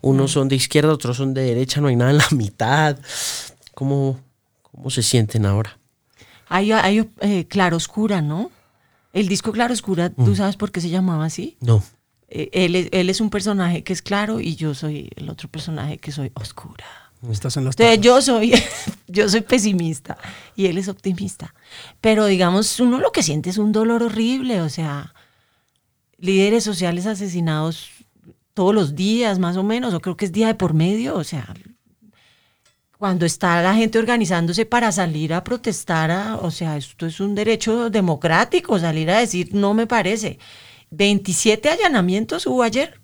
unos 0.01 0.31
son 0.33 0.49
de 0.49 0.57
izquierda, 0.57 0.91
otros 0.91 1.19
son 1.19 1.35
de 1.35 1.43
derecha, 1.43 1.83
no 1.83 1.89
hay 1.89 1.97
nada 1.97 2.11
en 2.13 2.17
la 2.19 2.29
mitad. 2.31 2.99
¿Cómo, 3.75 4.19
cómo 4.63 4.89
se 4.89 5.03
sienten 5.03 5.45
ahora? 5.45 5.79
Hay, 6.49 6.73
hay 6.73 7.11
eh, 7.21 7.47
Claroscura, 7.47 8.23
¿no? 8.23 8.51
El 9.13 9.29
disco 9.29 9.53
Claroscura, 9.53 10.09
¿tú 10.09 10.35
sabes 10.35 10.57
por 10.57 10.73
qué 10.73 10.81
se 10.81 10.89
llamaba 10.89 11.27
así? 11.27 11.59
No. 11.61 11.83
Eh, 12.29 12.49
él, 12.55 12.75
es- 12.77 12.89
él 12.93 13.11
es 13.11 13.21
un 13.21 13.29
personaje 13.29 13.85
que 13.85 13.93
es 13.93 14.01
claro 14.01 14.41
y 14.41 14.57
yo 14.57 14.73
soy 14.75 15.11
el 15.17 15.29
otro 15.29 15.49
personaje 15.51 15.99
que 15.99 16.11
soy 16.11 16.33
oscura. 16.35 16.87
Estas 17.31 17.53
son 17.53 17.65
las 17.67 17.75
Entonces 17.79 18.01
yo 18.01 18.21
soy, 18.23 18.53
yo 19.07 19.29
soy 19.29 19.43
pesimista 19.43 20.17
y 20.57 20.67
él 20.67 20.79
es 20.79 20.89
optimista. 20.89 21.55
Pero 22.01 22.27
digamos, 22.27 22.79
uno 22.81 22.99
lo 22.99 23.13
que 23.13 23.23
siente 23.23 23.51
es 23.51 23.59
un 23.59 23.73
dolor 23.73 24.03
horrible, 24.03 24.61
o 24.61 24.69
sea, 24.69 25.15
líderes 26.19 26.65
sociales 26.65 27.07
asesinados 27.07 27.91
todos 28.55 28.75
los 28.75 28.95
días, 28.95 29.39
más 29.39 29.57
o 29.57 29.63
menos, 29.63 29.95
o 29.95 30.01
creo 30.01 30.17
que 30.17 30.25
es 30.27 30.33
día 30.33 30.49
de 30.49 30.55
por 30.55 30.75
medio, 30.75 31.17
o 31.17 31.25
sea, 31.25 31.53
cuando 32.99 33.27
está 33.27 33.61
la 33.63 33.75
gente 33.75 33.99
organizándose 33.99 34.65
para 34.65 34.93
salir 34.93 35.35
a 35.35 35.43
protestar, 35.43 36.11
a- 36.11 36.37
o 36.37 36.51
sea, 36.51 36.77
esto 36.77 37.07
es 37.07 37.19
un 37.19 37.35
derecho 37.35 37.91
democrático, 37.91 38.79
salir 38.79 39.11
a 39.11 39.19
decir, 39.19 39.55
no 39.55 39.75
me 39.75 39.87
parece. 39.89 40.39
27 40.91 41.69
allanamientos 41.69 42.47
hubo 42.47 42.63
ayer. 42.63 43.01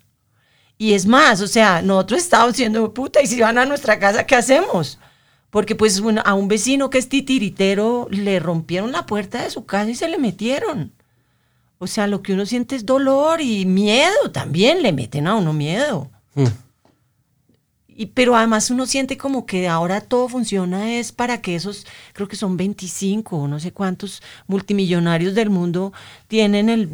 Y 0.76 0.92
es 0.92 1.06
más, 1.06 1.40
o 1.40 1.48
sea, 1.48 1.82
nosotros 1.82 2.20
estábamos 2.20 2.52
diciendo, 2.54 2.94
puta, 2.94 3.20
y 3.20 3.26
si 3.26 3.40
van 3.40 3.58
a 3.58 3.64
nuestra 3.66 3.98
casa, 3.98 4.24
¿qué 4.24 4.36
hacemos? 4.36 5.00
Porque 5.50 5.74
pues 5.74 6.00
bueno, 6.00 6.22
a 6.24 6.34
un 6.34 6.48
vecino 6.48 6.90
que 6.90 6.98
es 6.98 7.08
titiritero 7.08 8.08
le 8.10 8.38
rompieron 8.38 8.92
la 8.92 9.06
puerta 9.06 9.42
de 9.42 9.50
su 9.50 9.64
casa 9.64 9.90
y 9.90 9.94
se 9.94 10.08
le 10.08 10.18
metieron. 10.18 10.92
O 11.78 11.86
sea, 11.86 12.06
lo 12.06 12.22
que 12.22 12.34
uno 12.34 12.44
siente 12.44 12.74
es 12.76 12.84
dolor 12.84 13.40
y 13.40 13.64
miedo 13.64 14.30
también, 14.32 14.82
le 14.82 14.92
meten 14.92 15.26
a 15.26 15.36
uno 15.36 15.52
miedo. 15.52 16.10
Mm. 16.34 16.46
Y, 17.88 18.06
pero 18.06 18.36
además 18.36 18.70
uno 18.70 18.86
siente 18.86 19.16
como 19.16 19.46
que 19.46 19.68
ahora 19.68 20.00
todo 20.00 20.28
funciona 20.28 20.94
es 20.94 21.10
para 21.10 21.40
que 21.40 21.56
esos, 21.56 21.86
creo 22.12 22.28
que 22.28 22.36
son 22.36 22.56
25 22.56 23.36
o 23.36 23.48
no 23.48 23.58
sé 23.58 23.72
cuántos 23.72 24.22
multimillonarios 24.46 25.34
del 25.34 25.50
mundo 25.50 25.92
tienen 26.28 26.68
el 26.68 26.90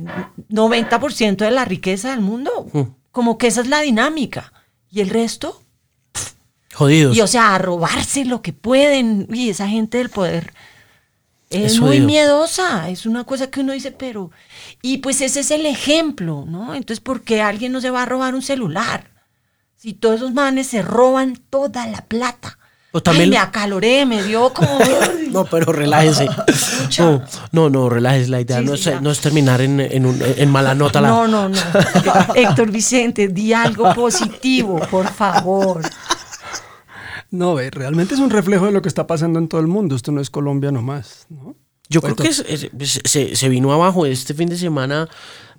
90% 0.49 1.37
de 1.37 1.51
la 1.51 1.65
riqueza 1.65 2.11
del 2.11 2.21
mundo. 2.21 2.69
Como 3.11 3.37
que 3.37 3.49
esa 3.49 3.61
es 3.61 3.69
la 3.69 3.81
dinámica. 3.81 4.53
Y 4.91 5.01
el 5.01 5.11
resto, 5.11 5.63
Jodidos. 6.75 7.17
y 7.17 7.21
o 7.21 7.27
sea, 7.27 7.55
a 7.55 7.59
robarse 7.59 8.25
lo 8.25 8.43
que 8.43 8.53
pueden. 8.53 9.29
Y 9.33 9.51
esa 9.51 9.69
gente 9.69 9.99
del 9.99 10.11
poder 10.11 10.53
es 11.51 11.75
Es 11.75 11.81
muy 11.81 12.01
miedosa. 12.01 12.89
Es 12.89 13.07
una 13.07 13.25
cosa 13.25 13.49
que 13.51 13.61
uno 13.61 13.73
dice, 13.73 13.93
pero. 13.93 14.31
Y 14.83 14.99
pues 14.99 15.21
ese 15.21 15.41
es 15.41 15.51
el 15.51 15.67
ejemplo, 15.67 16.45
¿no? 16.49 16.75
Entonces, 16.75 17.01
¿por 17.01 17.23
qué 17.23 17.41
alguien 17.43 17.73
no 17.73 17.81
se 17.81 17.91
va 17.91 18.03
a 18.03 18.07
robar 18.07 18.35
un 18.35 18.43
celular? 18.43 19.11
Si 19.77 19.93
todos 19.93 20.17
esos 20.17 20.33
manes 20.33 20.67
se 20.67 20.83
roban 20.83 21.37
toda 21.51 21.87
la 21.87 22.03
plata. 22.07 22.59
O 22.97 23.03
también- 23.03 23.25
Ay, 23.25 23.31
me 23.31 23.39
acaloré, 23.39 24.07
me 24.07 24.23
dio 24.23 24.53
como. 24.53 24.79
No, 25.35 25.45
pero 25.47 25.73
relájese. 25.73 26.29
No, 27.01 27.21
no, 27.51 27.69
no, 27.69 27.89
relájese. 27.89 28.31
La 28.31 28.41
idea 28.41 28.61
Sí, 28.61 28.65
no, 28.65 28.77
sí, 28.77 28.89
es, 28.91 29.03
no 29.03 29.11
es 29.11 29.21
terminar 29.21 29.61
en, 29.61 29.81
en, 29.81 30.07
un- 30.07 30.23
en 30.25 30.49
mala 30.49 30.77
nota. 30.77 31.01
La, 31.01 31.09
No, 31.09 31.27
no, 31.27 31.49
no. 31.49 31.57
Héctor 32.37 32.71
Vicente, 32.71 33.27
di 33.29 33.53
algo 33.53 33.93
positivo, 33.95 34.79
por 34.91 35.09
favor. 35.13 35.83
No, 37.35 37.55
ve, 37.55 37.71
realmente 37.71 38.15
es 38.15 38.21
un 38.21 38.31
reflejo 38.31 38.67
de 38.67 38.73
lo 38.73 38.81
que 38.81 38.89
está 38.89 39.07
pasando 39.07 39.39
en 39.39 39.49
todo 39.49 39.61
el 39.61 39.67
mundo. 39.67 39.97
Esto 39.97 40.13
no 40.13 40.21
es 40.21 40.31
Colombia 40.31 40.71
nomás, 40.71 41.27
¿no? 41.29 41.57
Yo 41.91 42.01
creo 42.01 42.17
que 42.17 42.33
se, 42.33 43.37
se 43.37 43.49
vino 43.49 43.73
abajo. 43.73 44.07
Este 44.07 44.33
fin 44.33 44.49
de 44.49 44.57
semana 44.57 45.09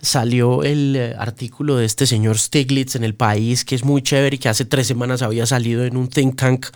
salió 0.01 0.63
el 0.63 0.95
eh, 0.95 1.15
artículo 1.17 1.77
de 1.77 1.85
este 1.85 2.05
señor 2.05 2.37
Stiglitz 2.37 2.95
en 2.95 3.03
el 3.03 3.15
país, 3.15 3.65
que 3.65 3.75
es 3.75 3.83
muy 3.83 4.01
chévere 4.01 4.35
y 4.35 4.39
que 4.39 4.49
hace 4.49 4.65
tres 4.65 4.87
semanas 4.87 5.21
había 5.21 5.45
salido 5.45 5.83
en 5.85 5.97
un 5.97 6.07
think 6.07 6.35
tank, 6.35 6.67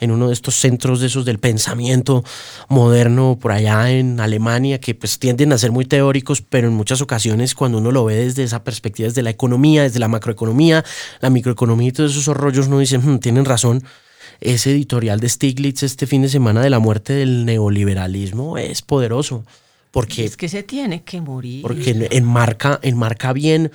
en 0.00 0.10
uno 0.10 0.28
de 0.28 0.32
estos 0.32 0.56
centros 0.56 1.00
de 1.00 1.06
esos 1.06 1.24
del 1.24 1.38
pensamiento 1.38 2.24
moderno 2.68 3.38
por 3.40 3.52
allá 3.52 3.90
en 3.90 4.20
Alemania, 4.20 4.80
que 4.80 4.94
pues 4.94 5.18
tienden 5.18 5.52
a 5.52 5.58
ser 5.58 5.70
muy 5.72 5.84
teóricos, 5.84 6.42
pero 6.42 6.68
en 6.68 6.74
muchas 6.74 7.00
ocasiones 7.00 7.54
cuando 7.54 7.78
uno 7.78 7.92
lo 7.92 8.04
ve 8.04 8.16
desde 8.16 8.42
esa 8.42 8.64
perspectiva, 8.64 9.08
desde 9.08 9.22
la 9.22 9.30
economía, 9.30 9.82
desde 9.82 10.00
la 10.00 10.08
macroeconomía, 10.08 10.84
la 11.20 11.30
microeconomía 11.30 11.88
y 11.88 11.92
todos 11.92 12.16
esos 12.16 12.36
rollos, 12.36 12.66
uno 12.66 12.78
dice, 12.78 12.98
"Hmm, 12.98 13.18
tienen 13.18 13.44
razón 13.44 13.84
ese 14.40 14.70
editorial 14.72 15.20
de 15.20 15.28
Stiglitz 15.28 15.82
este 15.82 16.06
fin 16.06 16.22
de 16.22 16.28
semana 16.28 16.60
de 16.62 16.70
la 16.70 16.78
muerte 16.78 17.12
del 17.14 17.44
neoliberalismo 17.44 18.58
es 18.58 18.82
poderoso. 18.82 19.44
Porque, 19.90 20.24
Es 20.24 20.36
que 20.36 20.48
se 20.48 20.62
tiene 20.62 21.02
que 21.02 21.20
morir. 21.20 21.62
porque 21.62 22.08
enmarca, 22.10 22.78
enmarca 22.82 23.32
bien 23.32 23.70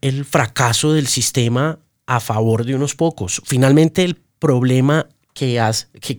el 0.00 0.24
fracaso 0.24 0.92
del 0.92 1.06
sistema 1.06 1.78
a 2.06 2.20
favor 2.20 2.64
de 2.66 2.74
unos 2.74 2.94
pocos. 2.96 3.40
Finalmente 3.46 4.02
el 4.04 4.16
problema 4.38 5.06
que, 5.32 5.58
has- 5.60 5.88
que, 6.00 6.18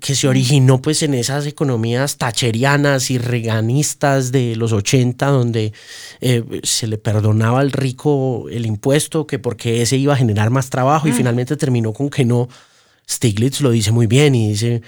que 0.00 0.14
se 0.14 0.28
originó 0.28 0.82
pues 0.82 1.02
en 1.02 1.14
esas 1.14 1.46
economías 1.46 2.16
tacherianas 2.18 3.10
y 3.10 3.18
reganistas 3.18 4.30
de 4.32 4.56
los 4.56 4.72
80 4.72 5.26
donde 5.28 5.72
eh, 6.20 6.44
se 6.62 6.86
le 6.86 6.98
perdonaba 6.98 7.60
al 7.60 7.72
rico 7.72 8.46
el 8.50 8.66
impuesto 8.66 9.26
que 9.26 9.38
porque 9.38 9.82
ese 9.82 9.96
iba 9.96 10.14
a 10.14 10.16
generar 10.16 10.50
más 10.50 10.70
trabajo 10.70 11.08
y 11.08 11.12
finalmente 11.12 11.56
terminó 11.56 11.92
con 11.92 12.10
que 12.10 12.24
no. 12.24 12.48
Stiglitz 13.08 13.60
lo 13.60 13.70
dice 13.70 13.92
muy 13.92 14.06
bien 14.06 14.34
y 14.34 14.50
dice, 14.50 14.82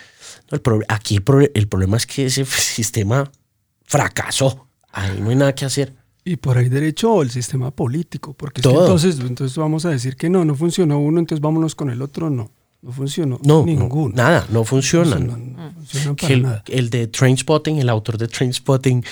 "No, 0.51 0.57
el 0.57 0.61
pro- 0.61 0.81
aquí 0.89 1.17
el, 1.17 1.23
pro- 1.23 1.41
el 1.55 1.69
problema 1.69 1.97
es 1.97 2.07
que 2.07 2.27
ese 2.27 2.45
sistema 2.47 3.31
fracasó. 3.85 4.67
Ahí 4.93 5.21
no 5.21 5.31
hay 5.31 5.37
nada 5.37 5.55
que 5.55 5.65
hacer. 5.65 5.95
Y 6.25 6.37
por 6.37 6.59
ahí 6.59 6.69
derecho 6.69 7.23
el 7.23 7.31
sistema 7.31 7.71
político, 7.71 8.35
porque 8.35 8.61
es 8.61 8.67
que 8.67 8.69
Todo. 8.73 8.83
entonces, 8.85 9.19
entonces 9.21 9.57
vamos 9.57 9.85
a 9.87 9.91
decir 9.91 10.17
que 10.17 10.29
no, 10.29 10.45
no 10.45 10.55
funcionó 10.55 10.99
uno, 10.99 11.21
entonces 11.21 11.41
vámonos 11.41 11.75
con 11.75 11.89
el 11.91 12.03
otro, 12.03 12.29
no, 12.29 12.51
no 12.83 12.93
funcionó 12.93 13.39
No, 13.45 13.61
no, 13.61 13.67
ninguno. 13.67 14.15
nada, 14.15 14.47
no 14.51 14.65
funcionan. 14.65 15.27
No, 15.27 15.37
no 15.39 15.73
funcionan 15.73 16.17
para 16.17 16.35
el, 16.35 16.43
nada. 16.43 16.65
el 16.69 16.91
de 16.91 17.07
Trainspotting, 17.07 17.79
el 17.79 17.89
autor 17.89 18.19
de 18.19 18.29
Trainspotting, 18.29 19.05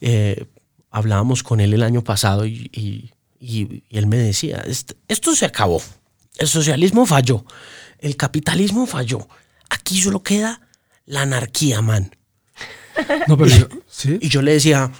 eh, 0.00 0.46
hablábamos 0.90 1.42
con 1.42 1.60
él 1.60 1.74
el 1.74 1.82
año 1.82 2.02
pasado 2.02 2.46
y, 2.46 2.70
y- 2.72 3.10
y- 3.38 3.82
él 3.90 4.06
me 4.06 4.16
decía, 4.16 4.62
"Est- 4.66 4.92
esto 5.08 5.34
se 5.34 5.44
acabó, 5.44 5.82
el 6.38 6.48
socialismo 6.48 7.04
falló, 7.04 7.44
el 8.02 8.16
capitalismo 8.16 8.86
falló, 8.86 9.26
aquí 9.70 10.00
solo 10.00 10.22
queda 10.22 10.60
la 11.06 11.22
anarquía, 11.22 11.80
man. 11.80 12.14
No, 13.26 13.36
pero 13.38 13.48
yo- 13.50 13.68
¿sí? 13.88 14.18
Y 14.20 14.28
yo 14.28 14.42
le 14.42 14.52
decía, 14.52 14.92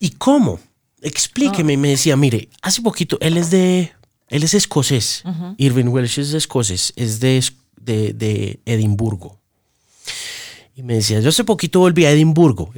¿y 0.00 0.10
cómo? 0.10 0.58
Explíqueme. 1.02 1.74
Y 1.74 1.76
me 1.76 1.88
decía, 1.90 2.16
mire, 2.16 2.48
hace 2.62 2.80
poquito, 2.82 3.18
él 3.20 3.36
es 3.36 3.50
de, 3.50 3.92
él 4.28 4.42
es 4.42 4.54
escocés. 4.54 5.22
Irving 5.58 5.86
Welsh 5.88 6.18
es 6.20 6.32
escocés, 6.32 6.92
es 6.96 7.20
de, 7.20 7.36
es- 7.38 7.52
de, 7.80 8.12
de 8.14 8.58
Edimburgo. 8.64 9.38
Y 10.74 10.82
me 10.82 10.94
decía, 10.94 11.20
yo 11.20 11.28
hace 11.28 11.44
poquito 11.44 11.78
volví 11.80 12.04
a 12.06 12.10
Edimburgo. 12.10 12.72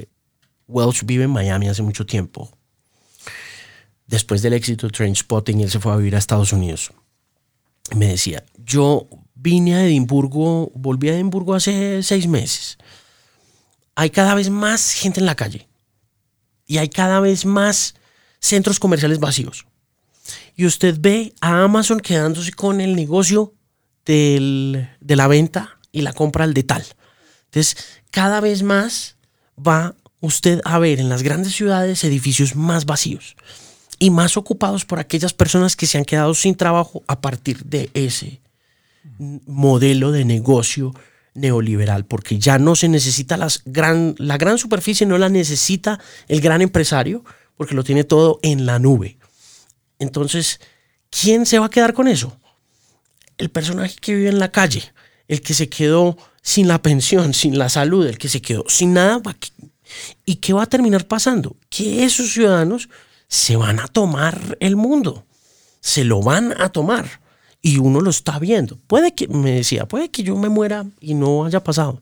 Welsh 0.67 1.03
vive 1.05 1.23
en 1.23 1.31
Miami 1.31 1.67
hace 1.67 1.81
mucho 1.81 2.05
tiempo. 2.05 2.51
Después 4.07 4.41
del 4.41 4.53
éxito 4.53 4.87
de 4.87 4.91
Trainspotting, 4.93 5.61
él 5.61 5.69
se 5.69 5.79
fue 5.79 5.93
a 5.93 5.95
vivir 5.97 6.15
a 6.15 6.19
Estados 6.19 6.51
Unidos. 6.53 6.91
Y 7.91 7.95
me 7.95 8.07
decía, 8.07 8.43
yo 8.65 9.07
vine 9.41 9.75
a 9.75 9.85
Edimburgo, 9.85 10.71
volví 10.75 11.09
a 11.09 11.13
Edimburgo 11.15 11.53
hace 11.55 12.03
seis 12.03 12.27
meses 12.27 12.77
hay 13.99 14.11
cada 14.11 14.33
vez 14.33 14.49
más 14.49 14.93
gente 14.93 15.19
en 15.19 15.25
la 15.25 15.35
calle 15.35 15.67
y 16.65 16.77
hay 16.77 16.87
cada 16.87 17.19
vez 17.19 17.43
más 17.43 17.95
centros 18.39 18.79
comerciales 18.79 19.19
vacíos. 19.19 19.65
Y 20.55 20.65
usted 20.65 20.95
ve 21.01 21.33
a 21.41 21.63
Amazon 21.63 21.99
quedándose 21.99 22.53
con 22.53 22.79
el 22.79 22.95
negocio 22.95 23.53
del- 24.05 24.87
de 25.01 25.15
la 25.17 25.27
venta 25.27 25.79
y 25.91 26.03
la 26.03 26.13
compra 26.13 26.45
al 26.45 26.53
detal. 26.53 26.85
Entonces, 27.47 27.75
cada 28.09 28.39
vez 28.39 28.63
más 28.63 29.17
va 29.57 29.95
usted 30.21 30.61
a 30.63 30.79
ver 30.79 31.01
en 31.01 31.09
las 31.09 31.21
grandes 31.21 31.53
ciudades 31.53 32.01
edificios 32.05 32.55
más 32.55 32.85
vacíos 32.85 33.35
y 33.99 34.11
más 34.11 34.37
ocupados 34.37 34.85
por 34.85 34.99
aquellas 34.99 35.33
personas 35.33 35.75
que 35.75 35.87
se 35.87 35.97
han 35.97 36.05
quedado 36.05 36.33
sin 36.35 36.55
trabajo 36.55 37.03
a 37.07 37.19
partir 37.19 37.65
de 37.65 37.89
ese 37.93 38.38
modelo 39.17 40.11
de 40.11 40.25
negocio 40.25 40.93
neoliberal, 41.33 42.05
porque 42.05 42.39
ya 42.39 42.57
no 42.57 42.75
se 42.75 42.87
necesita 42.89 43.37
las 43.37 43.61
gran, 43.65 44.15
la 44.17 44.37
gran 44.37 44.57
superficie, 44.57 45.05
no 45.05 45.17
la 45.17 45.29
necesita 45.29 45.99
el 46.27 46.41
gran 46.41 46.61
empresario, 46.61 47.23
porque 47.55 47.75
lo 47.75 47.83
tiene 47.83 48.03
todo 48.03 48.39
en 48.41 48.65
la 48.65 48.79
nube. 48.79 49.17
Entonces, 49.99 50.59
¿quién 51.09 51.45
se 51.45 51.59
va 51.59 51.67
a 51.67 51.69
quedar 51.69 51.93
con 51.93 52.07
eso? 52.07 52.37
El 53.37 53.49
personaje 53.49 53.95
que 53.99 54.15
vive 54.15 54.29
en 54.29 54.39
la 54.39 54.51
calle, 54.51 54.83
el 55.27 55.41
que 55.41 55.53
se 55.53 55.69
quedó 55.69 56.17
sin 56.41 56.67
la 56.67 56.81
pensión, 56.81 57.33
sin 57.33 57.57
la 57.57 57.69
salud, 57.69 58.07
el 58.07 58.17
que 58.17 58.29
se 58.29 58.41
quedó 58.41 58.65
sin 58.67 58.93
nada. 58.93 59.21
¿Y 60.25 60.35
qué 60.37 60.53
va 60.53 60.63
a 60.63 60.67
terminar 60.67 61.07
pasando? 61.07 61.55
Que 61.69 62.03
esos 62.03 62.31
ciudadanos 62.31 62.89
se 63.27 63.55
van 63.55 63.79
a 63.79 63.87
tomar 63.87 64.57
el 64.59 64.75
mundo, 64.75 65.25
se 65.81 66.03
lo 66.03 66.21
van 66.21 66.59
a 66.59 66.69
tomar 66.69 67.21
y 67.61 67.77
uno 67.77 68.01
lo 68.01 68.09
está 68.09 68.39
viendo. 68.39 68.77
Puede 68.87 69.13
que, 69.13 69.27
me 69.27 69.51
decía, 69.51 69.85
puede 69.87 70.09
que 70.09 70.23
yo 70.23 70.35
me 70.37 70.49
muera 70.49 70.85
y 70.99 71.13
no 71.13 71.45
haya 71.45 71.63
pasado. 71.63 72.01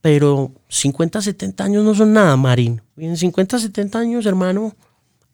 Pero 0.00 0.52
50, 0.68 1.20
70 1.22 1.64
años 1.64 1.84
no 1.84 1.94
son 1.94 2.12
nada, 2.12 2.36
Marín. 2.36 2.82
Y 2.96 3.06
en 3.06 3.16
50, 3.16 3.58
70 3.58 3.98
años, 3.98 4.26
hermano, 4.26 4.74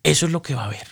eso 0.03 0.26
es 0.26 0.32
lo 0.32 0.40
que 0.43 0.55
va 0.55 0.62
a 0.62 0.66
haber. 0.66 0.86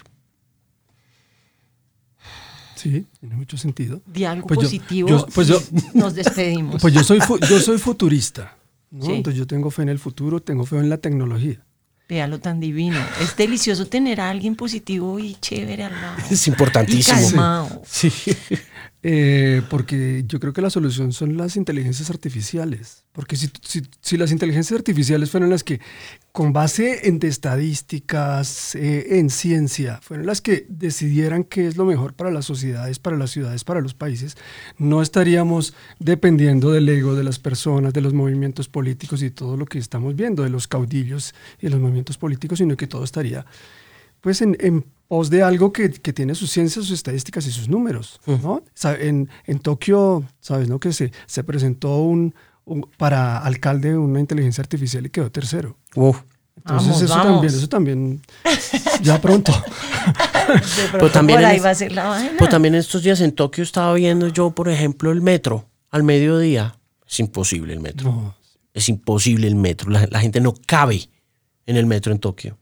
Sí, 2.74 3.07
tiene 3.20 3.36
mucho 3.36 3.57
sentido. 3.59 4.01
Di 4.07 4.24
algo 4.24 4.46
Pues 4.46 4.59
yo- 4.61 4.64
positivo. 4.66 5.09
yo- 5.09 5.26
pues 5.34 5.48
yo- 5.48 5.61
nos 5.94 6.14
despedimos. 6.14 6.80
Pues 6.80 6.94
yo 6.94 7.05
soy, 7.05 7.18
yo 7.48 7.61
soy 7.61 7.78
futurista. 7.78 8.57
¿no? 8.90 9.05
Sí. 9.07 9.12
Entonces 9.12 9.38
yo 9.38 9.46
tengo 9.46 9.70
fe 9.70 9.82
en 9.82 9.90
el 9.90 9.98
futuro, 9.98 10.40
tengo 10.40 10.64
fe 10.66 10.78
en 10.78 10.88
la 10.88 10.96
tecnología. 10.98 11.62
Véalo 12.11 12.40
tan 12.40 12.58
divino. 12.58 12.98
Es 13.22 13.36
delicioso 13.36 13.86
tener 13.86 14.20
a 14.20 14.30
alguien 14.30 14.56
positivo 14.56 15.20
y 15.20 15.36
chévere 15.40 15.84
al 15.84 15.92
lado. 15.92 16.16
Es 16.28 16.44
Y 16.48 16.50
importantísimo. 16.50 17.16
calmado. 17.16 17.82
Sí. 17.88 18.12
Eh, 19.03 19.62
porque 19.70 20.24
yo 20.26 20.38
creo 20.40 20.53
que 20.53 20.61
la 20.61 20.68
solución 20.68 21.12
son 21.12 21.38
las 21.38 21.57
inteligencias 21.57 22.11
artificiales. 22.11 23.05
Porque 23.12 23.36
si, 23.36 23.48
si- 23.62 23.82
si 24.03 24.16
las 24.18 24.30
inteligencias 24.30 24.78
artificiales 24.78 25.30
fueron 25.30 25.48
las 25.48 25.64
que, 25.64 25.80
con 26.32 26.53
base 26.53 27.09
en 27.09 27.18
estadísticas, 27.22 28.74
eh, 28.74 29.18
en 29.18 29.30
ciencia, 29.30 30.01
fueron 30.03 30.26
las 30.26 30.40
que 30.42 30.66
decidieran 30.68 31.44
qué 31.44 31.66
es 31.66 31.76
lo 31.78 31.86
mejor 31.86 32.12
para 32.14 32.30
las 32.30 32.44
sociedades, 32.44 32.98
para 32.98 33.16
las 33.16 33.30
ciudades, 33.30 33.64
para 33.64 33.80
los 33.80 33.94
países, 33.94 34.36
no 34.78 35.01
estaríamos 35.01 35.74
dependiendo 35.98 36.70
del 36.70 36.88
ego 36.88 37.14
de 37.14 37.24
las 37.24 37.38
personas, 37.38 37.94
de 37.94 38.03
los 38.03 38.12
movimientos 38.12 38.68
políticos 38.68 39.22
y 39.22 39.30
todo 39.30 39.57
lo 39.57 39.64
que 39.64 39.78
estamos 39.78 40.14
viendo, 40.14 40.42
de 40.42 40.51
los 40.51 40.68
caudillos 40.68 41.34
y 41.61 41.68
los 41.68 41.80
movimientos 41.80 42.18
políticos, 42.18 42.59
sino 42.59 42.76
que 42.76 42.86
todo 42.86 43.05
estaría 43.05 43.46
pues 44.20 44.42
en, 44.42 44.57
en 44.61 44.84
pos 45.11 45.28
de 45.28 45.42
algo 45.42 45.72
que, 45.72 45.90
que 45.90 46.12
tiene 46.12 46.36
sus 46.36 46.52
ciencias, 46.52 46.84
sus 46.84 46.94
estadísticas 46.94 47.44
y 47.44 47.50
sus 47.50 47.68
números. 47.68 48.20
¿no? 48.26 48.62
Sa- 48.74 48.94
En, 48.94 49.28
en 49.44 49.58
Tokio, 49.58 50.22
¿sabes? 50.38 50.68
No? 50.68 50.78
Que 50.78 50.92
se, 50.92 51.11
se 51.26 51.42
presentó 51.42 51.96
un, 51.98 52.32
un- 52.64 52.88
para 52.96 53.38
alcalde 53.38 53.98
una 53.98 54.20
inteligencia 54.20 54.62
artificial 54.62 55.04
y 55.06 55.11
quedó 55.11 55.28
tercero. 55.32 55.76
Uf. 55.96 56.20
Entonces 56.58 56.86
Vamos, 56.88 57.02
eso 57.02 57.14
vamos. 57.14 57.26
también, 57.32 57.54
eso 57.54 57.68
también, 57.68 58.22
ya 59.02 59.20
pronto. 59.20 59.52
Pero 60.92 61.11
también 61.11 61.38
por 61.38 61.44
en 61.44 61.50
ahí 61.50 61.56
es- 61.56 61.64
va 61.64 61.70
a 61.70 61.74
ser 61.74 61.90
la 61.90 62.04
vaina. 62.06 62.30
Pues 62.38 62.50
también 62.50 62.76
estos 62.76 63.02
días 63.02 63.20
en 63.20 63.32
Tokio 63.32 63.64
estaba 63.64 63.92
viendo 63.94 64.28
yo, 64.28 64.50
por 64.52 64.68
ejemplo, 64.68 65.11
el 65.11 65.22
metro 65.22 65.66
al 65.90 66.04
mediodía. 66.04 66.78
Es 67.08 67.18
imposible 67.18 67.72
el 67.72 67.80
metro. 67.80 68.12
No, 68.12 68.34
Es 68.74 68.88
imposible 68.88 69.48
el 69.48 69.56
metro. 69.56 69.90
La, 69.90 70.06
la 70.08 70.20
gente 70.20 70.40
no 70.40 70.54
cabe 70.66 71.08
en 71.66 71.76
el 71.76 71.86
metro 71.86 72.12
en 72.12 72.20
Tokio. 72.20 72.58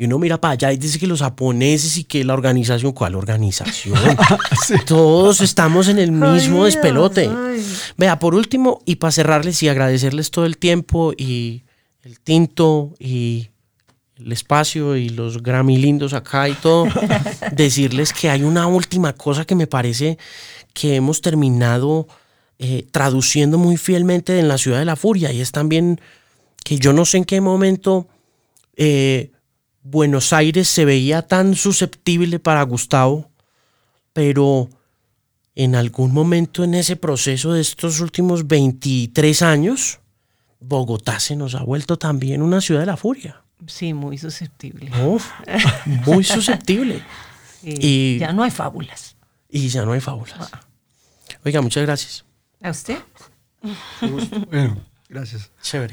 Y 0.00 0.06
uno 0.06 0.18
mira 0.18 0.40
para 0.40 0.52
allá 0.52 0.72
y 0.72 0.78
dice 0.78 0.98
que 0.98 1.06
los 1.06 1.20
japoneses 1.20 1.98
y 1.98 2.04
que 2.04 2.24
la 2.24 2.32
organización, 2.32 2.92
¿cuál 2.92 3.16
organización? 3.16 3.98
Todos 4.86 5.42
estamos 5.42 5.88
en 5.88 5.98
el 5.98 6.10
mismo 6.10 6.64
Ay, 6.64 6.72
despelote. 6.72 7.28
ay. 7.28 7.62
Vea, 7.98 8.18
por 8.18 8.34
último, 8.34 8.80
y 8.86 8.96
para 8.96 9.10
cerrarles 9.12 9.62
y 9.62 9.68
agradecerles 9.68 10.30
todo 10.30 10.46
el 10.46 10.56
tiempo 10.56 11.12
y 11.14 11.64
el 12.02 12.18
tinto 12.18 12.94
y 12.98 13.50
el 14.16 14.32
espacio 14.32 14.96
y 14.96 15.10
los 15.10 15.42
Grammy 15.42 15.76
lindos 15.76 16.14
acá 16.14 16.48
y 16.48 16.54
todo, 16.54 16.86
decirles 17.52 18.14
que 18.14 18.30
hay 18.30 18.42
una 18.42 18.66
última 18.68 19.12
cosa 19.12 19.44
que 19.44 19.54
me 19.54 19.66
parece 19.66 20.16
que 20.72 20.96
hemos 20.96 21.20
terminado 21.20 22.08
eh, 22.58 22.86
traduciendo 22.90 23.58
muy 23.58 23.76
fielmente 23.76 24.38
en 24.38 24.48
la 24.48 24.56
ciudad 24.56 24.78
de 24.78 24.86
la 24.86 24.96
furia 24.96 25.30
y 25.30 25.42
es 25.42 25.52
también 25.52 26.00
que 26.64 26.78
yo 26.78 26.94
no 26.94 27.04
sé 27.04 27.18
en 27.18 27.26
qué 27.26 27.42
momento 27.42 28.08
eh, 28.78 29.32
Buenos 29.82 30.32
Aires 30.32 30.68
se 30.68 30.84
veía 30.84 31.22
tan 31.22 31.54
susceptible 31.54 32.38
para 32.38 32.62
Gustavo, 32.62 33.30
pero 34.12 34.68
en 35.54 35.74
algún 35.74 36.12
momento 36.12 36.64
en 36.64 36.74
ese 36.74 36.96
proceso 36.96 37.52
de 37.52 37.60
estos 37.62 38.00
últimos 38.00 38.46
23 38.46 39.42
años, 39.42 40.00
Bogotá 40.60 41.18
se 41.20 41.36
nos 41.36 41.54
ha 41.54 41.62
vuelto 41.62 41.96
también 41.98 42.42
una 42.42 42.60
ciudad 42.60 42.80
de 42.80 42.86
la 42.86 42.96
furia. 42.96 43.42
Sí, 43.66 43.92
muy 43.94 44.18
susceptible. 44.18 44.90
Uf, 45.04 45.26
muy 46.06 46.24
susceptible. 46.24 47.02
Sí, 47.62 47.74
Y- 47.78 48.18
Ya 48.18 48.32
no 48.32 48.42
hay 48.42 48.50
fábulas. 48.50 49.16
Y 49.50 49.68
ya 49.68 49.84
no 49.84 49.92
hay 49.92 50.00
fábulas. 50.00 50.50
Oiga, 51.44 51.60
muchas 51.60 51.82
gracias. 51.84 52.24
¿A 52.62 52.70
usted? 52.70 52.96
bueno, 54.50 54.78
gracias. 55.10 55.50
Chévere. 55.60 55.92